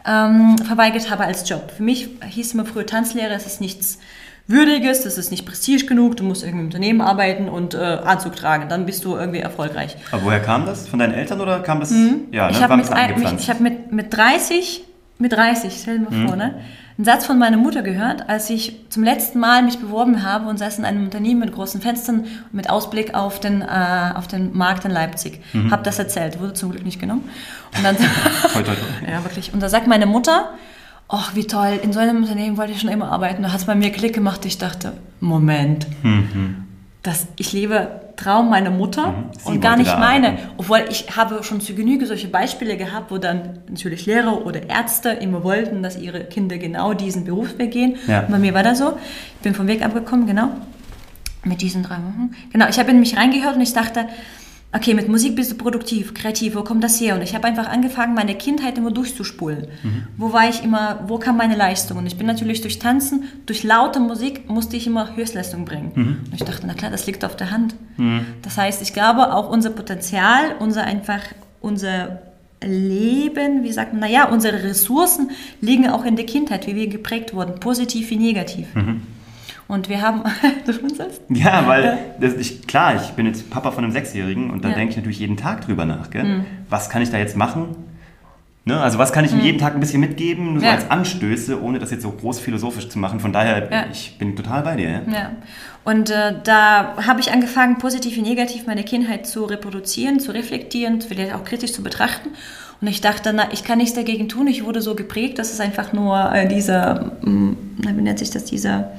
ähm, 0.06 0.56
verweigert 0.58 1.10
habe 1.10 1.24
als 1.24 1.48
Job. 1.48 1.72
Für 1.76 1.82
mich 1.82 2.08
hieß 2.24 2.54
immer 2.54 2.64
früher 2.64 2.86
Tanzlehre, 2.86 3.34
es 3.34 3.46
ist 3.46 3.60
nichts 3.60 3.98
Würdiges, 4.48 5.02
das 5.02 5.18
ist 5.18 5.32
nicht 5.32 5.44
Prestige 5.44 5.86
genug, 5.86 6.16
du 6.16 6.22
musst 6.22 6.44
irgendwie 6.44 6.60
im 6.60 6.66
Unternehmen 6.66 7.00
arbeiten 7.00 7.48
und 7.48 7.74
äh, 7.74 7.78
Anzug 7.78 8.36
tragen, 8.36 8.68
dann 8.68 8.86
bist 8.86 9.04
du 9.04 9.16
irgendwie 9.16 9.40
erfolgreich. 9.40 9.96
Aber 10.12 10.22
woher 10.22 10.40
kam 10.40 10.66
das? 10.66 10.86
Von 10.86 11.00
deinen 11.00 11.14
Eltern 11.14 11.40
oder 11.40 11.58
kam 11.60 11.80
das? 11.80 11.90
Ja, 12.30 12.46
ne? 12.46 12.52
ich 12.52 12.62
habe 12.62 12.76
mit, 12.76 12.88
ein- 12.92 13.18
mich, 13.18 13.32
ich 13.40 13.50
hab 13.50 13.58
mit, 13.58 13.90
mit 13.90 14.16
30, 14.16 14.84
mit 15.18 15.32
30, 15.32 15.78
stell 15.80 15.98
dir 15.98 16.10
mal 16.10 16.26
vor, 16.26 16.36
ne? 16.36 16.54
Einen 16.98 17.04
Satz 17.04 17.26
von 17.26 17.38
meiner 17.38 17.58
Mutter 17.58 17.82
gehört, 17.82 18.26
als 18.28 18.48
ich 18.48 18.86
zum 18.88 19.04
letzten 19.04 19.38
Mal 19.38 19.62
mich 19.62 19.78
beworben 19.78 20.22
habe 20.22 20.48
und 20.48 20.58
saß 20.58 20.78
in 20.78 20.86
einem 20.86 21.04
Unternehmen 21.04 21.40
mit 21.40 21.52
großen 21.52 21.82
Fenstern 21.82 22.24
mit 22.52 22.70
Ausblick 22.70 23.12
auf 23.12 23.38
den, 23.38 23.60
äh, 23.60 24.12
auf 24.14 24.28
den 24.28 24.56
Markt 24.56 24.86
in 24.86 24.90
Leipzig. 24.90 25.40
Hab 25.70 25.84
das 25.84 25.98
erzählt, 25.98 26.40
wurde 26.40 26.54
zum 26.54 26.70
Glück 26.70 26.86
nicht 26.86 26.98
genommen. 26.98 27.28
Und 27.76 27.84
dann, 27.84 27.96
ja, 29.06 29.22
wirklich. 29.24 29.52
Und 29.52 29.62
da 29.62 29.68
sagt 29.68 29.86
meine 29.86 30.06
Mutter, 30.06 30.54
ach, 31.08 31.34
wie 31.34 31.46
toll, 31.46 31.78
in 31.82 31.92
so 31.92 32.00
einem 32.00 32.22
Unternehmen 32.22 32.56
wollte 32.56 32.72
ich 32.72 32.80
schon 32.80 32.90
immer 32.90 33.12
arbeiten. 33.12 33.42
Da 33.42 33.52
hat 33.52 33.60
es 33.60 33.66
bei 33.66 33.74
mir 33.74 33.90
Klick 33.90 34.14
gemacht. 34.14 34.46
Ich 34.46 34.56
dachte, 34.56 34.94
Moment, 35.20 35.86
das, 37.02 37.26
ich 37.36 37.52
lebe 37.52 38.05
Traum 38.16 38.50
meiner 38.50 38.70
Mutter 38.70 39.08
Mhm. 39.08 39.24
Sie 39.38 39.48
und 39.48 39.60
gar 39.60 39.76
nicht 39.76 39.98
meine. 39.98 40.38
Obwohl 40.56 40.84
ich 40.90 41.16
habe 41.16 41.42
schon 41.42 41.60
zu 41.60 41.74
Genüge 41.74 42.06
solche 42.06 42.28
Beispiele 42.28 42.76
gehabt, 42.76 43.10
wo 43.10 43.18
dann 43.18 43.60
natürlich 43.68 44.06
Lehrer 44.06 44.44
oder 44.44 44.68
Ärzte 44.68 45.10
immer 45.10 45.44
wollten, 45.44 45.82
dass 45.82 45.98
ihre 45.98 46.24
Kinder 46.24 46.58
genau 46.58 46.94
diesen 46.94 47.24
Berufsweg 47.24 47.70
gehen. 47.70 47.96
Ja. 48.06 48.20
Und 48.20 48.30
bei 48.30 48.38
mir 48.38 48.54
war 48.54 48.62
das 48.62 48.78
so. 48.78 48.96
Ich 49.36 49.42
bin 49.42 49.54
vom 49.54 49.66
Weg 49.66 49.84
abgekommen, 49.84 50.26
genau. 50.26 50.48
Mit 51.44 51.62
diesen 51.62 51.82
drei 51.82 51.96
Wochen. 51.96 52.34
Genau, 52.52 52.66
ich 52.68 52.78
habe 52.78 52.90
in 52.90 52.98
mich 52.98 53.16
reingehört 53.16 53.54
und 53.54 53.60
ich 53.60 53.72
dachte, 53.72 54.06
okay, 54.76 54.94
mit 54.94 55.08
Musik 55.08 55.34
bist 55.34 55.50
du 55.50 55.56
produktiv, 55.56 56.14
kreativ, 56.14 56.54
wo 56.54 56.62
kommt 56.62 56.84
das 56.84 57.00
her? 57.00 57.14
Und 57.14 57.22
ich 57.22 57.34
habe 57.34 57.46
einfach 57.46 57.68
angefangen, 57.68 58.14
meine 58.14 58.34
Kindheit 58.34 58.76
immer 58.78 58.90
durchzuspulen. 58.90 59.66
Wo 60.16 60.32
war 60.32 60.48
ich 60.48 60.62
immer, 60.62 61.00
wo 61.08 61.18
kam 61.18 61.36
meine 61.38 61.56
Leistung? 61.56 61.98
Und 61.98 62.06
ich 62.06 62.16
bin 62.16 62.26
natürlich 62.26 62.60
durch 62.60 62.78
Tanzen, 62.78 63.24
durch 63.46 63.64
laute 63.64 64.00
Musik 64.00 64.48
musste 64.48 64.76
ich 64.76 64.86
immer 64.86 65.16
Höchstleistung 65.16 65.64
bringen. 65.64 65.92
Und 66.26 66.34
ich 66.34 66.44
dachte, 66.44 66.66
na 66.66 66.74
klar, 66.74 66.90
das 66.90 67.06
liegt 67.06 67.24
auf 67.24 67.36
der 67.36 67.50
Hand. 67.50 67.74
Das 68.42 68.58
heißt, 68.58 68.82
ich 68.82 68.92
glaube, 68.92 69.32
auch 69.34 69.48
unser 69.50 69.70
Potenzial, 69.70 70.54
unser 70.58 70.84
einfach, 70.84 71.22
unser 71.60 72.20
Leben, 72.62 73.62
wie 73.64 73.72
sagt 73.72 73.92
man, 73.92 74.00
naja, 74.00 74.28
unsere 74.28 74.62
Ressourcen 74.62 75.30
liegen 75.60 75.88
auch 75.88 76.04
in 76.04 76.16
der 76.16 76.26
Kindheit, 76.26 76.66
wie 76.66 76.74
wir 76.74 76.88
geprägt 76.88 77.34
wurden, 77.34 77.60
positiv 77.60 78.10
wie 78.10 78.16
negativ. 78.16 78.66
Und 79.68 79.88
wir 79.88 80.00
haben, 80.00 80.22
du 80.66 80.72
schmunzelst? 80.72 81.22
Ja, 81.28 81.66
weil 81.66 81.98
das, 82.20 82.34
ich, 82.34 82.66
klar, 82.66 82.94
ich 82.96 83.10
bin 83.12 83.26
jetzt 83.26 83.50
Papa 83.50 83.72
von 83.72 83.82
einem 83.84 83.92
Sechsjährigen 83.92 84.50
und 84.50 84.64
da 84.64 84.68
Ja. 84.70 84.74
denke 84.76 84.90
ich 84.92 84.96
natürlich 84.96 85.18
jeden 85.18 85.36
Tag 85.36 85.62
drüber 85.62 85.84
nach. 85.84 86.10
Gell? 86.10 86.44
Was 86.70 86.88
kann 86.88 87.02
ich 87.02 87.10
da 87.10 87.18
jetzt 87.18 87.36
machen? 87.36 87.74
Ne? 88.64 88.80
Also 88.80 88.98
was 88.98 89.12
kann 89.12 89.24
ich 89.24 89.32
ihm 89.32 89.40
jeden 89.40 89.58
Tag 89.58 89.74
ein 89.74 89.80
bisschen 89.80 90.00
mitgeben, 90.00 90.52
nur 90.52 90.60
so 90.60 90.66
Ja. 90.66 90.72
als 90.72 90.90
Anstöße, 90.90 91.60
ohne 91.62 91.78
das 91.78 91.90
jetzt 91.92 92.02
so 92.02 92.10
groß 92.10 92.40
philosophisch 92.40 92.88
zu 92.88 92.98
machen. 92.98 93.20
Von 93.20 93.32
daher, 93.32 93.68
Ja. 93.70 93.84
ich 93.92 94.16
bin 94.18 94.34
total 94.36 94.62
bei 94.62 94.76
dir. 94.76 95.02
Ja? 95.12 95.32
Und 95.84 96.10
äh, 96.10 96.34
da 96.42 96.94
habe 97.06 97.20
ich 97.20 97.32
angefangen, 97.32 97.78
positiv 97.78 98.16
wie 98.16 98.22
negativ 98.22 98.66
meine 98.66 98.82
Kindheit 98.82 99.26
zu 99.26 99.44
reproduzieren, 99.44 100.18
zu 100.20 100.32
reflektieren, 100.32 101.00
vielleicht 101.00 101.32
auch 101.34 101.44
kritisch 101.44 101.72
zu 101.72 101.82
betrachten. 101.84 102.30
Und 102.80 102.88
ich 102.88 103.00
dachte, 103.00 103.32
na, 103.32 103.52
ich 103.52 103.62
kann 103.64 103.78
nichts 103.78 103.94
dagegen 103.94 104.28
tun. 104.28 104.48
Ich 104.48 104.64
wurde 104.64 104.82
so 104.82 104.94
geprägt, 104.96 105.38
dass 105.38 105.52
es 105.52 105.60
einfach 105.60 105.92
nur 105.92 106.32
äh, 106.32 106.46
dieser, 106.48 107.12
mh, 107.22 107.56
na, 107.78 107.96
wie 107.96 108.02
nennt 108.02 108.18
sich 108.18 108.30
das, 108.30 108.44
dieser, 108.44 108.90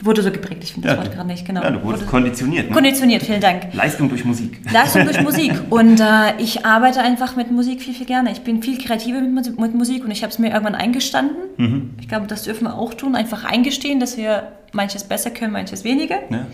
wurde 0.00 0.22
so 0.22 0.30
geprägt, 0.30 0.62
ich 0.64 0.72
finde 0.72 0.88
das 0.88 0.96
Ja, 0.96 1.02
Wort 1.02 1.12
gerade 1.14 1.26
nicht, 1.28 1.44
genau. 1.46 1.62
Ja, 1.62 1.70
du 1.70 1.82
wurdest 1.82 2.04
Wurde- 2.04 2.10
konditioniert. 2.10 2.68
Ne? 2.68 2.74
Konditioniert, 2.74 3.22
vielen 3.22 3.40
Dank. 3.40 3.74
Leistung 3.74 4.08
durch 4.08 4.24
Musik. 4.24 4.60
Leistung 4.72 5.04
durch 5.04 5.20
Musik. 5.22 5.52
Und 5.70 6.00
äh, 6.00 6.36
ich 6.38 6.64
arbeite 6.64 7.00
einfach 7.00 7.34
mit 7.36 7.50
Musik 7.50 7.82
viel, 7.82 7.94
viel 7.94 8.06
gerne. 8.06 8.30
Ich 8.30 8.42
bin 8.42 8.62
viel 8.62 8.78
kreativer 8.78 9.20
mit, 9.20 9.58
mit 9.58 9.74
Musik 9.74 10.04
und 10.04 10.10
ich 10.10 10.22
habe 10.22 10.32
es 10.32 10.38
mir 10.38 10.48
irgendwann 10.50 10.74
eingestanden. 10.74 11.94
Ich 12.00 12.08
glaube, 12.08 12.26
das 12.28 12.44
dürfen 12.44 12.64
wir 12.64 12.74
auch 12.74 12.94
tun. 12.94 13.16
Einfach 13.16 13.44
eingestehen, 13.44 13.98
dass 14.00 14.16
wir 14.16 14.52
manches 14.72 15.04
besser 15.04 15.30
können, 15.30 15.52
manches 15.52 15.82
weniger. 15.82 16.16
Ne? 16.30 16.46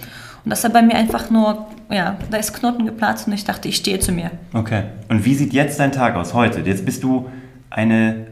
Und 0.45 0.51
das 0.51 0.63
hat 0.65 0.73
bei 0.73 0.83
mir 0.83 0.95
einfach 0.95 1.31
nur, 1.31 1.67
ja, 1.91 2.17
da 2.31 2.37
ist 2.39 2.53
Knoten 2.55 2.87
geplatzt 2.87 3.27
und 3.27 3.33
ich 3.35 3.45
dachte, 3.45 3.69
ich 3.69 3.77
stehe 3.77 3.99
zu 3.99 4.13
mir. 4.13 4.31
Okay. 4.53 4.85
Und 5.09 5.25
wie 5.25 5.35
sieht 5.35 5.53
jetzt 5.53 5.81
dein 5.81 5.93
Tag 5.93 6.17
aus 6.17 6.33
heute? 6.35 6.61
Jetzt 6.61 6.85
bist 6.85 7.03
du 7.03 7.29
eine, 7.71 8.27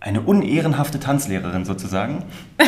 eine 0.00 0.20
unehrenhafte 0.22 1.00
Tanzlehrerin 1.00 1.64
sozusagen. 1.64 2.24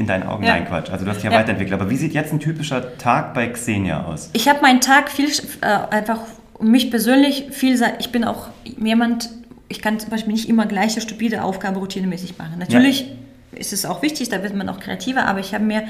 In 0.00 0.06
deinen 0.06 0.22
Augen, 0.26 0.44
Ja. 0.44 0.54
nein, 0.54 0.66
Quatsch. 0.66 0.88
Also 0.90 1.04
du 1.04 1.10
hast 1.10 1.18
dich 1.18 1.24
ja, 1.24 1.30
Ja. 1.30 1.38
weiterentwickelt. 1.38 1.78
Aber 1.78 1.90
wie 1.90 1.96
sieht 1.96 2.14
jetzt 2.14 2.32
ein 2.32 2.40
typischer 2.40 2.96
Tag 2.96 3.34
bei 3.34 3.46
Xenia 3.48 4.06
aus? 4.06 4.30
Ich 4.32 4.48
habe 4.48 4.62
meinen 4.62 4.80
Tag 4.80 5.10
viel, 5.10 5.28
äh, 5.60 5.66
einfach 5.90 6.20
mich 6.58 6.90
persönlich 6.90 7.48
viel, 7.50 7.78
ich 7.98 8.10
bin 8.10 8.24
auch 8.24 8.48
jemand, 8.64 9.28
ich 9.68 9.82
kann 9.82 10.00
zum 10.00 10.08
Beispiel 10.08 10.32
nicht 10.32 10.48
immer 10.48 10.64
gleiche 10.64 11.02
stupide 11.02 11.42
Aufgabe 11.42 11.78
routinemäßig 11.80 12.38
machen. 12.38 12.54
Natürlich 12.58 13.12
ist 13.52 13.74
es 13.74 13.84
auch 13.84 14.00
wichtig, 14.00 14.30
da 14.30 14.42
wird 14.42 14.54
man 14.54 14.70
auch 14.70 14.80
kreativer, 14.80 15.26
aber 15.26 15.40
ich 15.40 15.52
habe 15.52 15.64
mir 15.64 15.82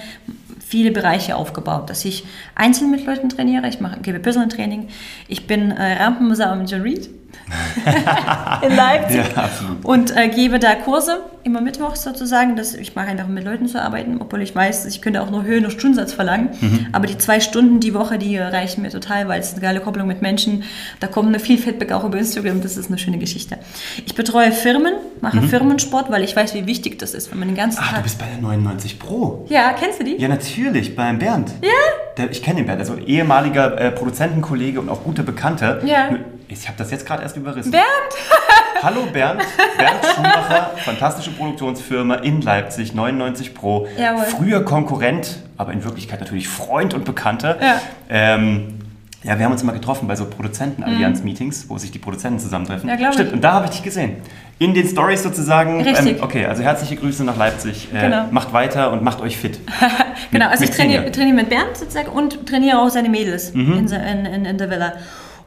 viele 0.67 0.91
Bereiche 0.91 1.37
aufgebaut, 1.37 1.89
dass 1.89 2.05
ich 2.05 2.25
einzeln 2.57 2.91
mit 2.91 3.07
Leuten 3.07 3.29
trainiere, 3.29 3.69
ich 3.69 3.81
mache, 3.81 4.01
gebe 4.01 4.19
Personal 4.19 4.49
Training, 4.49 4.89
ich 5.29 5.47
bin 5.47 5.71
äh, 5.71 6.03
Rampensau 6.03 6.53
im 6.55 6.67
John 6.67 6.83
Reed 6.83 7.09
in 8.63 8.77
Leipzig 8.77 9.23
Ja, 9.37 9.49
und 9.83 10.17
äh, 10.17 10.29
gebe 10.29 10.59
da 10.59 10.75
Kurse, 10.75 11.21
immer 11.43 11.61
mittwochs 11.61 12.03
sozusagen. 12.03 12.57
Dass 12.57 12.75
ich 12.75 12.95
mache 12.95 13.07
einfach 13.09 13.27
mit 13.27 13.45
Leuten 13.45 13.67
zu 13.67 13.81
arbeiten, 13.83 14.19
obwohl 14.21 14.43
ich 14.43 14.55
weiß, 14.55 14.87
ich 14.87 15.01
könnte 15.03 15.23
auch 15.23 15.31
nur 15.31 15.45
Höhen- 15.45 15.65
und 15.65 15.71
Stundensatz 15.71 16.13
verlangen. 16.13 16.51
Mhm. 16.61 16.87
Aber 16.93 17.07
die 17.07 17.19
zwei 17.19 17.41
Stunden 17.41 17.81
die 17.81 17.95
Woche, 17.95 18.19
die 18.19 18.37
reichen 18.39 18.83
mir 18.83 18.91
total, 18.91 19.29
weil 19.29 19.41
es 19.41 19.53
eine 19.53 19.61
geile 19.61 19.81
Kopplung 19.81 20.07
mit 20.07 20.23
Menschen. 20.23 20.65
Da 21.01 21.07
kommt 21.07 21.29
eine 21.29 21.41
viel 21.41 21.59
Feedback 21.59 21.93
auch 21.93 22.05
über 22.05 22.19
Instagram. 22.19 22.61
Das 22.63 22.77
ist 22.77 22.89
eine 22.89 22.99
schöne 22.99 23.19
Geschichte. 23.19 23.59
Ich 24.05 24.15
betreue 24.15 24.53
Firmen, 24.53 24.95
mache 25.21 25.43
Firmensport, 25.43 26.11
weil 26.11 26.23
ich 26.25 26.37
weiß, 26.37 26.55
wie 26.55 26.67
wichtig 26.67 26.99
das 26.99 27.15
ist, 27.15 27.31
wenn 27.31 27.39
man 27.39 27.49
den 27.49 27.57
ganzen 27.57 27.81
Ah, 27.81 27.87
du 27.89 27.95
Tag. 27.97 28.03
bist 28.05 28.19
bei 28.19 28.27
der 28.27 28.41
99 28.41 28.99
Pro. 28.99 29.47
Ja, 29.49 29.73
kennst 29.73 30.01
du 30.01 30.05
die? 30.05 30.17
Ja, 30.17 30.29
natürlich, 30.29 30.95
beim 30.97 31.19
Bernd. 31.19 31.51
Ja? 31.63 31.69
Der, 32.19 32.31
ich 32.31 32.43
kenne 32.43 32.57
den 32.59 32.67
Bernd, 32.67 32.81
also 32.81 32.97
ehemaliger 32.97 33.79
äh, 33.81 33.91
Produzentenkollege 33.91 34.81
und 34.81 34.89
auch 34.89 35.05
guter 35.05 35.23
Bekannter. 35.23 35.85
Ja. 35.85 36.11
Nur, 36.11 36.21
Ich 36.53 36.67
habe 36.67 36.77
das 36.77 36.91
jetzt 36.91 37.07
gerade 37.07 37.23
erst 37.23 37.37
überrissen. 37.37 37.71
Bernd? 37.71 37.85
Hallo 38.83 39.07
Bernd, 39.13 39.43
Bernd 39.79 40.05
Schumacher, 40.15 40.71
fantastische 40.85 41.31
Produktionsfirma 41.33 42.17
in 42.17 42.41
Leipzig, 42.41 42.95
99 42.95 43.55
Pro. 43.55 43.87
Jawohl. 43.99 44.25
Früher 44.25 44.65
Konkurrent, 44.65 45.39
aber 45.59 45.73
in 45.73 45.85
Wirklichkeit 45.85 46.19
natürlich 46.21 46.49
Freund 46.49 46.95
und 46.95 47.05
Bekannter. 47.05 47.59
Ja. 47.63 47.81
Ähm, 48.09 48.79
ja, 49.23 49.39
wir 49.39 49.45
haben 49.45 49.53
uns 49.53 49.63
immer 49.63 49.75
getroffen 49.75 50.09
bei 50.09 50.17
so 50.17 50.25
Produzentenallianz-Meetings, 50.25 51.67
wo 51.69 51.77
sich 51.77 51.91
die 51.93 51.99
Produzenten 51.99 52.39
zusammentreffen. 52.41 52.91
Mhm. 52.91 52.99
Ja, 52.99 53.13
Stimmt, 53.13 53.29
ich. 53.29 53.35
und 53.35 53.45
da 53.45 53.53
habe 53.53 53.67
ich 53.67 53.73
dich 53.73 53.83
gesehen. 53.83 54.17
In 54.59 54.73
den 54.73 54.89
Stories 54.89 55.23
sozusagen. 55.23 55.83
Richtig. 55.83 56.17
Ähm, 56.17 56.23
okay, 56.25 56.47
also 56.47 56.63
herzliche 56.63 56.97
Grüße 56.97 57.23
nach 57.23 57.37
Leipzig. 57.37 57.89
Äh, 57.95 58.01
Genau. 58.01 58.25
Macht 58.31 58.53
weiter 58.55 58.91
und 58.93 59.03
macht 59.03 59.21
euch 59.21 59.37
fit. 59.37 59.61
Genau, 60.33 60.45
Mit- 60.47 60.53
also 60.53 60.65
ich 60.65 60.71
trainiere, 60.71 61.11
trainiere 61.13 61.35
mit 61.37 61.49
Bernd 61.49 61.77
sozusagen 61.77 62.09
und 62.09 62.47
trainiere 62.47 62.79
auch 62.79 62.89
seine 62.89 63.09
Mädels 63.09 63.53
Mhm. 63.53 63.73
in, 63.73 63.87
in, 63.89 64.27
in, 64.27 64.45
in 64.47 64.59
der 64.59 64.71
Villa. 64.71 64.93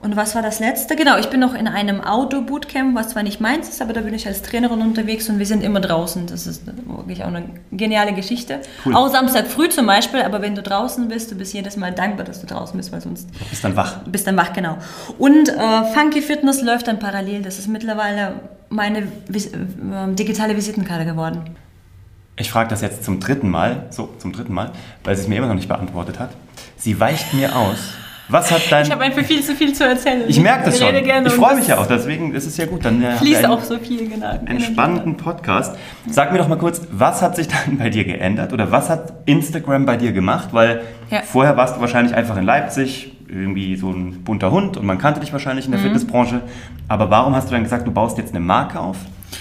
Und 0.04 0.18
was 0.18 0.36
war 0.36 0.42
das 0.42 0.60
letzte? 0.60 0.98
Genau, 0.98 1.18
ich 1.18 1.30
bin 1.30 1.40
noch 1.40 1.54
in 1.54 1.66
einem 1.66 2.02
Outdoor-Bootcamp, 2.02 2.94
was 2.94 3.10
zwar 3.10 3.24
nicht 3.24 3.40
meins 3.40 3.70
ist, 3.70 3.82
aber 3.82 3.94
da 3.94 4.02
bin 4.02 4.14
ich 4.14 4.28
als 4.28 4.42
Trainerin 4.42 4.82
unterwegs 4.82 5.30
und 5.30 5.40
wir 5.40 5.46
sind 5.46 5.64
immer 5.64 5.80
draußen. 5.80 6.28
Das 6.28 6.46
ist 6.46 6.64
wirklich 6.66 7.24
auch 7.24 7.28
eine 7.30 7.46
geniale 7.72 8.12
Geschichte. 8.14 8.60
Cool. 8.86 8.96
Auch 8.96 9.08
Samstag 9.08 9.48
früh 9.48 9.70
zum 9.70 9.86
Beispiel, 9.86 10.22
aber 10.22 10.42
wenn 10.42 10.56
du 10.56 10.62
draußen 10.62 11.08
bist, 11.08 11.32
du 11.32 11.36
bist 11.36 11.54
jedes 11.54 11.78
Mal 11.78 11.94
dankbar, 11.94 12.26
dass 12.26 12.42
du 12.42 12.48
draußen 12.48 12.76
bist, 12.76 12.92
weil 12.92 13.00
sonst 13.00 13.30
Bist 13.50 13.64
dann 13.64 13.78
wach. 13.78 14.00
bist 14.06 14.28
dann 14.28 14.36
wach, 14.36 14.52
genau. 14.52 14.78
Und 15.18 15.48
äh, 15.48 15.84
Funky 15.94 16.22
Fitness 16.22 16.62
läuft 16.62 16.90
dann 16.90 17.00
parallel. 17.00 17.42
Das 17.42 17.58
ist 17.58 17.70
mittlerweile 17.70 18.34
meine 18.68 19.08
Vis 19.30 19.48
äh, 19.48 19.52
digitale 20.10 20.58
Visitenkarte 20.58 21.06
geworden. 21.06 21.44
Ich 22.36 22.52
frage 22.52 22.70
das 22.70 22.82
jetzt 22.82 23.06
zum 23.06 23.22
dritten 23.22 23.50
Mal, 23.50 23.86
so 23.90 24.10
zum 24.18 24.34
dritten 24.34 24.54
Mal, 24.54 24.72
weil 25.06 25.16
sie 25.16 25.22
es 25.22 25.28
mir 25.30 25.38
immer 25.38 25.48
noch 25.48 25.56
nicht 25.56 25.70
beantwortet 25.70 26.20
hat. 26.20 26.32
Sie 26.76 27.00
weicht 27.00 27.34
mir 27.34 27.56
aus. 27.56 27.78
Was 28.30 28.52
hat 28.52 28.62
dein... 28.72 28.86
Ich 28.86 28.92
habe 28.92 29.04
einfach 29.04 29.24
viel 29.24 29.42
zu 29.44 29.54
viel 29.54 29.74
zu 29.74 29.86
erzählen. 29.86 30.24
Ich 30.28 30.40
merke 30.40 30.66
das 30.66 30.80
schon. 30.80 30.96
Ich 30.96 31.34
freue 31.34 31.56
mich 31.56 31.68
ja 31.68 31.78
auch, 31.78 31.86
deswegen 31.88 32.34
ist 32.34 32.46
es 32.48 32.58
ja 32.58 32.66
gut. 32.66 32.86
Dann 32.86 33.04
äh, 33.04 33.18
Fließt 33.18 33.46
auch 33.46 33.62
so 33.64 33.78
viel, 33.78 34.08
genau. 34.10 34.40
einen 34.46 34.62
spannenden 34.62 35.18
Podcast. 35.18 35.76
Sag 36.10 36.32
mir 36.32 36.38
doch 36.38 36.48
mal 36.48 36.58
kurz, 36.58 36.82
was 36.92 37.22
hat 37.22 37.36
sich 37.36 37.48
dann 37.50 37.78
bei 37.78 37.90
dir 37.90 38.06
geändert 38.06 38.54
oder 38.54 38.72
was 38.72 38.90
hat 38.90 39.14
Instagram 39.26 39.86
bei 39.86 39.98
dir 39.98 40.14
gemacht? 40.14 40.50
Weil 40.52 40.82
Ja. 41.10 41.22
vorher 41.22 41.58
warst 41.58 41.76
du 41.76 41.82
wahrscheinlich 41.82 42.16
einfach 42.16 42.38
in 42.38 42.46
Leipzig, 42.46 43.12
irgendwie 43.28 43.76
so 43.76 43.90
ein 43.90 44.24
bunter 44.24 44.52
Hund 44.52 44.78
und 44.78 44.86
man 44.86 44.98
kannte 45.00 45.20
dich 45.20 45.34
wahrscheinlich 45.34 45.66
in 45.66 45.72
Mhm. 45.72 45.76
der 45.76 45.84
Fitnessbranche. 45.84 46.42
Aber 46.88 47.10
warum 47.10 47.36
hast 47.36 47.50
du 47.50 47.54
dann 47.54 47.64
gesagt, 47.64 47.86
du 47.88 47.92
baust 47.92 48.18
jetzt 48.18 48.30
eine 48.32 48.40
Marke 48.40 48.80
auf? 48.80 48.98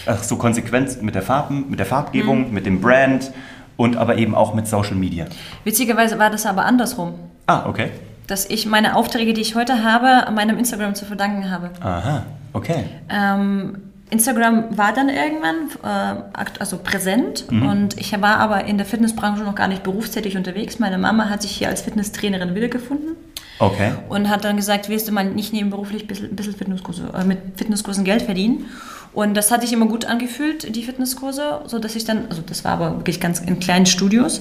Ach, 0.07 0.23
so 0.23 0.37
konsequent 0.37 1.03
mit 1.03 1.15
der 1.15 1.23
Farben, 1.23 1.67
mit 1.69 1.79
der 1.79 1.87
Farbgebung, 1.87 2.49
Mhm. 2.49 2.55
mit 2.55 2.67
dem 2.67 2.81
Brand 2.81 3.31
und 3.77 3.97
aber 3.97 4.17
eben 4.17 4.35
auch 4.35 4.55
mit 4.55 4.67
Social 4.67 4.95
Media. 4.97 5.27
Witzigerweise 5.65 6.19
war 6.19 6.31
das 6.31 6.47
aber 6.47 6.65
andersrum. 6.65 7.15
Ah, 7.47 7.67
okay. 7.69 7.91
Dass 8.33 8.49
ich 8.49 8.65
meine 8.65 8.97
Aufträge, 8.97 9.35
die 9.35 9.43
ich 9.43 9.55
heute 9.57 9.85
habe, 9.85 10.31
meinem 10.33 10.57
Instagram 10.57 10.95
zu 10.95 11.05
verdanken 11.05 11.51
habe. 11.51 11.69
Aha, 11.83 12.25
okay. 12.55 12.85
Ähm, 13.11 13.77
Instagram 14.09 14.75
war 14.79 14.95
dann 14.95 15.11
irgendwann 15.11 15.69
äh, 15.85 16.41
also 16.59 16.79
präsent 16.79 17.45
Mhm. 17.51 17.67
und 17.67 17.99
ich 18.01 18.11
war 18.23 18.39
aber 18.39 18.65
in 18.65 18.79
der 18.79 18.87
Fitnessbranche 18.87 19.43
noch 19.43 19.55
gar 19.55 19.69
nicht 19.69 19.83
berufstätig 19.83 20.39
unterwegs. 20.39 20.79
Meine 20.79 20.97
Mama 20.97 21.29
hat 21.29 21.43
sich 21.43 21.51
hier 21.51 21.69
als 21.69 21.83
Fitnesstrainerin 21.83 22.55
wiedergefunden 22.55 23.17
Okay. 23.59 23.93
und 24.09 24.31
hat 24.31 24.45
dann 24.45 24.57
gesagt, 24.57 24.89
willst 24.89 25.09
du 25.09 25.13
mal 25.13 25.27
nicht 25.27 25.53
nebenberuflich 25.53 26.05
ein 26.05 26.35
bisschen, 26.35 26.55
Fitnesskurse, 26.57 27.11
äh, 27.15 27.25
mit 27.25 27.39
Fitnesskursen 27.57 28.05
Geld 28.05 28.23
verdienen? 28.23 28.65
Und 29.13 29.35
das 29.35 29.51
hat 29.51 29.61
sich 29.61 29.75
immer 29.75 29.85
gut 29.85 30.07
angefühlt, 30.07 30.75
die 30.75 30.85
Fitnesskurse, 30.85 31.61
so 31.67 31.79
dass 31.79 31.97
ich 31.97 32.07
dann, 32.07 32.25
also 32.31 32.41
das 32.41 32.65
war 32.65 32.73
aber 32.73 32.97
wirklich 32.97 33.21
ganz 33.21 33.41
in 33.41 33.61
kleinen 33.61 33.85
Studios. 33.85 34.41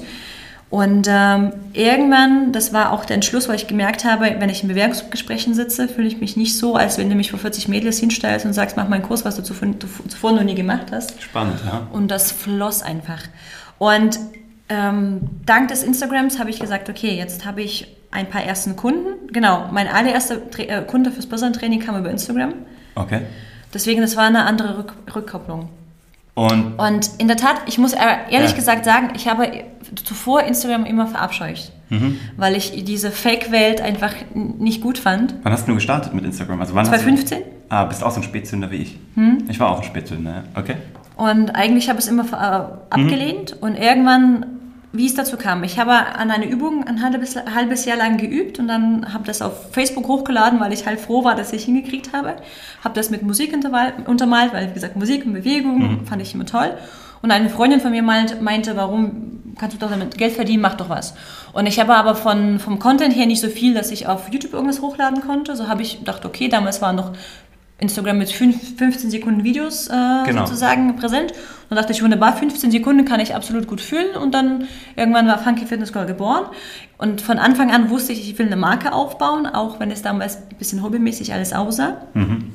Und 0.71 1.05
ähm, 1.10 1.51
irgendwann, 1.73 2.53
das 2.53 2.71
war 2.71 2.93
auch 2.93 3.03
der 3.03 3.15
Entschluss, 3.15 3.49
weil 3.49 3.55
ich 3.57 3.67
gemerkt 3.67 4.05
habe, 4.05 4.38
wenn 4.39 4.49
ich 4.49 4.63
in 4.63 4.69
Bewerbungsgesprächen 4.69 5.53
sitze, 5.53 5.89
fühle 5.89 6.07
ich 6.07 6.21
mich 6.21 6.38
nicht 6.38 6.57
so, 6.57 6.75
als 6.75 6.97
wenn 6.97 7.10
du 7.10 7.15
mich 7.15 7.29
vor 7.29 7.39
40 7.39 7.67
Mädels 7.67 7.99
hinstellst 7.99 8.45
und 8.45 8.53
sagst, 8.53 8.77
mach 8.77 8.88
mal 8.88 8.95
einen 8.95 9.03
Kurs, 9.03 9.25
was 9.25 9.36
du 9.36 9.43
zuvor, 9.43 9.67
zuvor 10.07 10.31
noch 10.31 10.43
nie 10.43 10.55
gemacht 10.55 10.88
hast. 10.93 11.21
Spannend, 11.21 11.60
ja. 11.65 11.88
Und 11.91 12.10
das 12.10 12.31
floss 12.31 12.81
einfach. 12.84 13.19
Und 13.79 14.17
ähm, 14.69 15.19
dank 15.45 15.67
des 15.67 15.84
Instagrams 15.84 16.39
habe 16.39 16.49
ich 16.49 16.60
gesagt, 16.60 16.89
okay, 16.89 17.17
jetzt 17.17 17.43
habe 17.45 17.62
ich 17.62 17.93
ein 18.12 18.29
paar 18.29 18.43
ersten 18.43 18.77
Kunden. 18.77 19.27
Genau, 19.34 19.65
mein 19.71 19.89
allererster 19.89 20.49
Tra 20.51 20.63
äh, 20.63 20.81
Kunde 20.88 21.12
fürs 21.12 21.25
Personal 21.27 21.51
Training 21.53 21.81
kam 21.81 21.97
über 21.97 22.10
Instagram. 22.10 22.53
Okay. 22.95 23.21
Deswegen, 23.73 23.99
das 24.01 24.15
war 24.15 24.23
eine 24.25 24.45
andere 24.45 24.77
Rück 24.77 24.93
Rückkopplung. 25.13 25.67
Und 26.34 26.79
Und 26.79 27.10
in 27.17 27.27
der 27.27 27.36
Tat, 27.36 27.55
ich 27.65 27.77
muss 27.77 27.91
ehrlich 27.91 28.31
Ja. 28.51 28.51
gesagt 28.55 28.86
sagen, 28.86 29.10
ich 29.15 29.27
habe 29.27 29.51
zuvor 30.12 30.43
Instagram 30.43 30.86
immer 30.86 31.08
verabscheucht, 31.08 31.71
mhm. 31.89 32.19
weil 32.36 32.58
ich 32.58 32.84
diese 32.84 33.12
Fake-Welt 33.12 33.80
einfach 33.80 34.13
nicht 34.34 34.82
gut 34.82 34.97
fand. 34.97 35.36
Wann 35.43 35.54
hast 35.54 35.69
du 35.69 35.74
gestartet 35.74 36.13
mit 36.13 36.26
Instagram? 36.26 36.60
Also 36.60 36.76
wann 36.76 36.86
2015. 36.86 37.38
Du, 37.38 37.45
ah, 37.69 37.86
bist 37.86 38.04
auch 38.04 38.12
so 38.12 38.19
ein 38.19 38.24
Spätzünder 38.24 38.69
wie 38.71 38.76
ich. 38.76 39.00
Hm? 39.15 39.45
Ich 39.47 39.58
war 39.62 39.69
auch 39.69 39.78
ein 39.78 39.86
Spätzünder, 39.86 40.43
okay. 40.56 40.76
Und 41.15 41.52
eigentlich 41.52 41.88
habe 41.88 42.00
ich 42.00 42.06
es 42.06 42.12
immer 42.12 42.26
äh, 42.26 42.93
abgelehnt 42.93 43.56
mhm. 43.56 43.67
und 43.67 43.76
irgendwann 43.78 44.45
wie 44.93 45.06
es 45.06 45.13
dazu 45.13 45.38
kam. 45.38 45.63
Ich 45.63 45.80
habe 45.80 45.93
an 45.93 46.32
einer 46.32 46.47
Übung 46.47 46.86
ein 46.86 47.02
halbes, 47.02 47.38
halbes 47.38 47.86
Jahr 47.86 47.95
lang 47.95 48.17
geübt 48.17 48.60
und 48.60 48.67
dann 48.67 49.13
habe 49.13 49.24
das 49.24 49.41
auf 49.41 49.71
Facebook 49.71 50.06
hochgeladen, 50.10 50.60
weil 50.60 50.74
ich 50.74 50.86
halt 50.86 51.00
froh 51.00 51.24
war, 51.24 51.34
dass 51.34 51.54
ich 51.54 51.63
hingekriegt 51.63 52.12
habe. 52.12 52.36
Habe 52.84 52.95
das 52.95 53.10
mit 53.10 53.24
Musik 53.24 53.54
untermalt, 53.54 54.52
weil, 54.52 54.69
wie 54.69 54.74
gesagt, 54.74 54.97
Musik 54.97 55.26
und 55.26 55.32
Bewegung 55.32 55.78
mhm. 55.78 56.06
fand 56.06 56.21
ich 56.21 56.36
immer 56.36 56.45
toll. 56.45 56.74
Und 57.21 57.31
eine 57.31 57.49
Freundin 57.49 57.79
von 57.79 57.91
mir 57.91 58.03
meinte, 58.03 58.75
warum 58.75 59.31
kannst 59.57 59.75
du 59.75 59.79
doch 59.79 59.91
damit 59.91 60.17
Geld 60.17 60.34
verdienen, 60.34 60.62
mach 60.62 60.75
doch 60.75 60.89
was. 60.89 61.13
Und 61.53 61.65
ich 61.65 61.79
habe 61.79 61.95
aber 61.95 62.15
von, 62.15 62.60
vom 62.60 62.79
Content 62.79 63.15
her 63.15 63.25
nicht 63.25 63.41
so 63.41 63.47
viel, 63.47 63.73
dass 63.73 63.91
ich 63.91 64.07
auf 64.07 64.29
YouTube 64.31 64.53
irgendwas 64.53 64.81
hochladen 64.81 65.21
konnte. 65.21 65.55
So 65.55 65.67
habe 65.67 65.81
ich 65.81 65.99
gedacht, 65.99 66.25
okay, 66.25 66.47
damals 66.47 66.81
waren 66.81 66.95
noch 66.95 67.13
Instagram 67.79 68.19
mit 68.19 68.31
5, 68.31 68.77
15 68.77 69.10
Sekunden 69.10 69.43
Videos 69.43 69.88
äh, 69.88 69.91
genau. 70.25 70.45
sozusagen 70.45 70.95
präsent. 70.95 71.34
Und 71.69 71.77
dachte 71.77 71.93
ich, 71.93 72.03
wunderbar, 72.03 72.36
15 72.36 72.71
Sekunden 72.71 73.05
kann 73.05 73.19
ich 73.19 73.34
absolut 73.34 73.67
gut 73.67 73.81
fühlen. 73.81 74.15
Und 74.15 74.34
dann 74.34 74.67
irgendwann 74.95 75.27
war 75.27 75.39
Funky 75.39 75.65
Fitness 75.65 75.91
Girl 75.93 76.05
geboren. 76.05 76.45
Und 76.97 77.21
von 77.21 77.39
Anfang 77.39 77.71
an 77.71 77.89
wusste 77.89 78.13
ich, 78.13 78.29
ich 78.29 78.38
will 78.38 78.45
eine 78.45 78.55
Marke 78.55 78.93
aufbauen, 78.93 79.47
auch 79.47 79.79
wenn 79.79 79.89
es 79.89 80.01
damals 80.01 80.38
ein 80.38 80.57
bisschen 80.57 80.84
hobbymäßig 80.84 81.34
alles 81.34 81.53
aussah. 81.53 81.97
Mhm 82.13 82.51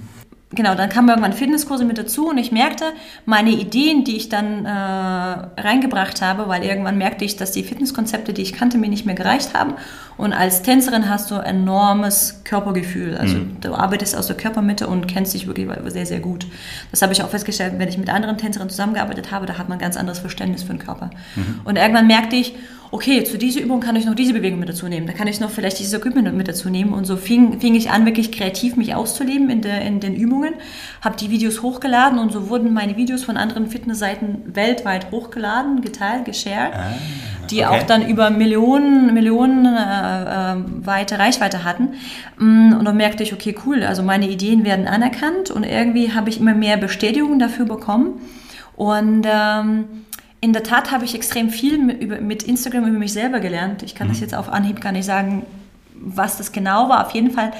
genau, 0.51 0.75
dann 0.75 0.89
kamen 0.89 1.09
irgendwann 1.09 1.33
Fitnesskurse 1.33 1.85
mit 1.85 1.99
dazu 1.99 2.29
und 2.29 2.39
ich 2.39 2.53
merkte, 2.53 2.93
meine 3.25 3.51
Ideen, 3.51 4.05
die 4.05 4.17
ich 4.17 4.29
dann 4.29 4.65
äh, 4.65 4.71
reingebracht 4.71 6.23
habe, 6.23 6.49
weil 6.49 6.63
irgendwann 6.65 6.99
merkte 6.99 7.25
ich, 7.25 7.37
dass 7.37 7.53
die 7.53 7.65
Fitnesskonzepte, 7.65 8.33
die 8.33 8.43
ich 8.43 8.53
kannte, 8.53 8.79
mir 8.79 8.89
nicht 8.89 9.07
mehr 9.07 9.15
gereicht 9.15 9.55
haben. 9.55 9.75
Und 10.17 10.33
als 10.33 10.63
Tänzerin 10.63 11.09
hast 11.09 11.31
du 11.31 11.35
enormes 11.35 12.41
Körpergefühl. 12.45 13.17
Also 13.17 13.37
mhm. 13.37 13.61
du 13.61 13.75
arbeitest 13.75 14.17
aus 14.17 14.27
der 14.27 14.37
Körpermitte 14.37 14.87
und 14.87 15.07
kennst 15.07 15.35
dich 15.35 15.47
wirklich 15.47 15.69
sehr, 15.89 16.07
sehr 16.07 16.21
gut. 16.21 16.47
Das 16.91 17.03
habe 17.03 17.13
ich 17.13 17.23
auch 17.23 17.29
festgestellt, 17.29 17.75
wenn 17.77 17.89
ich 17.89 17.99
mit 17.99 18.09
anderen 18.09 18.39
Tänzerinnen 18.39 18.71
zusammengearbeitet 18.71 19.31
habe, 19.31 19.47
da 19.47 19.59
hat 19.59 19.69
man 19.69 19.79
ein 19.79 19.83
ganz 19.83 19.97
anderes 19.97 20.19
Verständnis 20.19 20.63
für 20.63 20.73
den 20.73 20.79
Körper. 20.79 21.11
Mhm. 21.35 21.61
Und 21.65 21.77
irgendwann 21.77 22.07
merkte 22.07 22.37
ich, 22.37 22.55
okay, 22.91 23.25
zu 23.25 23.39
dieser 23.39 23.61
Übung 23.61 23.81
kann 23.81 23.97
ich 23.97 24.07
noch 24.07 24.15
diese 24.15 24.33
Bewegung 24.33 24.59
mit 24.59 24.69
dazu 24.69 24.89
nehmen, 24.89 25.07
da 25.07 25.13
kann 25.13 25.27
ich 25.27 25.41
noch 25.41 25.51
vielleicht 25.51 25.79
dieses 25.79 25.93
Equipment 25.95 26.33
mit 26.35 26.49
dazu 26.49 26.71
nehmen. 26.71 26.93
Und 26.93 27.05
so 27.05 27.17
fing, 27.17 27.61
fing 27.61 27.75
ich 27.75 27.91
an, 27.91 28.07
wirklich 28.07 28.33
kreativ 28.33 28.77
mich 28.77 28.95
auszuleben 28.95 29.51
in, 29.51 29.63
der, 29.63 29.83
in 29.83 30.01
den 30.01 30.15
Übungen, 30.15 30.55
habe 31.01 31.17
die 31.17 31.31
Videos 31.31 31.63
hochgeladen 31.63 32.19
und 32.19 32.33
so 32.33 32.49
wurden 32.49 32.73
meine 32.73 32.97
Videos 32.97 33.25
von 33.25 33.37
anderen 33.37 33.69
Fitnessseiten 33.69 34.55
weltweit 34.55 35.11
hochgeladen, 35.11 35.81
geteilt, 35.81 36.25
geshared, 36.25 36.75
ah, 36.75 36.95
die 37.51 37.65
okay. 37.65 37.67
auch 37.67 37.83
dann 37.85 38.07
über 38.07 38.31
Millionen, 38.31 39.15
Millionen 39.15 39.67
äh, 39.67 40.53
äh, 40.53 40.57
weite 40.85 41.19
Reichweite 41.19 41.65
hatten. 41.65 41.95
Mm, 42.39 42.75
und 42.75 42.85
dann 42.85 42.97
merkte 42.97 43.23
ich, 43.23 43.33
okay, 43.33 43.55
cool, 43.67 43.83
also 43.83 44.03
meine 44.03 44.29
Ideen 44.29 44.65
werden 44.65 44.87
anerkannt 44.87 45.51
und 45.51 45.65
irgendwie 45.65 46.13
habe 46.13 46.31
ich 46.31 46.41
immer 46.41 46.55
mehr 46.55 46.77
Bestätigung 46.77 47.39
dafür 47.39 47.65
bekommen. 47.65 48.21
Und 48.77 49.27
ähm, 49.27 49.85
in 50.41 50.53
der 50.53 50.63
Tat 50.63 50.93
habe 50.93 51.05
ich 51.05 51.15
extrem 51.15 51.51
viel 51.51 51.79
mit 51.79 52.43
Instagram 52.43 52.87
über 52.87 52.99
mich 52.99 53.13
selber 53.13 53.41
gelernt. 53.41 53.83
Ich 53.83 53.95
kann 53.95 54.09
mhm. 54.09 54.13
das 54.13 54.21
jetzt 54.21 54.35
auf 54.35 54.53
Anhieb 54.53 54.81
gar 54.81 54.93
nicht 54.93 55.07
sagen, 55.07 55.45
was 55.95 56.37
das 56.37 56.53
genau 56.53 56.89
war. 56.89 57.07
Auf 57.07 57.13
jeden 57.13 57.31
Fall, 57.31 57.53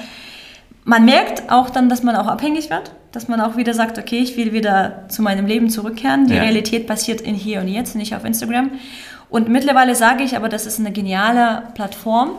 man 0.83 1.03
merkt 1.05 1.51
auch 1.51 1.69
dann, 1.69 1.89
dass 1.89 2.03
man 2.03 2.15
auch 2.15 2.27
abhängig 2.27 2.69
wird, 2.69 2.91
dass 3.11 3.27
man 3.27 3.41
auch 3.41 3.57
wieder 3.57 3.73
sagt, 3.73 3.97
okay, 3.97 4.19
ich 4.19 4.37
will 4.37 4.53
wieder 4.53 5.05
zu 5.09 5.21
meinem 5.21 5.47
Leben 5.47 5.69
zurückkehren. 5.69 6.27
Die 6.27 6.35
ja. 6.35 6.43
Realität 6.43 6.87
passiert 6.87 7.19
in 7.19 7.35
hier 7.35 7.61
und 7.61 7.67
jetzt, 7.67 7.95
nicht 7.95 8.15
auf 8.15 8.23
Instagram. 8.23 8.71
Und 9.29 9.49
mittlerweile 9.49 9.95
sage 9.95 10.23
ich 10.23 10.35
aber, 10.35 10.49
das 10.49 10.65
ist 10.65 10.79
eine 10.79 10.91
geniale 10.91 11.63
Plattform, 11.73 12.31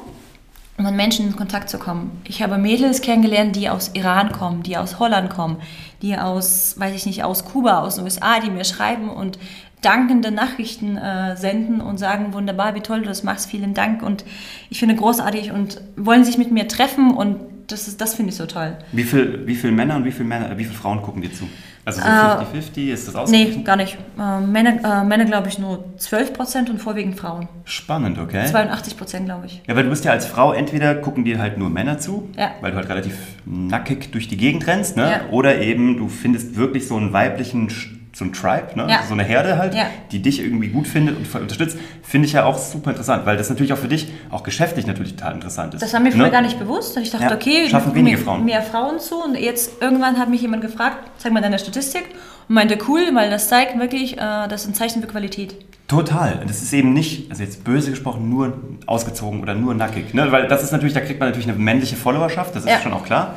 um 0.79 0.85
mit 0.85 0.95
Menschen 0.95 1.27
in 1.27 1.37
Kontakt 1.37 1.69
zu 1.69 1.79
kommen. 1.79 2.23
Ich 2.25 2.43
habe 2.43 2.57
Mädels 2.57 3.03
kennengelernt, 3.03 3.57
die 3.57 3.69
aus 3.69 3.91
Iran 3.95 4.33
kommen, 4.33 4.63
die 4.63 4.77
aus 4.77 4.99
Holland 4.99 5.29
kommen, 5.29 5.57
die 6.03 6.17
aus, 6.17 6.79
weiß 6.79 6.95
ich 6.95 7.05
nicht, 7.05 7.25
aus 7.25 7.45
Kuba, 7.45 7.81
aus 7.81 7.97
den 7.97 8.05
USA, 8.05 8.41
die 8.41 8.51
mir 8.51 8.65
schreiben 8.65 9.11
und 9.11 9.39
dankende 9.83 10.31
Nachrichten 10.31 10.97
äh, 10.97 11.37
senden 11.37 11.81
und 11.81 11.99
sagen, 11.99 12.33
wunderbar, 12.33 12.75
wie 12.75 12.81
toll 12.81 13.01
du 13.01 13.07
das 13.07 13.23
machst, 13.23 13.51
vielen 13.51 13.75
Dank 13.75 14.03
und 14.03 14.25
ich 14.71 14.79
finde 14.79 14.97
großartig 14.97 15.53
und 15.53 15.81
wollen 15.97 16.25
sich 16.25 16.39
mit 16.39 16.51
mir 16.51 16.67
treffen 16.67 17.15
und 17.15 17.39
das, 17.69 17.97
das 17.97 18.15
finde 18.15 18.31
ich 18.31 18.37
so 18.37 18.47
toll. 18.47 18.77
Wie 18.93 19.05
viele 19.05 19.47
wie 19.47 19.55
viel 19.55 19.71
Männer 19.71 19.97
und 19.97 20.05
wie 20.05 20.11
viele 20.11 20.57
viele 20.57 20.71
Frauen 20.71 21.03
gucken 21.03 21.23
dir 21.23 21.33
zu? 21.33 21.49
Also 21.89 22.03
so 22.03 22.07
50-50, 22.07 22.77
äh, 22.77 22.93
ist 22.93 23.09
das 23.09 23.15
ausgeglichen? 23.15 23.59
Nee, 23.59 23.65
gar 23.65 23.77
nicht. 23.77 23.97
Äh, 24.19 24.41
Männer, 24.41 25.01
äh, 25.03 25.05
Männer 25.05 25.25
glaube 25.25 25.49
ich, 25.49 25.59
nur 25.59 25.85
12% 25.99 26.69
und 26.69 26.79
vorwiegend 26.79 27.19
Frauen. 27.19 27.49
Spannend, 27.65 28.19
okay. 28.19 28.45
82% 28.45 29.25
glaube 29.25 29.47
ich. 29.47 29.63
Ja, 29.67 29.75
weil 29.75 29.85
du 29.85 29.91
bist 29.91 30.05
ja 30.05 30.13
als 30.13 30.27
Frau, 30.27 30.53
entweder 30.53 30.95
gucken 30.97 31.25
dir 31.25 31.39
halt 31.39 31.57
nur 31.57 31.71
Männer 31.71 31.99
zu, 31.99 32.29
ja. 32.37 32.51
weil 32.61 32.73
du 32.73 32.77
halt 32.77 32.91
relativ 32.91 33.17
nackig 33.47 34.13
durch 34.13 34.29
die 34.29 34.37
Gegend 34.37 34.67
rennst, 34.67 34.97
ne? 34.97 35.11
Ja. 35.11 35.21
oder 35.31 35.61
eben 35.61 35.97
du 35.97 36.09
findest 36.09 36.57
wirklich 36.57 36.87
so 36.87 36.97
einen 36.97 37.15
weiblichen 37.15 37.71
so 38.19 38.25
ein 38.25 38.33
Tribe, 38.33 38.71
ne? 38.75 38.87
Ja. 38.91 39.05
so 39.07 39.15
eine 39.15 39.23
Herde 39.23 39.59
halt, 39.59 39.75
ja. 39.75 39.87
die 40.11 40.21
dich 40.21 40.41
irgendwie 40.41 40.69
gut 40.69 40.89
findet 40.89 41.17
und 41.17 41.33
unterstützt, 41.41 41.79
finde 42.03 42.27
ich 42.27 42.33
ja 42.33 42.45
auch 42.45 42.59
super 42.59 42.91
interessant, 42.91 43.25
weil 43.27 43.37
das 43.37 43.49
natürlich 43.49 43.73
auch 43.73 43.79
für 43.79 43.87
dich, 43.87 44.09
auch 44.31 44.43
geschäftlich 44.43 44.89
natürlich 44.89 45.15
total 45.15 45.35
interessant 45.35 45.75
ist. 45.75 45.83
Das 45.83 45.93
war 45.93 46.01
mir 46.01 46.11
früher 46.11 46.25
ne? 46.25 46.31
gar 46.33 46.43
nicht 46.43 46.59
bewusst. 46.59 46.97
Ich 46.97 47.11
dachte, 47.11 47.27
ja. 47.27 47.35
okay, 47.35 47.69
schaffen 47.71 47.95
wenige 47.95 48.17
mehr, 48.17 48.25
Frauen. 48.25 48.45
Mehr 48.45 48.63
Frauen 48.63 48.99
zu 48.99 49.23
und 49.23 49.37
jetzt 49.37 49.81
irgendwann 49.81 50.19
hat 50.19 50.29
mich 50.31 50.43
jemand 50.43 50.63
gefragt, 50.63 50.97
zeig 51.19 51.33
mal 51.33 51.41
deine 51.41 51.61
Statistik 51.61 52.07
und 52.49 52.57
meinte, 52.57 52.77
cool, 52.89 53.03
weil 53.15 53.31
das 53.31 53.49
zeigt 53.49 53.79
wirklich, 53.79 54.15
äh, 54.15 54.49
das 54.49 54.63
ist 54.63 54.69
ein 54.69 54.75
Zeichen 54.75 55.01
für 55.01 55.07
Qualität. 55.07 55.55
Total. 55.87 56.43
Das 56.47 56.61
ist 56.61 56.73
eben 56.73 56.93
nicht, 56.93 57.31
also 57.31 57.45
jetzt 57.45 57.63
böse 57.63 57.91
gesprochen, 57.91 58.29
nur 58.29 58.59
ausgezogen 58.87 59.41
oder 59.41 59.55
nur 59.55 59.75
nackig. 59.75 60.13
Ne? 60.13 60.33
Weil 60.33 60.49
das 60.49 60.65
ist 60.65 60.73
natürlich, 60.73 60.93
da 60.93 61.01
kriegt 61.01 61.21
man 61.21 61.29
natürlich 61.29 61.49
eine 61.49 61.57
männliche 61.57 61.95
Followerschaft, 61.95 62.57
das 62.57 62.65
ist 62.65 62.83
schon 62.83 62.93
auch 62.93 63.05
klar. 63.05 63.37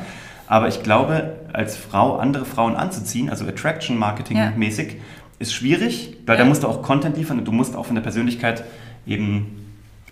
Aber 0.52 0.68
ich 0.68 0.82
glaube, 0.82 1.32
als 1.54 1.78
Frau 1.78 2.18
andere 2.18 2.44
Frauen 2.44 2.76
anzuziehen, 2.76 3.30
also 3.30 3.46
Attraction 3.46 3.96
Marketing 3.96 4.38
mäßig, 4.58 4.96
ist 5.38 5.54
schwierig, 5.54 6.18
weil 6.26 6.36
ja. 6.36 6.42
da 6.42 6.46
musst 6.46 6.62
du 6.62 6.68
auch 6.68 6.82
Content 6.82 7.16
liefern 7.16 7.38
und 7.38 7.46
du 7.46 7.52
musst 7.52 7.74
auch 7.74 7.86
von 7.86 7.94
der 7.94 8.02
Persönlichkeit 8.02 8.62
eben 9.06 9.61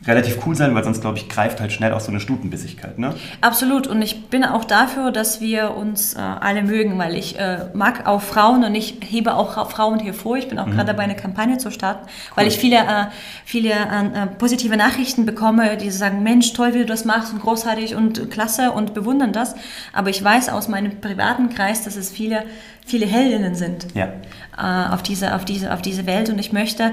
relativ 0.06 0.38
cool 0.46 0.56
sein, 0.56 0.74
weil 0.74 0.82
sonst, 0.82 1.02
glaube 1.02 1.18
ich, 1.18 1.28
greift 1.28 1.60
halt 1.60 1.72
schnell 1.72 1.92
auch 1.92 2.00
so 2.00 2.10
eine 2.10 2.20
Stutenbissigkeit. 2.20 2.98
Ne? 2.98 3.14
Absolut. 3.42 3.86
Und 3.86 4.00
ich 4.00 4.26
bin 4.26 4.44
auch 4.44 4.64
dafür, 4.64 5.10
dass 5.10 5.40
wir 5.40 5.76
uns 5.76 6.14
äh, 6.14 6.18
alle 6.18 6.62
mögen, 6.62 6.98
weil 6.98 7.14
ich 7.14 7.38
äh, 7.38 7.66
mag 7.74 8.06
auch 8.06 8.22
Frauen 8.22 8.64
und 8.64 8.74
ich 8.74 8.96
hebe 9.06 9.34
auch 9.34 9.70
Frauen 9.70 9.98
hervor. 9.98 10.38
Ich 10.38 10.48
bin 10.48 10.58
auch 10.58 10.66
mhm. 10.66 10.72
gerade 10.72 10.86
dabei, 10.86 11.02
eine 11.02 11.16
Kampagne 11.16 11.58
zu 11.58 11.70
starten, 11.70 12.06
cool. 12.06 12.36
weil 12.36 12.46
ich 12.46 12.58
viele, 12.58 12.76
äh, 12.76 13.06
viele 13.44 13.70
äh, 13.70 14.26
positive 14.38 14.76
Nachrichten 14.76 15.26
bekomme, 15.26 15.76
die 15.76 15.90
sagen, 15.90 16.22
Mensch, 16.22 16.52
toll, 16.54 16.72
wie 16.72 16.78
du 16.78 16.86
das 16.86 17.04
machst 17.04 17.32
und 17.34 17.40
großartig 17.40 17.94
und 17.94 18.30
klasse 18.30 18.72
und 18.72 18.94
bewundern 18.94 19.32
das. 19.32 19.54
Aber 19.92 20.08
ich 20.08 20.22
weiß 20.22 20.48
aus 20.48 20.68
meinem 20.68 21.00
privaten 21.00 21.50
Kreis, 21.50 21.84
dass 21.84 21.96
es 21.96 22.10
viele, 22.10 22.44
viele 22.86 23.04
Heldinnen 23.04 23.54
sind 23.54 23.88
ja. 23.94 24.08
Äh, 24.56 24.92
auf, 24.92 25.02
diese, 25.02 25.34
auf, 25.34 25.44
diese, 25.44 25.74
auf 25.74 25.82
diese 25.82 26.06
Welt. 26.06 26.30
Und 26.30 26.38
ich 26.38 26.52
möchte 26.52 26.92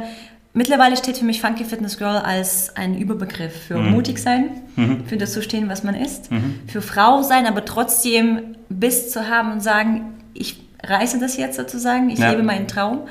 Mittlerweile 0.57 0.97
steht 0.97 1.19
für 1.19 1.25
mich 1.25 1.39
Funky 1.39 1.63
Fitness 1.63 1.99
Girl 1.99 2.17
als 2.17 2.75
ein 2.75 2.97
Überbegriff 2.97 3.67
für 3.67 3.77
mhm. 3.77 3.91
mutig 3.91 4.17
sein, 4.17 4.49
mhm. 4.75 5.05
für 5.05 5.15
das 5.15 5.33
zu 5.33 5.43
stehen, 5.43 5.69
was 5.69 5.83
man 5.83 5.93
ist, 5.93 6.31
mhm. 6.31 6.61
für 6.65 6.81
Frau 6.81 7.21
sein, 7.21 7.45
aber 7.45 7.63
trotzdem 7.63 8.55
Biss 8.67 9.11
zu 9.11 9.29
haben 9.29 9.51
und 9.51 9.61
sagen, 9.61 10.15
ich 10.33 10.59
reiße 10.83 11.19
das 11.19 11.37
jetzt 11.37 11.57
sozusagen, 11.57 12.09
ich 12.09 12.17
ja. 12.17 12.31
lebe 12.31 12.41
meinen 12.41 12.67
Traum. 12.67 13.01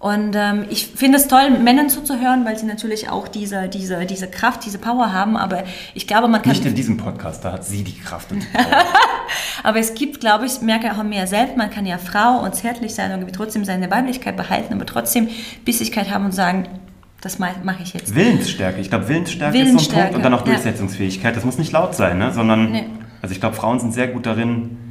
Und 0.00 0.36
ähm, 0.36 0.66
ich 0.70 0.86
finde 0.86 1.18
es 1.18 1.26
toll, 1.26 1.50
Männern 1.50 1.90
zuzuhören, 1.90 2.44
weil 2.44 2.56
sie 2.56 2.66
natürlich 2.66 3.10
auch 3.10 3.26
diese, 3.26 3.68
diese, 3.68 4.06
diese 4.06 4.28
Kraft, 4.28 4.64
diese 4.64 4.78
Power 4.78 5.12
haben. 5.12 5.36
Aber 5.36 5.64
ich 5.92 6.06
glaube, 6.06 6.28
man 6.28 6.40
kann. 6.40 6.52
Nicht 6.52 6.64
in 6.64 6.76
diesem 6.76 6.96
Podcast, 6.96 7.44
da 7.44 7.52
hat 7.52 7.64
sie 7.64 7.82
die 7.82 7.98
Kraft 7.98 8.30
und 8.30 8.42
die 8.42 8.46
Power. 8.46 8.64
aber 9.64 9.78
es 9.80 9.94
gibt, 9.94 10.20
glaube 10.20 10.46
ich, 10.46 10.60
merke 10.60 10.92
auch 10.92 11.02
mehr 11.02 11.26
selbst, 11.26 11.56
man 11.56 11.70
kann 11.70 11.84
ja 11.84 11.98
Frau 11.98 12.44
und 12.44 12.54
zärtlich 12.54 12.94
sein 12.94 13.12
und 13.12 13.32
trotzdem 13.32 13.64
seine 13.64 13.90
Weiblichkeit 13.90 14.36
behalten, 14.36 14.72
aber 14.72 14.86
trotzdem 14.86 15.28
Bissigkeit 15.64 16.10
haben 16.10 16.26
und 16.26 16.32
sagen, 16.32 16.68
das 17.20 17.40
mache 17.40 17.56
ich 17.82 17.94
jetzt. 17.94 18.14
Willensstärke. 18.14 18.80
Ich 18.80 18.90
glaube, 18.90 19.08
Willensstärke, 19.08 19.52
Willensstärke, 19.52 19.78
ist 19.78 19.90
so 19.90 19.96
ein 19.96 20.02
Punkt 20.02 20.16
und 20.16 20.22
dann 20.22 20.34
auch 20.34 20.42
Durchsetzungsfähigkeit. 20.42 21.36
Das 21.36 21.44
muss 21.44 21.58
nicht 21.58 21.72
laut 21.72 21.96
sein, 21.96 22.18
ne? 22.18 22.32
sondern. 22.32 22.70
Nee. 22.70 22.84
Also 23.20 23.32
ich 23.32 23.40
glaube, 23.40 23.56
Frauen 23.56 23.80
sind 23.80 23.92
sehr 23.92 24.06
gut 24.06 24.26
darin, 24.26 24.87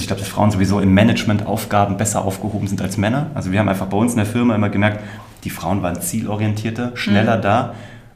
also 0.00 0.04
ich 0.04 0.08
glaube, 0.08 0.20
dass 0.20 0.30
Frauen 0.30 0.50
sowieso 0.50 0.80
im 0.80 0.94
Managementaufgaben 0.94 1.98
besser 1.98 2.24
aufgehoben 2.24 2.66
sind 2.66 2.80
als 2.80 2.96
Männer. 2.96 3.26
Also 3.34 3.52
wir 3.52 3.58
haben 3.58 3.68
einfach 3.68 3.86
bei 3.86 3.98
uns 3.98 4.12
in 4.12 4.16
der 4.16 4.24
Firma 4.24 4.54
immer 4.54 4.70
gemerkt, 4.70 5.04
die 5.44 5.50
Frauen 5.50 5.82
waren 5.82 6.00
zielorientierter, 6.00 6.92
schneller 6.94 7.36
mhm. 7.36 7.42
da 7.42 7.74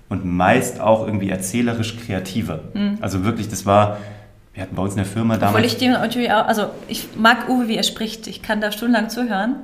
und 0.09 0.25
meist 0.25 0.81
auch 0.81 1.07
irgendwie 1.07 1.29
erzählerisch 1.29 1.99
kreativer. 1.99 2.61
Mhm. 2.73 2.99
Also 3.03 3.23
wirklich, 3.25 3.51
das 3.51 3.67
war, 3.67 3.99
wir 4.55 4.63
hatten 4.63 4.75
bei 4.77 4.83
uns 4.83 4.93
in 4.93 4.99
der 4.99 5.05
Firma 5.05 5.35
damals... 5.35 5.55
Obwohl 5.55 5.67
ich 5.67 5.77
dem 5.77 5.93
natürlich 5.93 6.33
auch, 6.33 6.47
also 6.47 6.71
ich 6.89 7.09
mag 7.19 7.51
Uwe, 7.51 7.69
wie 7.69 7.77
er 7.77 7.83
spricht. 7.83 8.27
Ich 8.29 8.41
kann 8.41 8.63
da 8.63 8.73
stundenlang 8.73 9.11
zuhören. 9.11 9.57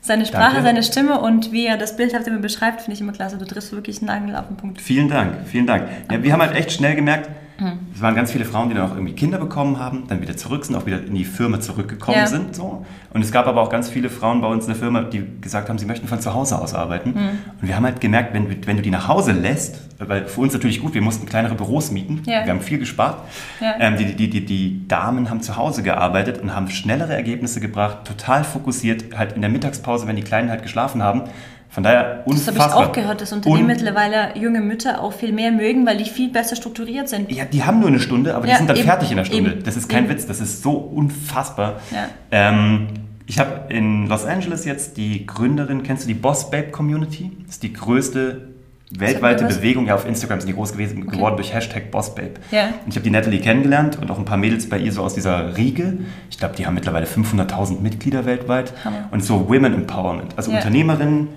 Seine 0.00 0.26
Sprache, 0.26 0.54
Danke. 0.54 0.62
seine 0.62 0.82
Stimme 0.82 1.20
und 1.20 1.52
wie 1.52 1.66
er 1.66 1.76
das 1.76 1.96
Bild 1.96 2.12
hat, 2.12 2.26
immer 2.26 2.38
beschreibt, 2.38 2.80
finde 2.80 2.94
ich 2.94 3.00
immer 3.00 3.12
klasse. 3.12 3.38
Du 3.38 3.44
triffst 3.44 3.72
wirklich 3.72 3.98
einen 3.98 4.06
Nagel 4.06 4.34
auf 4.34 4.48
den 4.48 4.56
Punkt. 4.56 4.80
Vielen 4.80 5.08
Dank, 5.08 5.46
vielen 5.46 5.66
Dank. 5.66 5.84
Ja, 6.10 6.22
wir 6.22 6.32
haben 6.32 6.40
halt 6.40 6.56
echt 6.56 6.72
schnell 6.72 6.96
gemerkt, 6.96 7.30
Hm. 7.58 7.72
Es 7.92 8.00
waren 8.00 8.14
ganz 8.14 8.30
viele 8.30 8.44
Frauen, 8.44 8.68
die 8.68 8.76
dann 8.76 8.88
auch 8.88 8.94
irgendwie 8.94 9.14
Kinder 9.14 9.38
bekommen 9.38 9.80
haben, 9.80 10.04
dann 10.06 10.20
wieder 10.22 10.36
zurück 10.36 10.64
sind, 10.64 10.76
auch 10.76 10.86
wieder 10.86 11.04
in 11.04 11.14
die 11.14 11.24
Firma 11.24 11.60
zurückgekommen 11.60 12.18
ja. 12.18 12.26
sind. 12.26 12.54
So. 12.54 12.86
Und 13.12 13.20
es 13.20 13.32
gab 13.32 13.48
aber 13.48 13.62
auch 13.62 13.70
ganz 13.70 13.88
viele 13.88 14.10
Frauen 14.10 14.40
bei 14.40 14.46
uns 14.46 14.64
in 14.66 14.72
der 14.72 14.76
Firma, 14.76 15.02
die 15.02 15.24
gesagt 15.40 15.68
haben, 15.68 15.76
sie 15.76 15.86
möchten 15.86 16.06
von 16.06 16.20
zu 16.20 16.34
Hause 16.34 16.56
aus 16.56 16.72
arbeiten. 16.72 17.10
Mhm. 17.10 17.28
Und 17.60 17.68
wir 17.68 17.74
haben 17.74 17.84
halt 17.84 18.00
gemerkt, 18.00 18.32
wenn, 18.32 18.48
wenn 18.64 18.76
du 18.76 18.82
die 18.82 18.90
nach 18.90 19.08
Hause 19.08 19.32
lässt, 19.32 19.80
weil 19.98 20.26
für 20.26 20.40
uns 20.40 20.52
natürlich 20.52 20.80
gut, 20.80 20.94
wir 20.94 21.02
mussten 21.02 21.26
kleinere 21.26 21.56
Büros 21.56 21.90
mieten, 21.90 22.22
ja. 22.26 22.44
wir 22.44 22.52
haben 22.52 22.60
viel 22.60 22.78
gespart. 22.78 23.16
Ja. 23.60 23.74
Ähm, 23.80 23.96
die, 23.96 24.14
die, 24.14 24.30
die, 24.30 24.44
die 24.44 24.86
Damen 24.86 25.28
haben 25.28 25.40
zu 25.40 25.56
Hause 25.56 25.82
gearbeitet 25.82 26.40
und 26.40 26.54
haben 26.54 26.70
schnellere 26.70 27.14
Ergebnisse 27.14 27.58
gebracht, 27.58 28.04
total 28.04 28.44
fokussiert, 28.44 29.16
halt 29.16 29.32
in 29.32 29.40
der 29.40 29.50
Mittagspause, 29.50 30.06
wenn 30.06 30.14
die 30.14 30.22
Kleinen 30.22 30.50
halt 30.50 30.62
geschlafen 30.62 31.02
haben, 31.02 31.22
von 31.70 31.82
daher 31.82 32.22
unfassbar. 32.24 32.54
Das 32.54 32.74
habe 32.74 32.82
ich 32.82 32.88
auch 32.88 32.92
gehört, 32.92 33.20
dass 33.20 33.32
Unternehmen 33.32 33.66
mittlerweile 33.66 34.36
junge 34.38 34.60
Mütter 34.60 35.02
auch 35.02 35.12
viel 35.12 35.32
mehr 35.32 35.52
mögen, 35.52 35.86
weil 35.86 35.98
die 35.98 36.04
viel 36.04 36.30
besser 36.30 36.56
strukturiert 36.56 37.08
sind. 37.08 37.30
Ja, 37.30 37.44
die 37.44 37.62
haben 37.62 37.80
nur 37.80 37.88
eine 37.88 38.00
Stunde, 38.00 38.34
aber 38.34 38.46
ja, 38.46 38.54
die 38.54 38.58
sind 38.58 38.70
dann 38.70 38.76
eben, 38.76 38.86
fertig 38.86 39.10
in 39.10 39.16
der 39.18 39.24
Stunde. 39.24 39.50
Eben, 39.52 39.62
das 39.62 39.76
ist 39.76 39.88
kein 39.88 40.04
eben. 40.04 40.14
Witz, 40.14 40.26
das 40.26 40.40
ist 40.40 40.62
so 40.62 40.72
unfassbar. 40.72 41.80
Ja. 41.90 42.08
Ähm, 42.30 42.88
ich 43.26 43.38
habe 43.38 43.72
in 43.72 44.06
Los 44.06 44.24
Angeles 44.24 44.64
jetzt 44.64 44.96
die 44.96 45.26
Gründerin, 45.26 45.82
kennst 45.82 46.04
du 46.04 46.08
die 46.08 46.14
Boss 46.14 46.50
Babe 46.50 46.70
Community? 46.70 47.30
Das 47.44 47.56
ist 47.56 47.62
die 47.62 47.74
größte 47.74 48.48
weltweite 48.90 49.44
Bewegung. 49.44 49.86
Ja, 49.86 49.94
auf 49.94 50.06
Instagram 50.06 50.40
sind 50.40 50.48
die 50.48 50.54
groß 50.54 50.72
gewesen, 50.72 51.02
okay. 51.02 51.16
geworden 51.16 51.36
durch 51.36 51.52
Hashtag 51.52 51.90
BossBabe. 51.90 52.34
Ja. 52.50 52.68
Und 52.84 52.88
ich 52.88 52.96
habe 52.96 53.04
die 53.04 53.10
Natalie 53.10 53.40
kennengelernt 53.40 53.98
und 54.00 54.10
auch 54.10 54.18
ein 54.18 54.24
paar 54.24 54.38
Mädels 54.38 54.68
bei 54.68 54.78
ihr 54.78 54.92
so 54.92 55.02
aus 55.02 55.14
dieser 55.14 55.56
Riege. 55.56 55.98
Ich 56.30 56.38
glaube, 56.38 56.56
die 56.56 56.66
haben 56.66 56.74
mittlerweile 56.74 57.06
500.000 57.06 57.80
Mitglieder 57.80 58.24
weltweit. 58.24 58.72
Hammer. 58.84 59.08
Und 59.10 59.22
so 59.22 59.48
Women 59.48 59.74
Empowerment, 59.74 60.34
also 60.36 60.50
ja. 60.50 60.58
Unternehmerinnen, 60.58 61.28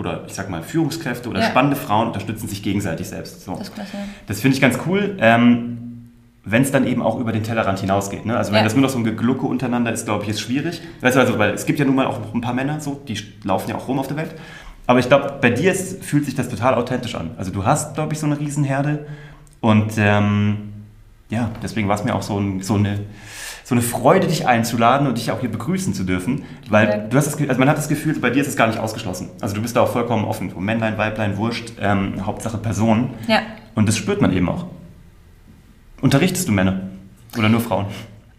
oder 0.00 0.24
ich 0.26 0.32
sag 0.32 0.48
mal 0.48 0.62
Führungskräfte 0.62 1.28
oder 1.28 1.40
ja. 1.40 1.46
spannende 1.46 1.76
Frauen 1.76 2.06
unterstützen 2.08 2.48
sich 2.48 2.62
gegenseitig 2.62 3.06
selbst. 3.06 3.44
So. 3.44 3.54
Das, 3.54 3.70
das 4.26 4.40
finde 4.40 4.54
ich 4.56 4.60
ganz 4.62 4.78
cool. 4.86 5.16
Ähm, 5.20 5.76
wenn 6.42 6.62
es 6.62 6.72
dann 6.72 6.86
eben 6.86 7.02
auch 7.02 7.20
über 7.20 7.32
den 7.32 7.44
Tellerrand 7.44 7.80
hinausgeht. 7.80 8.24
Ne? 8.24 8.34
Also 8.34 8.50
wenn 8.52 8.60
ja. 8.60 8.64
das 8.64 8.72
nur 8.72 8.82
noch 8.82 8.88
so 8.88 8.96
ein 8.96 9.04
Geglucke 9.04 9.46
untereinander 9.46 9.92
ist, 9.92 10.06
glaube 10.06 10.24
ich, 10.24 10.30
ist 10.30 10.40
schwierig. 10.40 10.80
Weißt 11.02 11.16
du, 11.16 11.20
also, 11.20 11.38
weil 11.38 11.50
es 11.50 11.66
gibt 11.66 11.78
ja 11.78 11.84
nun 11.84 11.94
mal 11.94 12.06
auch 12.06 12.18
noch 12.18 12.32
ein 12.32 12.40
paar 12.40 12.54
Männer, 12.54 12.80
so, 12.80 12.98
die 13.06 13.18
laufen 13.44 13.68
ja 13.68 13.76
auch 13.76 13.88
rum 13.88 13.98
auf 13.98 14.08
der 14.08 14.16
Welt. 14.16 14.34
Aber 14.86 14.98
ich 14.98 15.06
glaube, 15.06 15.34
bei 15.38 15.50
dir 15.50 15.70
ist, 15.70 16.02
fühlt 16.02 16.24
sich 16.24 16.34
das 16.34 16.48
total 16.48 16.74
authentisch 16.74 17.14
an. 17.14 17.32
Also 17.36 17.50
du 17.50 17.66
hast, 17.66 17.94
glaube 17.94 18.14
ich, 18.14 18.18
so 18.18 18.26
eine 18.26 18.40
Riesenherde. 18.40 19.06
Und 19.60 19.92
ähm, 19.98 20.72
ja, 21.28 21.50
deswegen 21.62 21.88
war 21.88 21.96
es 21.96 22.04
mir 22.04 22.14
auch 22.14 22.22
so, 22.22 22.38
ein, 22.38 22.62
so 22.62 22.74
eine 22.74 23.00
so 23.70 23.76
eine 23.76 23.82
Freude, 23.82 24.26
dich 24.26 24.48
einzuladen 24.48 25.06
und 25.06 25.16
dich 25.16 25.30
auch 25.30 25.38
hier 25.38 25.48
begrüßen 25.48 25.94
zu 25.94 26.02
dürfen. 26.02 26.42
Weil 26.68 26.88
ja. 26.88 26.96
du 26.96 27.16
hast 27.16 27.26
das, 27.26 27.48
also 27.48 27.60
man 27.60 27.68
hat 27.68 27.78
das 27.78 27.88
Gefühl, 27.88 28.18
bei 28.18 28.28
dir 28.28 28.42
ist 28.42 28.48
es 28.48 28.56
gar 28.56 28.66
nicht 28.66 28.80
ausgeschlossen. 28.80 29.28
Also 29.40 29.54
du 29.54 29.62
bist 29.62 29.76
da 29.76 29.82
auch 29.82 29.92
vollkommen 29.92 30.24
offen. 30.24 30.52
Männlein, 30.58 30.98
Weiblein, 30.98 31.36
Wurscht, 31.36 31.74
ähm, 31.80 32.26
Hauptsache 32.26 32.58
Person. 32.58 33.10
Ja. 33.28 33.42
Und 33.76 33.86
das 33.86 33.96
spürt 33.96 34.20
man 34.20 34.32
eben 34.32 34.48
auch. 34.48 34.66
Unterrichtest 36.00 36.48
du 36.48 36.52
Männer? 36.52 36.80
Oder 37.38 37.48
nur 37.48 37.60
Frauen? 37.60 37.86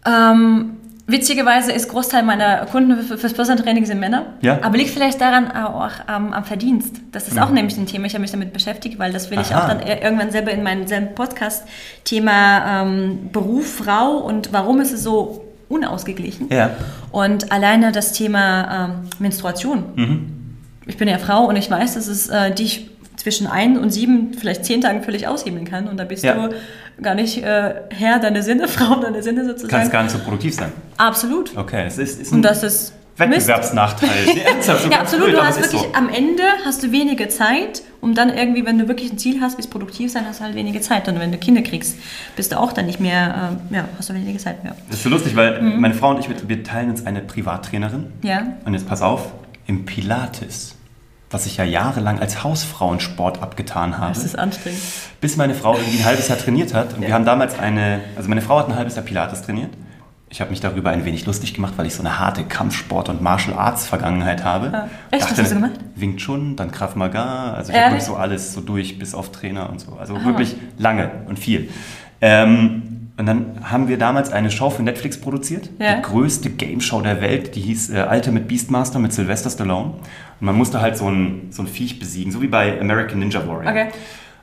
Ähm, 0.04 0.71
Witzigerweise 1.06 1.72
ist 1.72 1.88
Großteil 1.88 2.22
meiner 2.22 2.64
Kunden 2.66 2.96
fürs 3.02 3.32
Personal 3.32 3.62
Training 3.62 3.84
sind 3.86 3.98
Männer. 3.98 4.26
Ja. 4.40 4.60
Aber 4.62 4.76
liegt 4.76 4.90
vielleicht 4.90 5.20
daran 5.20 5.50
auch 5.50 5.90
ähm, 6.08 6.32
am 6.32 6.44
Verdienst. 6.44 6.96
Das 7.10 7.26
ist 7.26 7.34
mhm. 7.34 7.42
auch 7.42 7.50
nämlich 7.50 7.76
ein 7.76 7.86
Thema. 7.86 8.06
Ich 8.06 8.14
habe 8.14 8.22
mich 8.22 8.30
damit 8.30 8.52
beschäftigt, 8.52 8.98
weil 9.00 9.12
das 9.12 9.30
will 9.30 9.38
Aha. 9.38 9.46
ich 9.46 9.54
auch 9.54 9.66
dann 9.66 9.80
irgendwann 9.80 10.30
selber 10.30 10.52
in 10.52 10.62
meinem 10.62 10.86
selben 10.86 11.14
Podcast 11.14 11.64
Thema 12.04 12.82
ähm, 12.82 13.30
Beruf, 13.32 13.78
Frau 13.78 14.18
und 14.18 14.52
warum 14.52 14.80
ist 14.80 14.92
es 14.92 15.02
so 15.02 15.44
unausgeglichen. 15.68 16.48
Ja. 16.50 16.70
Und 17.10 17.50
alleine 17.50 17.90
das 17.90 18.12
Thema 18.12 18.90
ähm, 18.90 19.10
Menstruation. 19.18 19.84
Mhm. 19.96 20.32
Ich 20.86 20.98
bin 20.98 21.08
ja 21.08 21.18
Frau 21.18 21.46
und 21.46 21.56
ich 21.56 21.70
weiß, 21.70 21.94
dass 21.94 22.06
es 22.06 22.28
äh, 22.28 22.54
dich 22.54 22.90
zwischen 23.22 23.46
ein 23.46 23.78
und 23.78 23.90
sieben, 23.90 24.34
vielleicht 24.34 24.64
zehn 24.64 24.80
Tagen 24.80 25.02
völlig 25.02 25.28
aushebeln 25.28 25.64
kann. 25.64 25.86
Und 25.86 25.96
da 25.98 26.04
bist 26.04 26.24
ja. 26.24 26.34
du 26.34 26.54
gar 27.00 27.14
nicht 27.14 27.42
äh, 27.42 27.74
Herr 27.90 28.18
deiner 28.18 28.42
Sinne, 28.42 28.66
Frau 28.68 28.96
deiner 28.96 29.22
Sinne 29.22 29.44
sozusagen. 29.46 29.70
Kannst 29.70 29.92
gar 29.92 30.02
nicht 30.02 30.12
so 30.12 30.18
produktiv 30.18 30.54
sein. 30.54 30.72
Absolut. 30.96 31.56
Okay, 31.56 31.84
es 31.86 31.98
ist, 31.98 32.20
ist 32.20 32.32
Und 32.32 32.42
das 32.42 32.62
ist 32.64 32.92
Wettbewerbsnachteil. 33.16 34.26
ja, 34.90 35.00
absolut. 35.00 35.26
Blöd, 35.26 35.36
du 35.36 35.44
hast 35.44 35.60
wirklich 35.60 35.82
so. 35.82 35.92
am 35.92 36.08
Ende 36.08 36.42
hast 36.64 36.82
du 36.82 36.90
wenige 36.90 37.28
Zeit, 37.28 37.82
um 38.00 38.14
dann 38.14 38.30
irgendwie, 38.30 38.64
wenn 38.64 38.78
du 38.78 38.88
wirklich 38.88 39.12
ein 39.12 39.18
Ziel 39.18 39.40
hast, 39.40 39.56
bis 39.56 39.68
produktiv 39.68 40.10
sein, 40.10 40.24
hast 40.26 40.40
du 40.40 40.44
halt 40.44 40.56
wenige 40.56 40.80
Zeit. 40.80 41.06
Und 41.08 41.20
wenn 41.20 41.30
du 41.30 41.38
Kinder 41.38 41.62
kriegst, 41.62 41.98
bist 42.34 42.50
du 42.50 42.58
auch 42.58 42.72
dann 42.72 42.86
nicht 42.86 42.98
mehr, 42.98 43.58
äh, 43.70 43.74
ja, 43.76 43.84
hast 43.98 44.10
du 44.10 44.14
wenige 44.14 44.38
Zeit 44.38 44.64
mehr. 44.64 44.74
Das 44.88 44.96
ist 44.96 45.04
so 45.04 45.10
lustig, 45.10 45.36
weil 45.36 45.62
mhm. 45.62 45.80
meine 45.80 45.94
Frau 45.94 46.10
und 46.10 46.18
ich, 46.18 46.28
wir 46.48 46.64
teilen 46.64 46.90
uns 46.90 47.06
eine 47.06 47.20
Privattrainerin. 47.20 48.12
Ja. 48.22 48.56
Und 48.64 48.72
jetzt 48.72 48.88
pass 48.88 49.02
auf, 49.02 49.32
im 49.66 49.84
Pilates 49.84 50.74
was 51.32 51.46
ich 51.46 51.56
ja 51.56 51.64
jahrelang 51.64 52.20
als 52.20 52.44
Hausfrauensport 52.44 53.42
abgetan 53.42 53.98
habe. 53.98 54.12
Das 54.12 54.24
ist 54.24 54.38
anstrengend. 54.38 54.80
Bis 55.20 55.36
meine 55.36 55.54
Frau 55.54 55.76
irgendwie 55.76 55.98
ein 55.98 56.04
halbes 56.04 56.28
Jahr 56.28 56.38
trainiert 56.38 56.74
hat. 56.74 56.94
Und 56.94 57.02
ja. 57.02 57.08
wir 57.08 57.14
haben 57.14 57.24
damals 57.24 57.58
eine, 57.58 58.00
also 58.16 58.28
meine 58.28 58.42
Frau 58.42 58.58
hat 58.58 58.68
ein 58.68 58.76
halbes 58.76 58.96
Jahr 58.96 59.04
Pilates 59.04 59.42
trainiert. 59.42 59.70
Ich 60.28 60.40
habe 60.40 60.50
mich 60.50 60.60
darüber 60.60 60.90
ein 60.90 61.04
wenig 61.04 61.26
lustig 61.26 61.52
gemacht, 61.52 61.74
weil 61.76 61.86
ich 61.86 61.94
so 61.94 62.00
eine 62.00 62.18
harte 62.18 62.44
Kampfsport- 62.44 63.10
und 63.10 63.20
Martial 63.20 63.56
Arts-Vergangenheit 63.58 64.44
habe. 64.44 64.70
Ja. 64.72 64.88
Echt? 65.10 65.24
Dachte, 65.24 65.32
was 65.32 65.38
hast 65.40 65.50
du 65.50 65.54
gemacht? 65.56 65.74
Wing 65.94 66.16
Chun, 66.16 66.56
dann 66.56 66.70
Krav 66.70 66.96
Maga. 66.96 67.52
Also 67.52 67.72
ich 67.72 67.78
habe 67.78 68.00
so 68.00 68.16
alles 68.16 68.54
so 68.54 68.62
durch, 68.62 68.98
bis 68.98 69.14
auf 69.14 69.30
Trainer 69.30 69.68
und 69.68 69.80
so. 69.80 69.96
Also 70.00 70.16
ah. 70.16 70.24
wirklich 70.24 70.56
lange 70.78 71.10
und 71.26 71.38
viel. 71.38 71.68
Ähm, 72.22 73.01
und 73.18 73.26
dann 73.26 73.70
haben 73.70 73.88
wir 73.88 73.98
damals 73.98 74.32
eine 74.32 74.50
Show 74.50 74.70
für 74.70 74.82
Netflix 74.82 75.20
produziert. 75.20 75.68
Ja. 75.78 75.96
Die 75.96 76.02
größte 76.02 76.48
Game 76.50 76.80
Show 76.80 77.02
der 77.02 77.20
Welt. 77.20 77.54
Die 77.54 77.60
hieß 77.60 77.90
äh, 77.90 78.06
Ultimate 78.10 78.46
Beastmaster 78.46 78.98
mit 78.98 79.12
Sylvester 79.12 79.50
Stallone. 79.50 79.94
Und 80.40 80.46
man 80.46 80.56
musste 80.56 80.80
halt 80.80 80.96
so 80.96 81.08
ein, 81.08 81.48
so 81.50 81.62
ein 81.62 81.68
Viech 81.68 81.98
besiegen, 81.98 82.32
so 82.32 82.40
wie 82.40 82.46
bei 82.46 82.80
American 82.80 83.18
Ninja 83.18 83.46
Warrior. 83.46 83.70
Okay. 83.70 83.88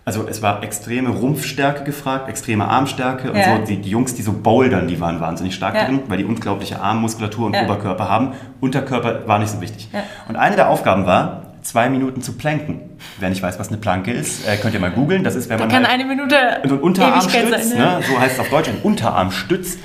Also 0.05 0.27
es 0.27 0.41
war 0.41 0.63
extreme 0.63 1.09
Rumpfstärke 1.09 1.83
gefragt, 1.83 2.29
extreme 2.29 2.67
Armstärke 2.67 3.31
und 3.31 3.37
ja. 3.37 3.57
so. 3.57 3.65
Die, 3.65 3.77
die, 3.77 3.89
Jungs, 3.89 4.13
die 4.13 4.21
so 4.21 4.33
bouldern, 4.33 4.87
die 4.87 4.99
waren 4.99 5.19
wahnsinnig 5.19 5.55
stark 5.55 5.75
ja. 5.75 5.85
drin, 5.85 6.01
weil 6.07 6.17
die 6.17 6.25
unglaubliche 6.25 6.79
Armmuskulatur 6.79 7.47
und. 7.47 7.55
Oberkörper 7.55 8.07
haben. 8.07 8.33
Unterkörper 8.59 9.27
war 9.27 9.39
nicht 9.39 9.49
so 9.49 9.61
wichtig. 9.61 9.89
Und 10.27 10.35
eine 10.35 10.55
der 10.55 10.69
Aufgaben 10.69 11.05
war, 11.05 11.48
zwei 11.61 11.89
Minuten 11.89 12.21
zu 12.21 12.33
planken. 12.33 12.81
Wer 13.19 13.29
nicht 13.29 13.41
weiß, 13.41 13.59
was 13.59 13.69
eine 13.69 13.77
Planke 13.77 14.11
ist, 14.11 14.47
äh, 14.47 14.57
könnt 14.57 14.73
ihr 14.73 14.79
mal 14.79 14.91
googeln. 14.91 15.23
Das 15.23 15.35
ist, 15.35 15.49
wenn 15.49 15.57
da 15.57 15.65
man 15.65 15.73
kann 15.73 15.83
halt 15.83 15.93
eine 15.93 16.05
Minute 16.05 16.35
so 16.65 16.75
ein 16.75 16.81
Unterarmstütz, 16.81 17.73
ne? 17.73 17.99
so 18.07 18.19
heißt 18.19 18.35
es 18.35 18.39
auf 18.39 18.49
Deutsch, 18.49 18.69
ein 18.69 18.79
Unterarmstütz. 18.81 19.77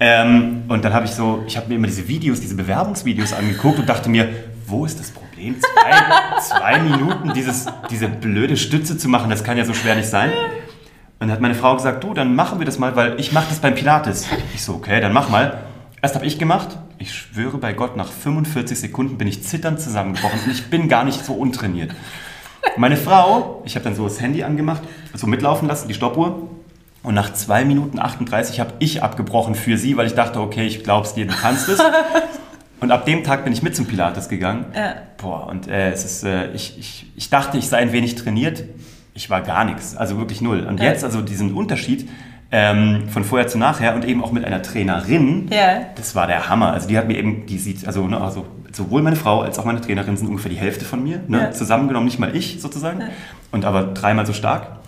Ähm, 0.00 0.64
und 0.68 0.84
dann 0.84 0.92
habe 0.92 1.06
ich 1.06 1.12
so, 1.12 1.42
ich 1.46 1.56
habe 1.56 1.68
mir 1.68 1.74
immer 1.74 1.88
diese 1.88 2.06
Videos, 2.06 2.40
diese 2.40 2.54
Bewerbungsvideos 2.54 3.32
angeguckt 3.32 3.78
und 3.78 3.88
dachte 3.88 4.08
mir, 4.08 4.28
wo 4.66 4.84
ist 4.84 5.00
das 5.00 5.10
Problem? 5.10 5.56
Zwei, 5.60 6.40
zwei 6.40 6.80
Minuten 6.80 7.32
dieses, 7.32 7.66
diese 7.90 8.08
blöde 8.08 8.56
Stütze 8.56 8.96
zu 8.96 9.08
machen, 9.08 9.30
das 9.30 9.42
kann 9.42 9.56
ja 9.56 9.64
so 9.64 9.74
schwer 9.74 9.96
nicht 9.96 10.08
sein. 10.08 10.30
Und 11.20 11.26
dann 11.26 11.32
hat 11.32 11.40
meine 11.40 11.56
Frau 11.56 11.74
gesagt, 11.74 12.04
du, 12.04 12.14
dann 12.14 12.36
machen 12.36 12.60
wir 12.60 12.66
das 12.66 12.78
mal, 12.78 12.94
weil 12.94 13.18
ich 13.18 13.32
mache 13.32 13.46
das 13.48 13.58
beim 13.58 13.74
Pilates. 13.74 14.26
Ich 14.54 14.62
so, 14.62 14.74
okay, 14.74 15.00
dann 15.00 15.12
mach 15.12 15.28
mal. 15.28 15.58
Erst 16.00 16.14
habe 16.14 16.26
ich 16.26 16.38
gemacht. 16.38 16.78
Ich 17.00 17.14
schwöre 17.14 17.58
bei 17.58 17.72
Gott, 17.72 17.96
nach 17.96 18.10
45 18.10 18.78
Sekunden 18.78 19.18
bin 19.18 19.28
ich 19.28 19.44
zitternd 19.44 19.80
zusammengebrochen 19.80 20.40
und 20.44 20.50
ich 20.50 20.68
bin 20.68 20.88
gar 20.88 21.04
nicht 21.04 21.24
so 21.24 21.34
untrainiert. 21.34 21.92
Meine 22.76 22.96
Frau, 22.96 23.62
ich 23.64 23.76
habe 23.76 23.84
dann 23.84 23.94
so 23.94 24.04
das 24.04 24.20
Handy 24.20 24.42
angemacht, 24.42 24.82
so 25.14 25.28
mitlaufen 25.28 25.68
lassen, 25.68 25.86
die 25.86 25.94
Stoppuhr. 25.94 26.50
Und 27.04 27.14
nach 27.14 27.32
2 27.32 27.64
Minuten 27.64 28.00
38 28.00 28.58
habe 28.58 28.74
ich 28.80 29.02
abgebrochen 29.02 29.54
für 29.54 29.78
sie, 29.78 29.96
weil 29.96 30.08
ich 30.08 30.14
dachte, 30.14 30.40
okay, 30.40 30.66
ich 30.66 30.82
glaub's 30.82 31.14
dir, 31.14 31.26
du 31.26 31.34
kannst 31.34 31.68
es. 31.68 31.80
Und 32.80 32.90
ab 32.90 33.06
dem 33.06 33.22
Tag 33.22 33.44
bin 33.44 33.52
ich 33.52 33.62
mit 33.62 33.76
zum 33.76 33.86
Pilates 33.86 34.28
gegangen. 34.28 34.66
Ja. 34.74 34.94
Boah, 35.16 35.48
und 35.48 35.66
äh, 35.66 35.90
es 35.90 36.04
ist, 36.04 36.22
äh, 36.22 36.52
ich, 36.52 36.78
ich, 36.78 37.10
ich 37.16 37.28
dachte, 37.28 37.58
ich 37.58 37.68
sei 37.68 37.78
ein 37.78 37.90
wenig 37.90 38.14
trainiert. 38.14 38.62
Ich 39.14 39.30
war 39.30 39.40
gar 39.40 39.64
nichts, 39.64 39.96
also 39.96 40.16
wirklich 40.16 40.40
null. 40.40 40.64
Und 40.64 40.78
ja. 40.78 40.86
jetzt, 40.86 41.02
also 41.02 41.20
diesen 41.20 41.54
Unterschied 41.54 42.08
ähm, 42.50 43.08
von 43.08 43.24
vorher 43.24 43.46
zu 43.46 43.58
nachher 43.58 43.94
und 43.94 44.04
eben 44.04 44.24
auch 44.24 44.32
mit 44.32 44.44
einer 44.44 44.62
Trainerin, 44.62 45.48
ja. 45.52 45.80
das 45.96 46.14
war 46.14 46.26
der 46.26 46.48
Hammer. 46.48 46.72
Also 46.72 46.88
die 46.88 46.96
hat 46.96 47.06
mir 47.06 47.18
eben, 47.18 47.46
die 47.46 47.58
sieht, 47.58 47.86
also, 47.86 48.06
ne, 48.06 48.20
also 48.20 48.46
sowohl 48.72 49.02
meine 49.02 49.16
Frau 49.16 49.42
als 49.42 49.58
auch 49.58 49.64
meine 49.64 49.80
Trainerin 49.80 50.16
sind 50.16 50.28
ungefähr 50.28 50.50
die 50.50 50.56
Hälfte 50.56 50.84
von 50.84 51.02
mir, 51.02 51.20
ne, 51.28 51.50
zusammengenommen, 51.50 52.06
nicht 52.06 52.18
mal 52.18 52.34
ich 52.34 52.60
sozusagen, 52.60 53.02
und 53.52 53.64
aber 53.64 53.84
dreimal 53.84 54.24
so 54.24 54.32
stark. 54.32 54.78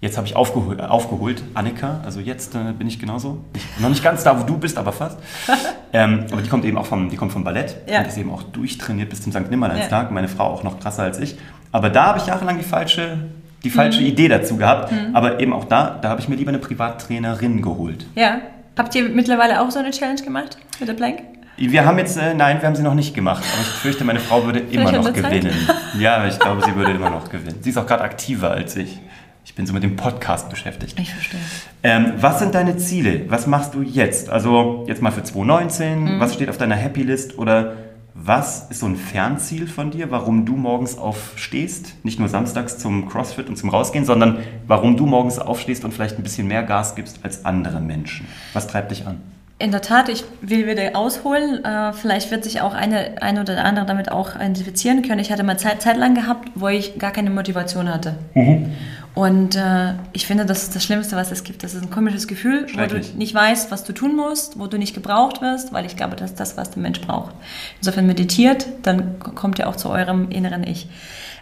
Jetzt 0.00 0.16
habe 0.16 0.28
ich 0.28 0.36
aufgeholt, 0.36 0.80
aufgeholt, 0.80 1.42
Annika, 1.54 2.00
also 2.04 2.20
jetzt 2.20 2.54
äh, 2.54 2.72
bin 2.72 2.86
ich 2.86 3.00
genauso. 3.00 3.44
Ich, 3.54 3.64
noch 3.80 3.88
nicht 3.88 4.04
ganz 4.04 4.22
da, 4.22 4.38
wo 4.38 4.44
du 4.44 4.56
bist, 4.56 4.78
aber 4.78 4.92
fast. 4.92 5.18
ähm, 5.92 6.26
aber 6.30 6.40
die 6.40 6.48
kommt 6.48 6.64
eben 6.64 6.78
auch 6.78 6.86
vom, 6.86 7.10
die 7.10 7.16
kommt 7.16 7.32
vom 7.32 7.42
Ballett 7.42 7.78
und 7.84 8.06
ist 8.06 8.16
eben 8.16 8.30
auch 8.30 8.44
durchtrainiert 8.44 9.10
bis 9.10 9.22
zum 9.22 9.32
St. 9.32 9.50
Nimmerleinstag. 9.50 10.12
Meine 10.12 10.28
Frau 10.28 10.44
auch 10.44 10.62
noch 10.62 10.78
krasser 10.78 11.02
als 11.02 11.18
ich. 11.18 11.36
Aber 11.72 11.90
da 11.90 12.06
habe 12.06 12.18
ich 12.18 12.26
jahrelang 12.26 12.58
die 12.58 12.64
falsche, 12.64 13.18
die 13.64 13.70
falsche 13.70 14.00
mhm. 14.00 14.06
Idee 14.06 14.28
dazu 14.28 14.56
gehabt. 14.56 14.92
Mhm. 14.92 15.14
Aber 15.14 15.40
eben 15.40 15.52
auch 15.52 15.64
da, 15.64 15.98
da 16.00 16.10
habe 16.10 16.20
ich 16.20 16.28
mir 16.28 16.36
lieber 16.36 16.50
eine 16.50 16.58
Privattrainerin 16.58 17.62
geholt. 17.62 18.06
Ja. 18.14 18.40
Habt 18.76 18.94
ihr 18.94 19.08
mittlerweile 19.08 19.60
auch 19.60 19.70
so 19.70 19.80
eine 19.80 19.90
Challenge 19.90 20.22
gemacht 20.22 20.56
mit 20.78 20.88
der 20.88 20.94
Plank? 20.94 21.18
Wir 21.56 21.84
haben 21.84 21.98
jetzt, 21.98 22.16
äh, 22.16 22.34
nein, 22.34 22.60
wir 22.60 22.68
haben 22.68 22.76
sie 22.76 22.84
noch 22.84 22.94
nicht 22.94 23.14
gemacht, 23.14 23.42
aber 23.52 23.62
ich 23.62 23.68
fürchte, 23.68 24.04
meine 24.04 24.20
Frau 24.20 24.44
würde 24.44 24.60
immer 24.60 24.92
noch 24.92 25.12
gewinnen. 25.12 25.52
Ja, 25.98 26.24
ich 26.26 26.38
glaube, 26.38 26.62
sie 26.64 26.76
würde 26.76 26.92
immer 26.92 27.10
noch 27.10 27.28
gewinnen. 27.28 27.56
Sie 27.60 27.70
ist 27.70 27.76
auch 27.76 27.86
gerade 27.86 28.04
aktiver 28.04 28.52
als 28.52 28.76
ich. 28.76 29.00
Ich 29.44 29.54
bin 29.54 29.66
so 29.66 29.72
mit 29.72 29.82
dem 29.82 29.96
Podcast 29.96 30.50
beschäftigt. 30.50 31.00
Ich 31.00 31.12
verstehe. 31.12 31.40
Ähm, 31.82 32.12
was 32.20 32.38
sind 32.38 32.54
deine 32.54 32.76
Ziele? 32.76 33.22
Was 33.28 33.48
machst 33.48 33.74
du 33.74 33.82
jetzt? 33.82 34.30
Also 34.30 34.84
jetzt 34.86 35.02
mal 35.02 35.10
für 35.10 35.24
2019, 35.24 36.04
mhm. 36.04 36.20
was 36.20 36.34
steht 36.34 36.48
auf 36.50 36.58
deiner 36.58 36.76
Happy 36.76 37.02
List 37.02 37.38
oder 37.38 37.74
Was 38.20 38.68
ist 38.68 38.80
so 38.80 38.86
ein 38.86 38.96
Fernziel 38.96 39.68
von 39.68 39.92
dir, 39.92 40.10
warum 40.10 40.44
du 40.44 40.56
morgens 40.56 40.98
aufstehst? 40.98 41.94
Nicht 42.02 42.18
nur 42.18 42.28
samstags 42.28 42.76
zum 42.76 43.08
CrossFit 43.08 43.48
und 43.48 43.56
zum 43.56 43.70
Rausgehen, 43.70 44.04
sondern 44.04 44.38
warum 44.66 44.96
du 44.96 45.06
morgens 45.06 45.38
aufstehst 45.38 45.84
und 45.84 45.94
vielleicht 45.94 46.18
ein 46.18 46.24
bisschen 46.24 46.48
mehr 46.48 46.64
Gas 46.64 46.96
gibst 46.96 47.20
als 47.22 47.44
andere 47.44 47.78
Menschen. 47.78 48.26
Was 48.54 48.66
treibt 48.66 48.90
dich 48.90 49.06
an? 49.06 49.20
In 49.60 49.70
der 49.70 49.82
Tat, 49.82 50.08
ich 50.08 50.24
will 50.40 50.66
wieder 50.66 50.96
ausholen. 50.96 51.64
Äh, 51.64 51.92
vielleicht 51.92 52.32
wird 52.32 52.42
sich 52.42 52.60
auch 52.60 52.74
eine, 52.74 53.22
eine 53.22 53.40
oder 53.40 53.64
andere 53.64 53.86
damit 53.86 54.10
auch 54.10 54.34
identifizieren 54.34 55.02
können. 55.02 55.20
Ich 55.20 55.30
hatte 55.30 55.44
mal 55.44 55.56
Zeit, 55.56 55.80
Zeit 55.80 55.96
lang 55.96 56.16
gehabt, 56.16 56.50
wo 56.56 56.66
ich 56.66 56.98
gar 56.98 57.12
keine 57.12 57.30
Motivation 57.30 57.88
hatte. 57.88 58.16
Mhm. 58.34 58.72
Und 59.14 59.56
äh, 59.56 59.94
ich 60.12 60.26
finde, 60.26 60.46
das 60.46 60.62
ist 60.62 60.76
das 60.76 60.84
Schlimmste, 60.84 61.16
was 61.16 61.32
es 61.32 61.42
gibt. 61.42 61.64
Das 61.64 61.74
ist 61.74 61.82
ein 61.82 61.90
komisches 61.90 62.28
Gefühl, 62.28 62.66
wo 62.72 62.86
du 62.86 63.00
nicht 63.16 63.34
weißt, 63.34 63.70
was 63.70 63.82
du 63.82 63.92
tun 63.92 64.14
musst, 64.14 64.58
wo 64.58 64.68
du 64.68 64.78
nicht 64.78 64.94
gebraucht 64.94 65.42
wirst, 65.42 65.72
weil 65.72 65.86
ich 65.86 65.96
glaube, 65.96 66.14
das 66.14 66.30
ist 66.30 66.40
das, 66.40 66.56
was 66.56 66.70
der 66.70 66.82
Mensch 66.82 67.00
braucht. 67.00 67.34
Insofern 67.80 68.06
meditiert, 68.06 68.66
dann 68.82 69.18
kommt 69.18 69.58
ihr 69.58 69.68
auch 69.68 69.76
zu 69.76 69.90
eurem 69.90 70.30
inneren 70.30 70.62
Ich. 70.64 70.88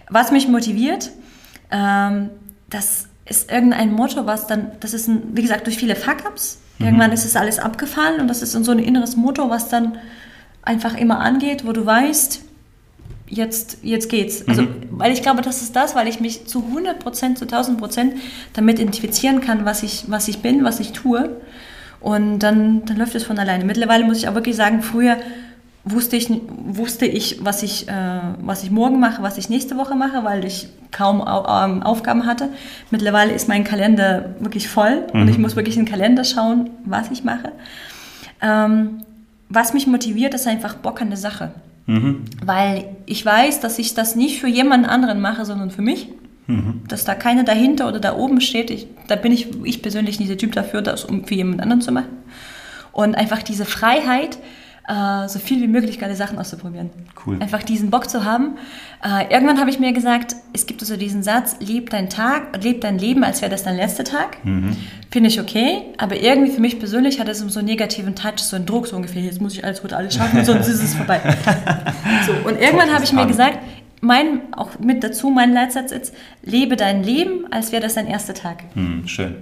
Was 0.09 0.33
mich 0.33 0.49
motiviert, 0.49 1.11
ähm, 1.71 2.31
das 2.71 3.09
ist 3.27 3.51
irgendein 3.51 3.93
Motto, 3.93 4.25
was 4.25 4.47
dann, 4.47 4.71
das 4.81 4.95
ist, 4.95 5.09
ein, 5.09 5.37
wie 5.37 5.43
gesagt, 5.43 5.67
durch 5.67 5.77
viele 5.77 5.97
Fuck-Ups, 5.97 6.61
Mhm. 6.79 6.87
Irgendwann 6.87 7.13
ist 7.13 7.25
es 7.25 7.37
alles 7.37 7.59
abgefallen 7.59 8.21
und 8.21 8.29
das 8.29 8.43
ist 8.43 8.53
so 8.53 8.71
ein 8.71 8.79
inneres 8.79 9.17
Motto, 9.17 9.49
was 9.51 9.69
dann 9.69 9.99
einfach 10.63 10.97
immer 10.97 11.21
angeht, 11.21 11.65
wo 11.65 11.73
du 11.73 11.87
weißt, 11.87 12.43
jetzt, 13.29 13.79
jetzt 13.83 14.09
geht's. 14.09 14.47
Also, 14.49 14.63
mhm. 14.63 14.89
weil 14.91 15.13
ich 15.13 15.23
glaube, 15.23 15.43
das 15.43 15.63
ist 15.63 15.77
das, 15.77 15.95
weil 15.95 16.09
ich 16.09 16.21
mich 16.21 16.47
zu 16.47 16.65
100 16.65 16.99
Prozent, 16.99 17.39
zu 17.39 17.45
1000 17.45 17.79
Prozent 17.79 18.15
damit 18.53 18.79
identifizieren 18.79 19.41
kann, 19.41 19.65
was 19.65 19.83
ich, 19.83 20.05
was 20.09 20.29
ich 20.29 20.39
bin, 20.39 20.65
was 20.65 20.81
ich 20.81 20.93
tue. 20.93 21.41
Und 22.01 22.41
dann, 22.41 22.85
dann 22.85 22.97
läuft 22.99 23.15
es 23.15 23.25
von 23.25 23.39
alleine. 23.39 23.65
Mittlerweile 23.65 24.05
muss 24.05 24.19
ich 24.19 24.29
auch 24.29 24.35
wirklich 24.35 24.57
sagen, 24.57 24.83
früher 24.83 25.17
wusste 25.85 26.17
ich, 26.17 26.31
wusste 26.49 27.07
ich, 27.07 27.45
was 27.45 27.63
ich, 27.63 27.89
äh, 27.89 28.21
was 28.41 28.65
ich 28.65 28.71
morgen 28.71 28.99
mache, 28.99 29.23
was 29.23 29.39
ich 29.39 29.49
nächste 29.49 29.77
Woche 29.77 29.95
mache, 29.95 30.25
weil 30.25 30.45
ich 30.45 30.69
kaum 30.91 31.21
ähm, 31.21 31.83
Aufgaben 31.83 32.27
hatte. 32.27 32.49
Mittlerweile 32.91 33.33
ist 33.33 33.49
mein 33.49 33.65
Kalender 33.65 34.35
wirklich 34.41 34.69
voll 34.69 35.07
mhm. 35.13 35.23
und 35.23 35.29
ich 35.29 35.39
muss 35.39 35.55
wirklich 35.57 35.77
in 35.77 35.85
den 35.85 35.91
Kalender 35.91 36.25
schauen, 36.25 36.71
was 36.85 37.11
ich 37.11 37.23
mache. 37.23 37.53
Ähm, 38.43 39.03
was 39.49 39.75
mich 39.75 39.87
motiviert, 39.87 40.35
ist 40.35 40.47
einfach 40.49 40.75
Bock 40.75 41.01
an 41.01 41.09
der 41.09 41.19
Sache. 41.19 41.53
Mhm. 41.87 42.25
Weil 42.45 42.97
ich 43.07 43.25
weiß, 43.25 43.61
dass 43.61 43.79
ich 43.79 43.95
das 43.95 44.17
nicht 44.17 44.41
für 44.41 44.49
jemanden 44.49 44.87
anderen 44.87 45.21
mache, 45.21 45.45
sondern 45.45 45.71
für 45.71 45.83
mich. 45.83 46.09
Mhm. 46.47 46.83
Dass 46.89 47.05
da 47.05 47.15
keiner 47.15 47.45
dahinter 47.45 47.89
oder 47.89 48.01
da 48.01 48.17
oben 48.17 48.41
steht. 48.41 48.71
Ich, 48.71 48.87
da 49.09 49.17
bin 49.17 49.33
ich, 49.33 49.49
ich 49.65 49.83
persönlich 49.83 50.19
nicht 50.19 50.31
der 50.31 50.39
Typ 50.39 50.53
dafür, 50.53 50.83
das 50.83 51.05
um 51.05 51.25
für 51.25 51.35
jemand 51.35 51.61
anderen 51.61 51.81
zu 51.81 51.93
machen. 51.93 52.19
Und 52.93 53.15
einfach 53.15 53.43
diese 53.43 53.65
Freiheit, 53.65 54.39
äh, 54.89 55.29
so 55.29 55.39
viel 55.39 55.61
wie 55.61 55.67
möglich 55.67 55.99
geile 55.99 56.15
Sachen 56.15 56.39
auszuprobieren. 56.39 56.91
Cool. 57.27 57.41
Einfach 57.41 57.63
diesen 57.63 57.91
Bock 57.91 58.09
zu 58.09 58.25
haben. 58.25 58.57
Äh, 59.03 59.33
irgendwann 59.33 59.59
habe 59.59 59.71
ich 59.71 59.79
mir 59.79 59.93
gesagt, 59.93 60.37
es 60.53 60.67
gibt 60.67 60.81
also 60.81 60.97
diesen 60.97 61.23
Satz, 61.23 61.57
leb 61.61 61.91
deinen 61.91 62.09
Tag, 62.09 62.63
leb 62.63 62.81
dein 62.81 62.99
Leben, 62.99 63.25
als 63.25 63.43
wäre 63.43 63.51
das 63.51 63.65
dein 63.65 63.77
letzter 63.77 64.05
Tag. 64.05 64.45
Mhm. 64.45 64.77
Finde 65.11 65.29
ich 65.29 65.41
okay, 65.41 65.83
aber 65.99 66.17
irgendwie 66.17 66.53
für 66.53 66.61
mich 66.61 66.79
persönlich 66.79 67.19
hat 67.19 67.29
es 67.29 67.41
so 67.41 67.59
einen 67.59 67.69
negativen 67.69 68.15
Touch, 68.15 68.39
so 68.39 68.57
einen 68.57 68.67
Druck 68.67 68.87
so 68.87 68.97
ungefähr, 68.97 69.23
jetzt 69.23 69.41
muss 69.41 69.55
ich 69.55 69.65
alles 69.65 69.83
heute 69.83 69.97
alles 69.97 70.15
schaffen, 70.15 70.45
sonst 70.45 70.69
ist 70.69 70.83
es 70.83 70.95
vorbei. 70.95 71.21
so, 72.27 72.49
und 72.49 72.61
irgendwann 72.61 72.93
habe 72.93 73.05
ich 73.05 73.13
mir 73.13 73.27
gesagt, 73.27 73.59
mein, 74.01 74.53
auch 74.53 74.79
mit 74.79 75.03
dazu, 75.03 75.31
mein 75.31 75.53
Leitsatz 75.53 75.91
ist, 75.91 76.15
lebe 76.43 76.77
dein 76.77 77.03
Leben, 77.03 77.51
als 77.51 77.73
wäre 77.73 77.83
das 77.83 77.95
dein 77.95 78.07
erster 78.07 78.35
Tag. 78.35 78.65
Mhm, 78.77 79.09
schön. 79.09 79.37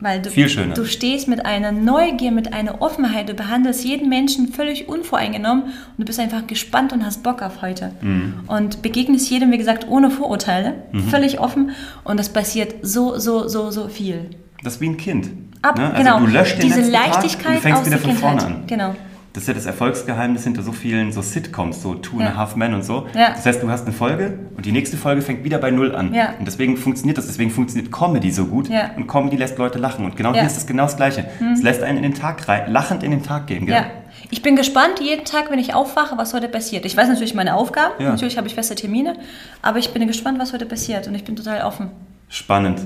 Weil 0.00 0.22
du, 0.22 0.30
Viel 0.30 0.48
schöner. 0.48 0.74
du 0.74 0.86
stehst 0.86 1.28
mit 1.28 1.44
einer 1.44 1.72
Neugier, 1.72 2.32
mit 2.32 2.54
einer 2.54 2.80
Offenheit, 2.80 3.28
du 3.28 3.34
behandelst 3.34 3.84
jeden 3.84 4.08
Menschen 4.08 4.48
völlig 4.48 4.88
unvoreingenommen 4.88 5.64
und 5.64 5.98
du 5.98 6.04
bist 6.04 6.18
einfach 6.18 6.46
gespannt 6.46 6.92
und 6.92 7.04
hast 7.04 7.22
Bock 7.22 7.42
auf 7.42 7.60
heute. 7.60 7.92
Mhm. 8.00 8.34
Und 8.46 8.80
begegnest 8.80 9.28
jedem, 9.30 9.52
wie 9.52 9.58
gesagt, 9.58 9.86
ohne 9.88 10.10
Vorurteile, 10.10 10.74
mhm. 10.92 11.02
völlig 11.04 11.38
offen 11.38 11.72
und 12.02 12.18
das 12.18 12.30
passiert 12.30 12.76
so, 12.82 13.18
so, 13.18 13.46
so, 13.46 13.70
so 13.70 13.88
viel. 13.88 14.30
Das 14.64 14.74
ist 14.74 14.80
wie 14.80 14.88
ein 14.88 14.96
Kind. 14.96 15.28
Ab, 15.62 15.76
ne? 15.76 15.90
also 15.90 16.02
genau. 16.02 16.20
Du 16.20 16.26
löscht 16.26 16.62
den 16.62 16.62
Diese 16.62 16.90
Leichtigkeit 16.90 17.44
Tag 17.44 17.46
und 17.48 17.56
du 17.56 17.60
fängst 17.60 17.86
wieder 17.86 17.98
von 17.98 18.12
vorne 18.12 18.44
an. 18.44 18.62
Genau. 18.66 18.94
Das 19.32 19.44
ist 19.44 19.48
ja 19.48 19.54
das 19.54 19.66
Erfolgsgeheimnis 19.66 20.42
hinter 20.42 20.62
so 20.62 20.72
vielen 20.72 21.12
so 21.12 21.22
Sitcoms, 21.22 21.82
so 21.82 21.94
Two 21.94 22.18
and 22.18 22.30
a 22.30 22.36
Half 22.36 22.56
Men 22.56 22.74
und 22.74 22.82
so. 22.82 23.06
Ja. 23.14 23.30
Das 23.30 23.46
heißt, 23.46 23.62
du 23.62 23.70
hast 23.70 23.84
eine 23.84 23.92
Folge 23.92 24.38
und 24.56 24.66
die 24.66 24.72
nächste 24.72 24.96
Folge 24.96 25.22
fängt 25.22 25.44
wieder 25.44 25.58
bei 25.58 25.70
Null 25.70 25.94
an. 25.94 26.12
Ja. 26.12 26.34
Und 26.38 26.46
deswegen 26.46 26.76
funktioniert 26.76 27.16
das, 27.16 27.26
deswegen 27.28 27.50
funktioniert 27.50 27.92
Comedy 27.92 28.32
so 28.32 28.46
gut. 28.46 28.68
Und 28.96 29.06
Comedy 29.06 29.36
lässt 29.36 29.56
Leute 29.58 29.78
lachen. 29.78 30.04
Und 30.04 30.16
genau 30.16 30.32
hier 30.32 30.42
ist 30.42 30.56
es 30.56 30.66
genau 30.66 30.84
das 30.84 30.96
Gleiche. 30.96 31.26
Mhm. 31.38 31.52
Es 31.52 31.62
lässt 31.62 31.82
einen 31.82 31.98
in 31.98 32.02
den 32.02 32.14
Tag 32.14 32.48
rein, 32.48 32.72
lachend 32.72 33.02
in 33.04 33.12
den 33.12 33.22
Tag 33.22 33.46
gehen. 33.46 33.66
Gell? 33.66 33.76
Ja. 33.76 33.86
Ich 34.30 34.42
bin 34.42 34.56
gespannt 34.56 35.00
jeden 35.00 35.24
Tag, 35.24 35.50
wenn 35.50 35.58
ich 35.58 35.74
aufwache, 35.74 36.16
was 36.18 36.34
heute 36.34 36.48
passiert. 36.48 36.84
Ich 36.84 36.96
weiß 36.96 37.08
natürlich 37.08 37.34
meine 37.34 37.54
Aufgaben, 37.54 37.92
natürlich 37.98 38.36
habe 38.36 38.46
ich 38.48 38.54
feste 38.54 38.74
Termine, 38.74 39.14
aber 39.62 39.78
ich 39.78 39.92
bin 39.92 40.06
gespannt, 40.06 40.38
was 40.38 40.52
heute 40.52 40.66
passiert 40.66 41.06
und 41.08 41.14
ich 41.14 41.24
bin 41.24 41.36
total 41.36 41.62
offen. 41.62 41.90
Spannend. 42.28 42.80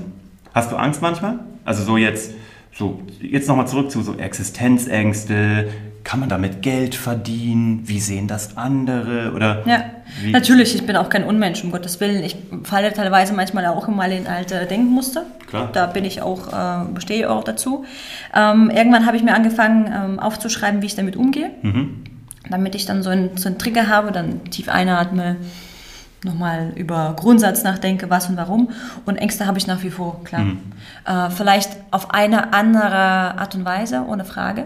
Hast 0.53 0.71
du 0.71 0.75
Angst 0.75 1.01
manchmal? 1.01 1.39
Also 1.65 1.83
so 1.83 1.97
jetzt, 1.97 2.31
so 2.73 3.01
jetzt 3.19 3.47
nochmal 3.47 3.67
zurück 3.67 3.91
zu 3.91 4.01
so 4.01 4.15
Existenzängste, 4.15 5.69
kann 6.05 6.19
man 6.19 6.29
damit 6.29 6.61
Geld 6.61 6.93
verdienen? 6.95 7.81
Wie 7.85 7.99
sehen 7.99 8.27
das 8.27 8.55
andere? 8.55 9.33
Oder 9.33 9.63
ja, 9.65 9.83
natürlich, 10.31 10.75
ich 10.75 10.85
bin 10.85 10.95
auch 10.95 11.09
kein 11.09 11.23
Unmensch, 11.23 11.63
um 11.63 11.71
Gottes 11.71 11.99
Willen. 11.99 12.23
Ich 12.23 12.37
falle 12.63 12.93
teilweise 12.93 13.33
manchmal 13.33 13.65
auch 13.65 13.87
mal 13.87 14.11
in 14.11 14.27
alte 14.27 14.65
Denkmuster. 14.67 15.25
Klar. 15.47 15.69
Da 15.73 15.87
bin 15.87 16.05
ich 16.05 16.21
auch, 16.21 16.53
äh, 16.53 17.01
stehe 17.01 17.29
auch 17.29 17.43
dazu. 17.43 17.85
Ähm, 18.35 18.69
irgendwann 18.69 19.07
habe 19.07 19.17
ich 19.17 19.23
mir 19.23 19.33
angefangen 19.33 19.91
ähm, 19.91 20.19
aufzuschreiben, 20.19 20.83
wie 20.83 20.85
ich 20.85 20.95
damit 20.95 21.15
umgehe. 21.15 21.49
Mhm. 21.63 22.03
Damit 22.51 22.75
ich 22.75 22.85
dann 22.85 23.01
so 23.01 23.09
einen, 23.09 23.35
so 23.37 23.49
einen 23.49 23.57
Trigger 23.57 23.87
habe, 23.87 24.11
dann 24.11 24.45
tief 24.51 24.69
einatme, 24.69 25.37
nochmal 26.25 26.73
über 26.75 27.15
Grundsatz 27.17 27.63
nachdenke, 27.63 28.09
was 28.09 28.27
und 28.29 28.37
warum. 28.37 28.69
Und 29.05 29.17
Ängste 29.17 29.45
habe 29.45 29.57
ich 29.57 29.67
nach 29.67 29.83
wie 29.83 29.89
vor, 29.89 30.23
klar. 30.23 30.41
Mhm. 30.41 30.59
Äh, 31.05 31.29
vielleicht 31.29 31.71
auf 31.91 32.11
eine 32.13 32.53
andere 32.53 33.37
Art 33.37 33.55
und 33.55 33.63
Weise, 33.63 34.05
ohne 34.07 34.25
Frage. 34.25 34.65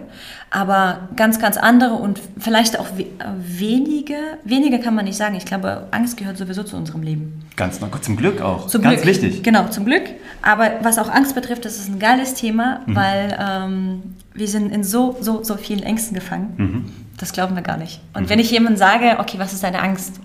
Aber 0.52 1.10
ganz, 1.16 1.40
ganz 1.40 1.58
andere 1.58 1.94
und 1.94 2.20
vielleicht 2.40 2.80
auch 2.80 2.88
we 2.98 3.06
wenige, 3.38 4.16
wenige 4.44 4.80
kann 4.80 4.96
man 4.96 5.06
nicht 5.06 5.18
sagen. 5.18 5.36
Ich 5.36 5.46
glaube, 5.46 5.88
Angst 5.92 6.18
gehört 6.18 6.38
sowieso 6.38 6.64
zu 6.64 6.76
unserem 6.76 7.04
Leben. 7.04 7.44
Ganz 7.56 7.80
noch, 7.82 7.92
zum 8.02 8.18
Glück 8.18 8.42
auch. 8.42 8.68
Zum 8.68 8.82
ganz 8.82 9.02
Glück. 9.02 9.22
wichtig. 9.22 9.44
Genau, 9.44 9.68
zum 9.68 9.86
Glück. 9.86 10.04
Aber 10.42 10.72
was 10.82 10.98
auch 10.98 11.10
Angst 11.10 11.36
betrifft, 11.36 11.66
das 11.66 11.78
ist 11.78 11.90
ein 11.90 12.00
geiles 12.00 12.34
Thema, 12.34 12.80
mhm. 12.86 12.96
weil 12.96 13.38
ähm, 13.40 14.04
wir 14.34 14.48
sind 14.48 14.72
in 14.72 14.84
so, 14.84 15.18
so, 15.22 15.44
so 15.44 15.56
vielen 15.58 15.84
Ängsten 15.84 16.16
gefangen. 16.16 16.54
Mhm. 16.58 16.86
Das 17.18 17.34
glauben 17.34 17.56
wir 17.56 17.62
gar 17.62 17.78
nicht. 17.78 18.02
Und 18.14 18.24
mhm. 18.24 18.30
wenn 18.30 18.40
ich 18.40 18.50
jemandem 18.50 18.78
sage, 18.78 19.18
okay, 19.20 19.38
was 19.38 19.54
ist 19.54 19.64
deine 19.64 19.82
Angst? 19.82 20.20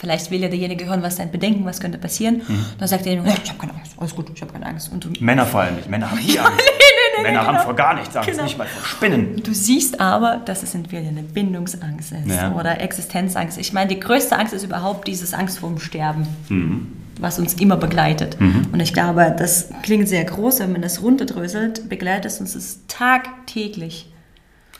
Vielleicht 0.00 0.30
will 0.30 0.40
ja 0.40 0.48
derjenige 0.48 0.86
hören, 0.86 1.02
was 1.02 1.16
dein 1.16 1.30
Bedenken, 1.30 1.66
was 1.66 1.78
könnte 1.78 1.98
passieren. 1.98 2.40
Mhm. 2.48 2.64
Dann 2.78 2.88
sagt 2.88 3.04
er, 3.06 3.22
oh, 3.22 3.26
ich 3.26 3.50
habe 3.50 3.58
keine 3.58 3.74
Angst, 3.74 3.92
alles 3.98 4.16
gut, 4.16 4.30
ich 4.34 4.40
habe 4.40 4.50
keine 4.50 4.64
Angst. 4.64 4.90
Und 4.90 5.20
Männer 5.20 5.44
vor 5.44 5.60
allem 5.60 5.76
nicht, 5.76 5.90
Männer 5.90 6.10
haben 6.10 6.18
nie 6.24 6.38
Angst. 6.38 6.52
nee, 6.56 6.72
nee, 6.78 7.18
nee, 7.18 7.22
Männer 7.22 7.40
genau. 7.40 7.52
haben 7.52 7.64
vor 7.66 7.76
gar 7.76 7.94
nichts 7.94 8.16
Angst, 8.16 8.30
genau. 8.30 8.44
nicht 8.44 8.56
mal 8.56 8.66
vor 8.66 8.82
Spinnen. 8.82 9.42
Du 9.42 9.52
siehst 9.52 10.00
aber, 10.00 10.40
dass 10.42 10.62
es 10.62 10.74
entweder 10.74 11.06
eine 11.06 11.22
Bindungsangst 11.22 12.12
ist 12.12 12.30
ja. 12.30 12.54
oder 12.54 12.80
Existenzangst. 12.80 13.58
Ich 13.58 13.74
meine, 13.74 13.88
die 13.88 14.00
größte 14.00 14.38
Angst 14.38 14.54
ist 14.54 14.64
überhaupt 14.64 15.06
dieses 15.06 15.34
Angst 15.34 15.58
vorm 15.58 15.78
Sterben. 15.78 16.26
Mhm 16.48 16.96
was 17.22 17.38
uns 17.38 17.52
immer 17.60 17.76
begleitet. 17.76 18.40
Mhm. 18.40 18.68
Und 18.72 18.80
ich 18.80 18.94
glaube, 18.94 19.36
das 19.38 19.68
klingt 19.82 20.08
sehr 20.08 20.24
groß, 20.24 20.60
wenn 20.60 20.72
man 20.72 20.80
das 20.80 21.02
runterdröselt, 21.02 21.90
begleitet 21.90 22.32
es 22.32 22.40
uns 22.40 22.54
das 22.54 22.86
tagtäglich. 22.88 24.10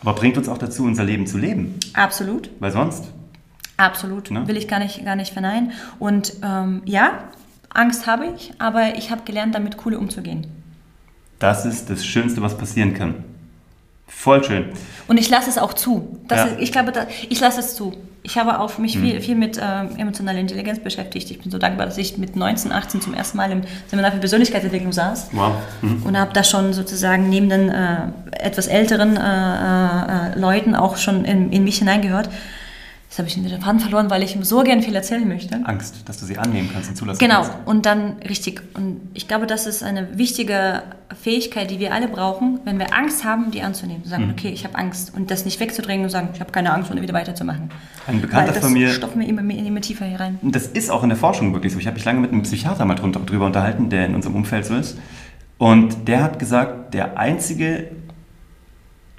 Aber 0.01 0.15
bringt 0.15 0.39
uns 0.39 0.49
auch 0.49 0.57
dazu, 0.57 0.85
unser 0.85 1.05
Leben 1.05 1.27
zu 1.27 1.37
leben. 1.37 1.75
Absolut. 1.93 2.49
Weil 2.59 2.73
sonst 2.73 3.13
Absolut, 3.81 4.31
ne? 4.31 4.47
will 4.47 4.57
ich 4.57 4.69
gar 4.69 4.79
nicht, 4.79 5.05
gar 5.05 5.17
nicht 5.17 5.33
verneinen. 5.33 5.73
Und 5.99 6.35
ähm, 6.43 6.83
ja, 6.85 7.25
Angst 7.73 8.07
habe 8.07 8.27
ich, 8.37 8.53
aber 8.59 8.97
ich 8.97 9.11
habe 9.11 9.23
gelernt, 9.25 9.55
damit 9.55 9.77
cool 9.85 9.95
umzugehen. 9.95 10.47
Das 11.39 11.65
ist 11.65 11.89
das 11.89 12.05
Schönste, 12.05 12.43
was 12.43 12.59
passieren 12.59 12.95
kann. 12.95 13.25
Voll 14.07 14.45
schön. 14.45 14.67
Und 15.09 15.19
ich 15.19 15.31
lasse 15.31 15.49
es 15.49 15.57
auch 15.57 15.73
zu. 15.73 16.21
Ja. 16.31 16.45
Ist, 16.45 16.61
ich 16.61 16.73
glaube, 16.73 16.93
ich 17.29 17.41
lasse 17.41 17.61
es 17.61 17.75
zu. 17.75 17.95
Ich 18.23 18.37
habe 18.37 18.59
auch 18.59 18.77
mich 18.77 18.97
mhm. 18.97 19.03
viel, 19.03 19.21
viel 19.23 19.35
mit 19.35 19.59
ähm, 19.63 19.97
emotionaler 19.97 20.39
Intelligenz 20.41 20.79
beschäftigt. 20.79 21.31
Ich 21.31 21.41
bin 21.41 21.51
so 21.51 21.57
dankbar, 21.57 21.87
dass 21.87 21.97
ich 21.97 22.19
mit 22.19 22.37
19, 22.37 22.71
18 22.71 23.01
zum 23.01 23.15
ersten 23.15 23.39
Mal 23.39 23.51
im 23.51 23.63
Seminar 23.87 24.13
für 24.13 24.19
Persönlichkeitsentwicklung 24.19 24.93
saß. 24.93 25.31
Wow. 25.33 25.55
Mhm. 25.81 26.03
Und 26.03 26.19
habe 26.19 26.35
da 26.35 26.45
schon 26.45 26.75
sozusagen 26.75 27.31
neben 27.31 27.49
den 27.49 27.71
äh, 27.71 28.09
etwas 28.33 28.67
älteren 28.67 29.17
äh, 29.17 29.21
äh, 29.21 30.39
Leuten 30.39 30.75
auch 30.75 30.99
schon 30.99 31.25
in, 31.25 31.51
in 31.51 31.65
mich 31.65 31.79
hineingehört. 31.79 32.29
Jetzt 33.11 33.19
habe 33.19 33.27
ich 33.27 33.35
den 33.35 33.61
Faden 33.61 33.81
verloren, 33.81 34.09
weil 34.09 34.23
ich 34.23 34.37
ihm 34.37 34.45
so 34.45 34.63
gern 34.63 34.83
viel 34.83 34.95
erzählen 34.95 35.27
möchte. 35.27 35.61
Angst, 35.65 36.09
dass 36.09 36.21
du 36.21 36.27
sie 36.27 36.39
annehmen 36.39 36.71
kannst 36.73 36.91
und 36.91 36.95
zulassen 36.95 37.19
genau. 37.19 37.41
kannst. 37.43 37.53
Genau, 37.55 37.69
und 37.69 37.85
dann 37.85 38.19
richtig. 38.19 38.63
Und 38.75 39.01
ich 39.15 39.27
glaube, 39.27 39.49
das 39.49 39.67
ist 39.67 39.83
eine 39.83 40.17
wichtige 40.17 40.85
Fähigkeit, 41.21 41.73
die 41.73 41.81
wir 41.81 41.93
alle 41.93 42.07
brauchen, 42.07 42.61
wenn 42.65 42.79
wir 42.79 42.95
Angst 42.95 43.25
haben, 43.25 43.51
die 43.51 43.63
anzunehmen. 43.63 44.05
Zu 44.05 44.11
sagen, 44.11 44.27
mhm. 44.27 44.31
okay, 44.31 44.51
ich 44.51 44.63
habe 44.63 44.77
Angst. 44.77 45.13
Und 45.13 45.33
das 45.33 45.45
nicht 45.45 45.59
wegzudrängen 45.59 46.05
und 46.05 46.11
sagen, 46.11 46.29
ich 46.33 46.39
habe 46.39 46.53
keine 46.53 46.73
Angst 46.73 46.93
und 46.93 47.03
wieder 47.03 47.13
weiterzumachen. 47.13 47.71
Ein 48.07 48.21
Bekannter 48.21 48.55
von 48.55 48.73
mir... 48.73 48.87
Das 48.87 48.97
stopfen 48.99 49.21
wir 49.21 49.27
immer, 49.27 49.43
immer 49.43 49.81
tiefer 49.81 50.05
hier 50.05 50.21
rein. 50.21 50.39
Das 50.43 50.69
ist 50.69 50.89
auch 50.89 51.03
in 51.03 51.09
der 51.09 51.19
Forschung 51.19 51.53
wirklich 51.53 51.73
so. 51.73 51.81
Ich 51.81 51.89
habe 51.89 51.97
mich 51.97 52.05
lange 52.05 52.21
mit 52.21 52.31
einem 52.31 52.43
Psychiater 52.43 52.85
mal 52.85 52.95
drüber 52.95 53.47
unterhalten, 53.47 53.91
der 53.91 54.07
in 54.07 54.15
unserem 54.15 54.37
Umfeld 54.37 54.67
so 54.67 54.77
ist. 54.77 54.97
Und 55.59 56.07
der 56.07 56.23
hat 56.23 56.39
gesagt, 56.39 56.95
der 56.95 57.19
einzige 57.19 57.89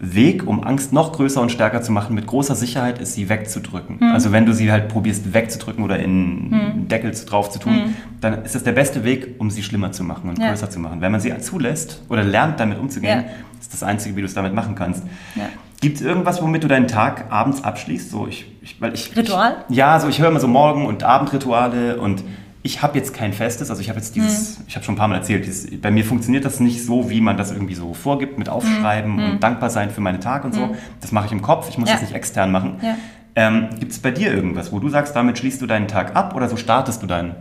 Weg, 0.03 0.47
um 0.47 0.63
Angst 0.63 0.93
noch 0.93 1.13
größer 1.13 1.39
und 1.39 1.51
stärker 1.51 1.83
zu 1.83 1.91
machen, 1.91 2.15
mit 2.15 2.25
großer 2.25 2.55
Sicherheit, 2.55 2.99
ist 2.99 3.13
sie 3.13 3.29
wegzudrücken. 3.29 3.99
Hm. 3.99 4.11
Also 4.11 4.31
wenn 4.31 4.47
du 4.47 4.53
sie 4.53 4.71
halt 4.71 4.87
probierst 4.87 5.31
wegzudrücken 5.31 5.83
oder 5.83 5.99
in 5.99 6.49
hm. 6.51 6.87
Deckel 6.87 7.11
drauf 7.11 7.51
zu 7.51 7.59
tun, 7.59 7.73
hm. 7.73 7.95
dann 8.19 8.43
ist 8.43 8.55
das 8.55 8.63
der 8.63 8.71
beste 8.71 9.03
Weg, 9.03 9.35
um 9.37 9.51
sie 9.51 9.61
schlimmer 9.61 9.91
zu 9.91 10.03
machen 10.03 10.27
und 10.29 10.39
ja. 10.39 10.49
größer 10.49 10.71
zu 10.71 10.79
machen. 10.79 11.01
Wenn 11.01 11.11
man 11.11 11.21
sie 11.21 11.37
zulässt 11.37 12.01
oder 12.09 12.23
lernt, 12.23 12.59
damit 12.59 12.79
umzugehen, 12.79 13.25
ja. 13.25 13.59
ist 13.59 13.73
das 13.73 13.83
Einzige, 13.83 14.15
wie 14.15 14.21
du 14.21 14.25
es 14.25 14.33
damit 14.33 14.55
machen 14.55 14.73
kannst. 14.73 15.03
Ja. 15.35 15.43
Gibt 15.81 15.97
es 15.97 16.01
irgendwas, 16.01 16.41
womit 16.41 16.63
du 16.63 16.67
deinen 16.67 16.87
Tag 16.87 17.31
abends 17.31 17.63
abschließt? 17.63 18.09
So, 18.09 18.27
ich, 18.27 18.45
ich, 18.63 18.81
weil 18.81 18.95
ich, 18.95 19.15
Ritual? 19.15 19.65
Ich, 19.69 19.75
ja, 19.75 19.99
so 19.99 20.07
ich 20.07 20.19
höre 20.19 20.29
immer 20.29 20.39
so 20.39 20.47
Morgen- 20.47 20.87
und 20.87 21.03
Abendrituale 21.03 21.99
und 21.99 22.23
ich 22.63 22.81
habe 22.81 22.97
jetzt 22.97 23.13
kein 23.13 23.33
festes, 23.33 23.69
also 23.69 23.81
ich 23.81 23.89
habe 23.89 23.99
jetzt 23.99 24.15
dieses, 24.15 24.59
mhm. 24.59 24.65
ich 24.67 24.75
habe 24.75 24.85
schon 24.85 24.95
ein 24.95 24.97
paar 24.97 25.07
Mal 25.07 25.15
erzählt, 25.15 25.45
dieses, 25.45 25.81
bei 25.81 25.89
mir 25.89 26.05
funktioniert 26.05 26.45
das 26.45 26.59
nicht 26.59 26.85
so, 26.85 27.09
wie 27.09 27.21
man 27.21 27.37
das 27.37 27.51
irgendwie 27.51 27.75
so 27.75 27.93
vorgibt, 27.93 28.37
mit 28.37 28.49
Aufschreiben 28.49 29.13
mhm. 29.13 29.31
und 29.31 29.43
dankbar 29.43 29.69
sein 29.69 29.89
für 29.89 30.01
meine 30.01 30.19
Tag 30.19 30.45
und 30.45 30.53
so. 30.53 30.67
Mhm. 30.67 30.75
Das 30.99 31.11
mache 31.11 31.25
ich 31.25 31.31
im 31.31 31.41
Kopf, 31.41 31.69
ich 31.69 31.77
muss 31.77 31.89
ja. 31.89 31.95
das 31.95 32.03
nicht 32.03 32.13
extern 32.13 32.51
machen. 32.51 32.75
Ja. 32.81 32.97
Ähm, 33.35 33.69
Gibt 33.79 33.93
es 33.93 33.99
bei 33.99 34.11
dir 34.11 34.33
irgendwas, 34.33 34.71
wo 34.71 34.79
du 34.79 34.89
sagst, 34.89 35.15
damit 35.15 35.37
schließt 35.37 35.61
du 35.61 35.65
deinen 35.65 35.87
Tag 35.87 36.15
ab 36.15 36.35
oder 36.35 36.49
so 36.49 36.57
startest 36.57 37.01
du 37.01 37.07
deinen? 37.07 37.35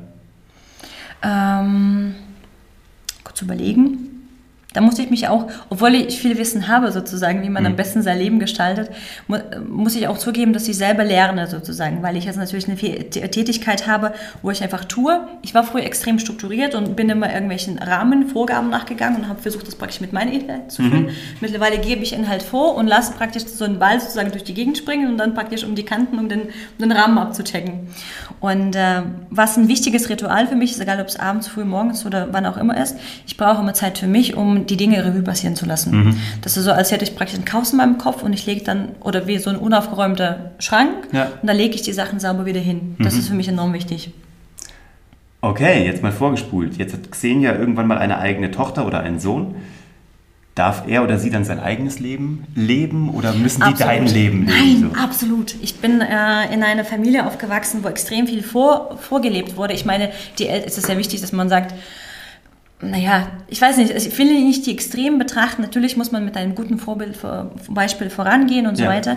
Ähm, 1.22 2.14
kurz 3.24 3.42
überlegen. 3.42 4.09
Da 4.72 4.80
muss 4.80 4.98
ich 4.98 5.10
mich 5.10 5.26
auch, 5.28 5.48
obwohl 5.68 5.94
ich 5.94 6.20
viel 6.20 6.38
Wissen 6.38 6.68
habe 6.68 6.92
sozusagen, 6.92 7.42
wie 7.42 7.48
man 7.48 7.64
mhm. 7.64 7.70
am 7.70 7.76
besten 7.76 8.02
sein 8.02 8.18
Leben 8.18 8.38
gestaltet, 8.38 8.90
mu 9.26 9.38
muss 9.68 9.96
ich 9.96 10.06
auch 10.06 10.18
zugeben, 10.18 10.52
dass 10.52 10.68
ich 10.68 10.76
selber 10.76 11.04
lerne 11.04 11.48
sozusagen, 11.48 12.02
weil 12.02 12.16
ich 12.16 12.24
jetzt 12.24 12.36
natürlich 12.36 12.68
eine 12.68 12.76
Tätigkeit 12.76 13.86
habe, 13.86 14.12
wo 14.42 14.50
ich 14.50 14.62
einfach 14.62 14.84
tue. 14.84 15.20
Ich 15.42 15.54
war 15.54 15.64
früher 15.64 15.82
extrem 15.82 16.18
strukturiert 16.18 16.74
und 16.74 16.94
bin 16.94 17.08
immer 17.08 17.32
irgendwelchen 17.32 17.78
Rahmen, 17.78 18.28
Vorgaben 18.28 18.70
nachgegangen 18.70 19.22
und 19.22 19.28
habe 19.28 19.42
versucht, 19.42 19.66
das 19.66 19.74
praktisch 19.74 20.00
mit 20.00 20.12
meinem 20.12 20.32
Inhalt 20.32 20.70
zu 20.70 20.82
füllen. 20.82 21.06
Mhm. 21.06 21.10
Mittlerweile 21.40 21.78
gebe 21.78 22.02
ich 22.02 22.12
Inhalt 22.12 22.42
vor 22.42 22.76
und 22.76 22.86
lasse 22.86 23.12
praktisch 23.14 23.44
so 23.46 23.64
einen 23.64 23.78
Ball 23.78 24.00
sozusagen 24.00 24.30
durch 24.30 24.44
die 24.44 24.54
Gegend 24.54 24.78
springen 24.78 25.10
und 25.10 25.18
dann 25.18 25.34
praktisch 25.34 25.64
um 25.64 25.74
die 25.74 25.84
Kanten, 25.84 26.18
um 26.18 26.28
den, 26.28 26.42
um 26.42 26.48
den 26.78 26.92
Rahmen 26.92 27.18
abzuchecken. 27.18 27.88
Und 28.38 28.76
äh, 28.76 29.02
was 29.30 29.56
ein 29.56 29.68
wichtiges 29.68 30.08
Ritual 30.08 30.46
für 30.46 30.56
mich 30.56 30.72
ist, 30.72 30.80
egal 30.80 31.00
ob 31.00 31.08
es 31.08 31.18
abends, 31.18 31.48
früh 31.48 31.64
morgens 31.64 32.06
oder 32.06 32.28
wann 32.32 32.46
auch 32.46 32.56
immer 32.56 32.80
ist, 32.80 32.96
ich 33.26 33.36
brauche 33.36 33.60
immer 33.60 33.74
Zeit 33.74 33.98
für 33.98 34.06
mich, 34.06 34.36
um 34.36 34.59
die 34.66 34.76
Dinge 34.76 35.04
Revue 35.04 35.22
passieren 35.22 35.56
zu 35.56 35.66
lassen. 35.66 36.04
Mhm. 36.04 36.16
Das 36.42 36.56
ist 36.56 36.64
so, 36.64 36.72
als 36.72 36.90
hätte 36.90 37.04
ich 37.04 37.16
praktisch 37.16 37.38
ein 37.38 37.44
Chaos 37.44 37.72
in 37.72 37.78
meinem 37.78 37.98
Kopf 37.98 38.22
und 38.22 38.32
ich 38.32 38.46
lege 38.46 38.62
dann, 38.62 38.90
oder 39.00 39.26
wie 39.26 39.38
so 39.38 39.50
ein 39.50 39.56
unaufgeräumter 39.56 40.52
Schrank, 40.58 41.08
ja. 41.12 41.28
und 41.40 41.46
da 41.46 41.52
lege 41.52 41.74
ich 41.74 41.82
die 41.82 41.92
Sachen 41.92 42.20
sauber 42.20 42.46
wieder 42.46 42.60
hin. 42.60 42.96
Das 42.98 43.14
mhm. 43.14 43.20
ist 43.20 43.28
für 43.28 43.34
mich 43.34 43.48
enorm 43.48 43.72
wichtig. 43.72 44.12
Okay, 45.42 45.86
jetzt 45.86 46.02
mal 46.02 46.12
vorgespult. 46.12 46.76
Jetzt 46.76 46.92
hat 46.92 47.10
Xenia 47.10 47.56
irgendwann 47.56 47.86
mal 47.86 47.98
eine 47.98 48.18
eigene 48.18 48.50
Tochter 48.50 48.86
oder 48.86 49.00
einen 49.00 49.20
Sohn. 49.20 49.54
Darf 50.54 50.84
er 50.86 51.02
oder 51.02 51.18
sie 51.18 51.30
dann 51.30 51.44
sein 51.44 51.60
eigenes 51.60 52.00
Leben 52.00 52.44
leben 52.54 53.08
oder 53.08 53.32
müssen 53.32 53.62
die 53.66 53.74
dein 53.74 54.06
Leben 54.06 54.46
leben? 54.46 54.82
Nein, 54.82 54.90
so? 54.92 55.00
absolut. 55.00 55.54
Ich 55.62 55.76
bin 55.76 56.02
äh, 56.02 56.52
in 56.52 56.62
einer 56.62 56.84
Familie 56.84 57.26
aufgewachsen, 57.26 57.82
wo 57.82 57.88
extrem 57.88 58.26
viel 58.26 58.42
vor, 58.42 58.98
vorgelebt 58.98 59.56
wurde. 59.56 59.72
Ich 59.72 59.86
meine, 59.86 60.10
die, 60.38 60.48
es 60.48 60.76
ist 60.76 60.86
sehr 60.86 60.98
wichtig, 60.98 61.22
dass 61.22 61.32
man 61.32 61.48
sagt, 61.48 61.74
naja, 62.82 63.28
ich 63.48 63.60
weiß 63.60 63.76
nicht, 63.76 63.90
ich 63.90 64.18
will 64.18 64.32
nicht 64.44 64.66
die 64.66 64.72
Extremen 64.72 65.18
betrachten. 65.18 65.62
Natürlich 65.62 65.96
muss 65.96 66.12
man 66.12 66.24
mit 66.24 66.36
einem 66.36 66.54
guten 66.54 66.78
Vorbild, 66.78 67.18
Beispiel 67.68 68.10
vorangehen 68.10 68.66
und 68.66 68.76
so 68.76 68.84
ja. 68.84 68.90
weiter. 68.90 69.16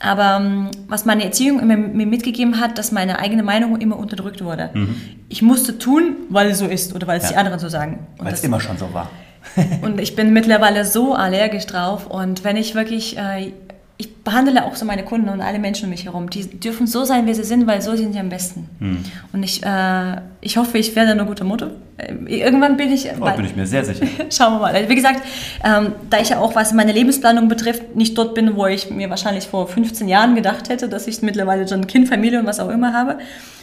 Aber 0.00 0.36
um, 0.36 0.70
was 0.86 1.04
meine 1.06 1.24
Erziehung 1.24 1.66
mir 1.66 2.06
mitgegeben 2.06 2.60
hat, 2.60 2.78
dass 2.78 2.92
meine 2.92 3.18
eigene 3.18 3.42
Meinung 3.42 3.80
immer 3.80 3.98
unterdrückt 3.98 4.44
wurde. 4.44 4.70
Mhm. 4.72 5.00
Ich 5.28 5.42
musste 5.42 5.78
tun, 5.78 6.16
weil 6.28 6.50
es 6.50 6.58
so 6.58 6.66
ist 6.66 6.94
oder 6.94 7.06
weil 7.06 7.18
es 7.18 7.24
ja. 7.24 7.30
die 7.30 7.36
anderen 7.36 7.58
so 7.58 7.68
sagen. 7.68 8.06
Weil 8.18 8.32
es 8.32 8.44
immer 8.44 8.60
schon 8.60 8.78
so 8.78 8.92
war. 8.92 9.10
und 9.82 10.00
ich 10.00 10.14
bin 10.14 10.32
mittlerweile 10.32 10.84
so 10.84 11.14
allergisch 11.14 11.66
drauf. 11.66 12.06
Und 12.06 12.44
wenn 12.44 12.56
ich 12.56 12.74
wirklich 12.74 13.18
äh, 13.18 13.52
ich 14.00 14.22
behandle 14.22 14.64
auch 14.64 14.76
so 14.76 14.84
meine 14.84 15.02
Kunden 15.02 15.28
und 15.28 15.40
alle 15.40 15.58
Menschen 15.58 15.86
um 15.86 15.90
mich 15.90 16.04
herum. 16.04 16.30
Die 16.30 16.48
dürfen 16.48 16.86
so 16.86 17.04
sein, 17.04 17.26
wie 17.26 17.34
sie 17.34 17.42
sind, 17.42 17.66
weil 17.66 17.82
so 17.82 17.96
sind 17.96 18.12
sie 18.12 18.20
am 18.20 18.28
besten. 18.28 18.68
Hm. 18.78 19.04
Und 19.32 19.42
ich, 19.42 19.60
äh, 19.64 20.20
ich 20.40 20.56
hoffe, 20.56 20.78
ich 20.78 20.94
werde 20.94 21.10
eine 21.10 21.26
gute 21.26 21.42
Mutter. 21.42 21.72
Äh, 21.96 22.14
irgendwann 22.26 22.76
bin 22.76 22.92
ich. 22.92 23.08
Oh, 23.20 23.28
bin 23.32 23.44
ich 23.44 23.56
mir 23.56 23.66
sehr 23.66 23.84
sicher. 23.84 24.06
Schauen 24.30 24.54
wir 24.54 24.60
mal. 24.60 24.88
Wie 24.88 24.94
gesagt, 24.94 25.20
ähm, 25.64 25.94
da 26.10 26.20
ich 26.20 26.28
ja 26.28 26.38
auch, 26.38 26.54
was 26.54 26.72
meine 26.72 26.92
Lebensplanung 26.92 27.48
betrifft, 27.48 27.96
nicht 27.96 28.16
dort 28.16 28.36
bin, 28.36 28.54
wo 28.54 28.66
ich 28.66 28.88
mir 28.88 29.10
wahrscheinlich 29.10 29.48
vor 29.48 29.66
15 29.66 30.06
Jahren 30.06 30.36
gedacht 30.36 30.68
hätte, 30.68 30.88
dass 30.88 31.08
ich 31.08 31.20
mittlerweile 31.22 31.66
schon 31.66 31.80
ein 31.80 31.86
Kind, 31.88 32.08
Familie 32.08 32.38
und 32.38 32.46
was 32.46 32.60
auch 32.60 32.70
immer 32.70 32.92
habe, 32.92 33.18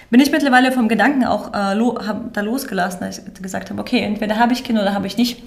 bin 0.09 0.19
ich 0.19 0.31
mittlerweile 0.31 0.73
vom 0.73 0.89
Gedanken 0.89 1.23
auch 1.23 1.53
äh, 1.53 1.73
lo, 1.75 1.97
da 2.33 2.41
losgelassen, 2.41 2.99
dass 2.99 3.19
ich 3.19 3.41
gesagt 3.41 3.69
habe, 3.69 3.79
okay, 3.79 4.01
entweder 4.01 4.37
habe 4.37 4.51
ich 4.51 4.65
Kinder 4.65 4.81
oder 4.81 4.93
habe 4.93 5.07
ich 5.07 5.15
nicht 5.15 5.41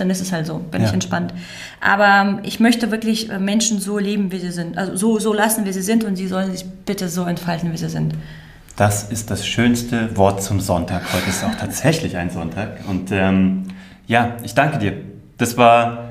dann 0.00 0.10
ist 0.10 0.20
es 0.20 0.32
halt 0.32 0.46
so, 0.46 0.58
bin 0.58 0.80
ja. 0.80 0.88
ich 0.88 0.94
entspannt. 0.94 1.34
Aber 1.80 2.06
ähm, 2.06 2.40
ich 2.42 2.60
möchte 2.60 2.90
wirklich 2.90 3.30
äh, 3.30 3.38
Menschen 3.38 3.80
so 3.80 3.98
leben, 3.98 4.32
wie 4.32 4.38
sie 4.38 4.50
sind. 4.50 4.78
Also 4.78 4.96
so, 4.96 5.18
so 5.18 5.32
lassen, 5.32 5.64
wie 5.64 5.72
sie 5.72 5.82
sind 5.82 6.04
und 6.04 6.16
sie 6.16 6.26
sollen 6.26 6.50
sich 6.50 6.64
bitte 6.86 7.08
so 7.08 7.24
entfalten, 7.24 7.72
wie 7.72 7.76
sie 7.76 7.88
sind. 7.88 8.14
Das 8.76 9.04
ist 9.04 9.30
das 9.30 9.46
schönste 9.46 10.16
Wort 10.16 10.42
zum 10.42 10.60
Sonntag. 10.60 11.02
Heute 11.12 11.28
ist 11.28 11.44
auch 11.44 11.54
tatsächlich 11.54 12.16
ein 12.16 12.30
Sonntag. 12.30 12.78
Und 12.88 13.10
ähm, 13.12 13.64
ja, 14.06 14.36
ich 14.42 14.54
danke 14.54 14.78
dir. 14.78 14.94
Das 15.36 15.56
war 15.56 16.08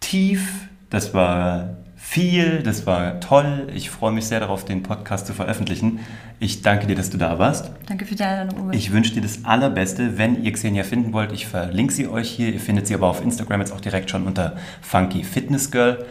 tief, 0.00 0.68
das 0.90 1.14
war 1.14 1.75
viel, 2.08 2.62
das 2.62 2.86
war 2.86 3.20
toll. 3.20 3.66
Ich 3.74 3.90
freue 3.90 4.12
mich 4.12 4.26
sehr 4.26 4.40
darauf, 4.40 4.64
den 4.64 4.82
Podcast 4.82 5.26
zu 5.26 5.34
veröffentlichen. 5.34 6.00
Ich 6.38 6.62
danke 6.62 6.86
dir, 6.86 6.94
dass 6.94 7.10
du 7.10 7.18
da 7.18 7.38
warst. 7.38 7.70
Danke 7.88 8.06
für 8.06 8.14
die 8.14 8.22
Einladung. 8.22 8.72
Ich 8.72 8.92
wünsche 8.92 9.12
dir 9.12 9.20
das 9.20 9.44
Allerbeste. 9.44 10.16
Wenn 10.16 10.42
ihr 10.42 10.52
Xenia 10.52 10.84
finden 10.84 11.12
wollt, 11.12 11.32
ich 11.32 11.46
verlinke 11.46 11.92
sie 11.92 12.06
euch 12.08 12.30
hier. 12.30 12.52
Ihr 12.52 12.60
findet 12.60 12.86
sie 12.86 12.94
aber 12.94 13.08
auf 13.08 13.22
Instagram 13.22 13.60
jetzt 13.60 13.72
auch 13.72 13.80
direkt 13.80 14.08
schon 14.08 14.26
unter 14.26 14.56
Funky 14.80 15.24
Fitness 15.24 15.70
Girl. 15.70 16.06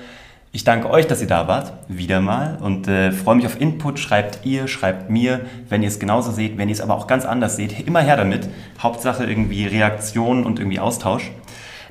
Ich 0.52 0.64
danke 0.64 0.89
euch, 0.89 1.08
dass 1.08 1.22
ihr 1.22 1.28
da 1.28 1.48
wart, 1.48 1.74
wieder 1.88 2.22
mal, 2.22 2.58
und 2.62 2.88
äh, 2.88 3.12
freue 3.12 3.36
mich 3.36 3.46
auf 3.46 3.60
Input. 3.60 3.98
Schreibt 3.98 4.46
ihr, 4.46 4.68
schreibt 4.68 5.10
mir, 5.10 5.41
wenn 5.70 5.82
ihr 5.82 5.89
es 5.89 6.00
genauso 6.00 6.32
seht, 6.32 6.58
wenn 6.58 6.70
ihr 6.70 6.76
es 6.76 6.82
aber 6.82 6.96
auch 6.96 7.08
ganz 7.08 7.26
anders 7.26 7.56
seht. 7.56 7.88
Immer 7.88 8.02
her 8.02 8.18
damit. 8.18 8.48
Hauptsache 8.80 9.26
irgendwie 9.26 9.66
Reaktion 9.66 10.46
und 10.46 10.60
irgendwie 10.60 10.80
Austausch. 10.80 11.32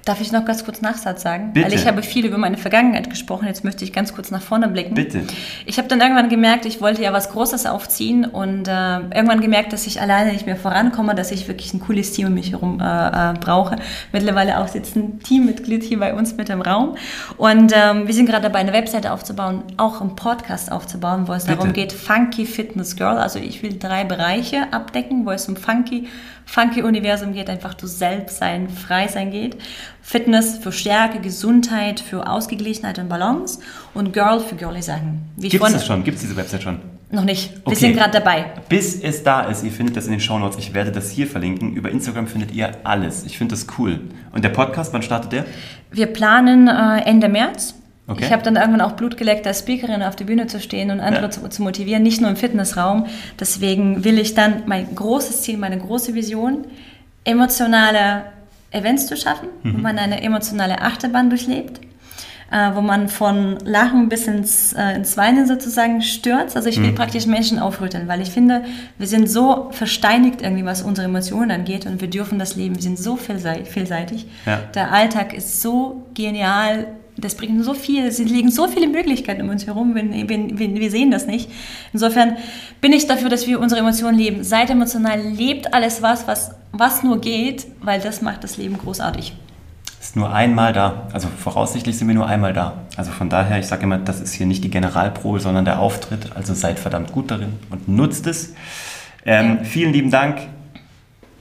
Darf 0.05 0.20
ich 0.20 0.32
noch 0.32 0.44
ganz 0.44 0.64
kurz 0.64 0.82
Nachsatz 0.82 1.22
sagen? 1.22 1.52
Bitte. 1.55 1.66
Weil 1.66 1.74
ich 1.74 1.86
habe 1.86 2.02
viel 2.02 2.26
über 2.26 2.36
meine 2.36 2.59
Vergangenheit 2.59 3.09
gesprochen. 3.09 3.46
Jetzt 3.46 3.64
möchte 3.64 3.84
ich 3.84 3.92
ganz 3.92 4.12
kurz 4.12 4.30
nach 4.30 4.42
vorne 4.42 4.68
blicken. 4.68 4.94
Bitte. 4.94 5.22
Ich 5.64 5.78
habe 5.78 5.88
dann 5.88 6.00
irgendwann 6.00 6.28
gemerkt, 6.28 6.66
ich 6.66 6.82
wollte 6.82 7.02
ja 7.02 7.12
was 7.12 7.30
Großes 7.30 7.64
aufziehen 7.64 8.26
und 8.26 8.68
äh, 8.68 8.96
irgendwann 8.98 9.40
gemerkt, 9.40 9.72
dass 9.72 9.86
ich 9.86 10.02
alleine 10.02 10.32
nicht 10.32 10.44
mehr 10.44 10.57
vorankomme, 10.57 11.14
dass 11.14 11.30
ich 11.30 11.48
wirklich 11.48 11.72
ein 11.72 11.80
cooles 11.80 12.12
Team 12.12 12.26
um 12.26 12.34
mich 12.34 12.52
herum 12.52 12.80
äh, 12.80 12.84
äh, 12.84 13.34
brauche. 13.34 13.76
Mittlerweile 14.12 14.59
auch 14.59 14.68
sitzt 14.68 14.94
ein 14.96 15.20
Teammitglied 15.20 15.82
hier 15.82 15.98
bei 15.98 16.14
uns 16.14 16.36
mit 16.36 16.50
im 16.50 16.61
Raum 16.61 16.96
und 17.38 17.72
ähm, 17.74 18.07
wir 18.07 18.14
sind 18.14 18.26
gerade 18.26 18.42
dabei, 18.42 18.59
eine 18.59 18.72
Webseite 18.72 19.12
aufzubauen, 19.12 19.62
auch 19.78 20.00
einen 20.00 20.16
Podcast 20.16 20.70
aufzubauen, 20.70 21.28
wo 21.28 21.32
es 21.32 21.44
Bitte. 21.44 21.57
darum 21.57 21.72
geht, 21.72 21.92
Funky 21.92 22.44
Fitness 22.44 22.96
Girl. 22.96 23.16
Also 23.16 23.38
ich 23.38 23.62
will 23.62 23.78
drei 23.78 24.05
Bereiche 24.05 24.72
abdecken, 24.72 25.24
wo 25.24 25.30
es 25.30 25.48
um 25.48 25.57
Funky 25.57 26.09
funky 26.47 26.82
Universum 26.82 27.32
geht, 27.32 27.49
einfach 27.49 27.74
du 27.74 27.86
selbst 27.86 28.38
sein, 28.38 28.68
frei 28.68 29.09
sein 29.09 29.30
geht. 29.30 29.57
Fitness 30.03 30.59
für 30.59 30.72
Stärke, 30.72 31.20
Gesundheit, 31.20 32.01
für 32.01 32.28
Ausgeglichenheit 32.28 32.99
und 32.99 33.09
Balance 33.09 33.61
und 33.95 34.12
Girl 34.12 34.40
für 34.40 34.55
girly 34.55 34.82
Sachen. 34.82 35.22
Gibt 35.38 35.55
es 35.55 35.72
das 35.72 35.86
schon? 35.86 36.05
Gibt 36.05 36.16
es 36.16 36.22
diese 36.22 36.36
Website 36.36 36.62
schon? 36.62 36.80
Noch 37.11 37.24
nicht. 37.24 37.55
Wir 37.55 37.66
okay. 37.66 37.76
sind 37.76 37.97
gerade 37.97 38.18
dabei. 38.18 38.47
Bis 38.68 39.01
es 39.01 39.22
da 39.22 39.42
ist, 39.42 39.62
ihr 39.62 39.70
findet 39.70 39.97
das 39.97 40.07
in 40.07 40.11
den 40.11 40.20
Shownotes. 40.20 40.59
Ich 40.59 40.74
werde 40.74 40.90
das 40.90 41.11
hier 41.11 41.26
verlinken. 41.26 41.74
Über 41.74 41.90
Instagram 41.90 42.26
findet 42.26 42.53
ihr 42.53 42.72
alles. 42.82 43.24
Ich 43.24 43.38
finde 43.38 43.55
das 43.55 43.66
cool. 43.78 44.01
Und 44.32 44.42
der 44.45 44.49
Podcast, 44.49 44.92
wann 44.92 45.03
startet 45.03 45.32
der? 45.32 45.45
Wir 45.92 46.07
planen 46.07 46.66
äh, 46.66 47.03
Ende 47.05 47.28
März. 47.28 47.74
Okay. 48.07 48.24
Ich 48.24 48.32
habe 48.32 48.42
dann 48.42 48.57
irgendwann 48.57 48.82
auch 48.82 48.92
Blut 48.92 49.16
geleckt, 49.16 49.46
als 49.46 49.61
Speakerin 49.61 50.02
auf 50.02 50.14
der 50.14 50.26
Bühne 50.26 50.46
zu 50.46 50.61
stehen 50.61 50.90
und 50.90 51.00
andere 51.00 51.24
ja. 51.24 51.30
zu, 51.30 51.48
zu, 51.48 51.62
motivieren, 51.62 52.02
nicht 52.02 52.20
nur 52.20 52.28
im 52.28 52.36
Fitnessraum. 52.36 53.07
Deswegen 53.40 54.05
will 54.05 54.18
ich 54.18 54.34
dann 54.34 54.64
mein 54.66 54.94
großes 54.94 55.42
Ziel, 55.42 55.57
meine 55.57 55.78
große 55.78 56.14
Vision, 56.14 56.66
emotionale 57.24 58.24
Events 58.72 59.07
zu 59.07 59.16
schaffen, 59.16 59.48
mhm. 59.62 59.74
wo 59.74 59.78
man 59.78 59.98
eine 59.98 60.22
emotionale 60.22 60.82
Achterbahn 60.82 61.30
durchlebt, 61.30 61.80
äh, 62.50 62.74
wo 62.74 62.82
man 62.82 63.09
von 63.09 63.57
Lachen 63.64 64.11
bis 64.11 64.26
ins, 64.26 64.74
äh, 64.74 64.96
ins 64.96 65.16
Weinen 65.16 65.46
sozusagen 65.46 66.02
stürzt. 66.02 66.57
Also 66.57 66.68
ich 66.68 66.76
will 66.82 66.90
mhm. 66.90 66.96
praktisch 66.96 67.24
Menschen 67.24 67.59
aufrütteln, 67.59 68.07
weil 68.07 68.20
ich 68.20 68.28
finde, 68.28 68.64
wir 68.98 69.07
sind 69.07 69.30
so 69.30 69.70
versteinigt 69.70 70.42
irgendwie, 70.42 70.66
was 70.66 70.82
unsere 70.82 71.07
Emotionen 71.07 71.50
angeht 71.50 71.86
und 71.86 72.02
wir 72.02 72.11
dürfen 72.11 72.38
das 72.38 72.55
leben. 72.55 72.74
Wir 72.74 72.82
sind 72.82 72.98
so 72.98 73.16
vielseitig. 73.16 74.26
Ja. 74.44 74.59
Der 74.74 74.92
Alltag 74.92 75.32
ist 75.32 75.62
so 75.62 76.05
genial 76.12 76.86
das 77.16 77.36
bringt 77.36 77.64
so 77.64 77.74
viel, 77.74 78.04
es 78.06 78.18
liegen 78.18 78.50
so 78.50 78.66
viele 78.66 78.88
Möglichkeiten 78.88 79.42
um 79.42 79.50
uns 79.50 79.66
herum, 79.66 79.94
wenn, 79.94 80.28
wenn, 80.28 80.58
wenn, 80.58 80.74
wir 80.74 80.90
sehen 80.90 81.10
das 81.10 81.26
nicht. 81.26 81.48
Insofern 81.92 82.36
bin 82.80 82.92
ich 82.92 83.06
dafür, 83.06 83.28
dass 83.28 83.46
wir 83.46 83.60
unsere 83.60 83.80
Emotionen 83.80 84.18
leben. 84.18 84.42
Seid 84.42 84.70
emotional, 84.70 85.20
lebt 85.20 85.72
alles 85.72 86.02
was, 86.02 86.26
was, 86.26 86.52
was 86.72 87.02
nur 87.02 87.20
geht, 87.20 87.66
weil 87.80 88.00
das 88.00 88.20
macht 88.20 88.42
das 88.42 88.56
Leben 88.56 88.78
großartig. 88.78 89.34
Ist 90.00 90.16
nur 90.16 90.34
einmal 90.34 90.72
da. 90.72 91.08
Also 91.12 91.28
voraussichtlich 91.28 91.96
sind 91.96 92.08
wir 92.08 92.14
nur 92.14 92.26
einmal 92.26 92.52
da. 92.52 92.82
Also 92.96 93.10
von 93.10 93.30
daher, 93.30 93.58
ich 93.58 93.66
sage 93.66 93.84
immer, 93.84 93.96
das 93.96 94.20
ist 94.20 94.34
hier 94.34 94.46
nicht 94.46 94.62
die 94.62 94.70
Generalprobe, 94.70 95.40
sondern 95.40 95.64
der 95.64 95.78
Auftritt. 95.78 96.30
Also 96.34 96.52
seid 96.52 96.78
verdammt 96.78 97.12
gut 97.12 97.30
darin 97.30 97.54
und 97.70 97.88
nutzt 97.88 98.26
es. 98.26 98.54
Ähm, 99.24 99.58
ja. 99.58 99.64
Vielen 99.64 99.92
lieben 99.92 100.10
Dank. 100.10 100.40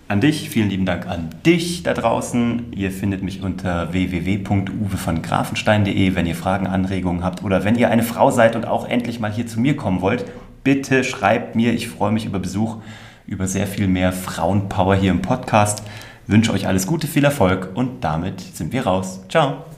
An 0.08 0.22
dich, 0.22 0.49
vielen 0.49 0.70
lieben 0.70 0.86
Dank 0.86 1.08
an 1.08 1.30
dich 1.45 1.84
da 1.84 1.93
draußen. 1.93 2.72
Ihr 2.74 2.91
findet 2.91 3.22
mich 3.24 3.41
unter 3.41 3.91
www.uwevongrafenstein.de, 3.93 6.16
wenn 6.16 6.26
ihr 6.26 6.36
Fragen, 6.36 6.68
Anregungen 6.68 7.24
habt 7.24 7.43
oder 7.43 7.64
wenn 7.64 7.76
ihr 7.76 7.89
eine 7.89 8.04
Frau 8.04 8.32
seid 8.32 8.56
und 8.56 8.68
auch 8.68 8.88
endlich 8.88 9.20
mal 9.20 9.32
hier 9.32 9.47
zu 9.47 9.60
mir 9.60 9.76
kommen 9.76 10.01
wollt. 10.01 10.26
Bitte 10.64 11.04
schreibt 11.04 11.56
mir, 11.56 11.74
ich 11.74 11.88
freue 11.88 12.12
mich 12.12 12.26
über 12.26 12.39
Besuch, 12.39 12.78
über 13.26 13.47
sehr 13.47 13.68
viel 13.68 13.88
mehr 13.88 14.14
Frauenpower 14.14 14.95
hier 14.95 15.12
im 15.12 15.22
Podcast. 15.22 15.84
wünsche 16.28 16.54
euch 16.54 16.68
alles 16.68 16.88
Gute, 16.88 17.08
viel 17.08 17.26
Erfolg 17.26 17.70
und 17.74 18.04
damit 18.04 18.39
sind 18.39 18.72
wir 18.72 18.86
raus. 18.86 19.22
Ciao. 19.30 19.72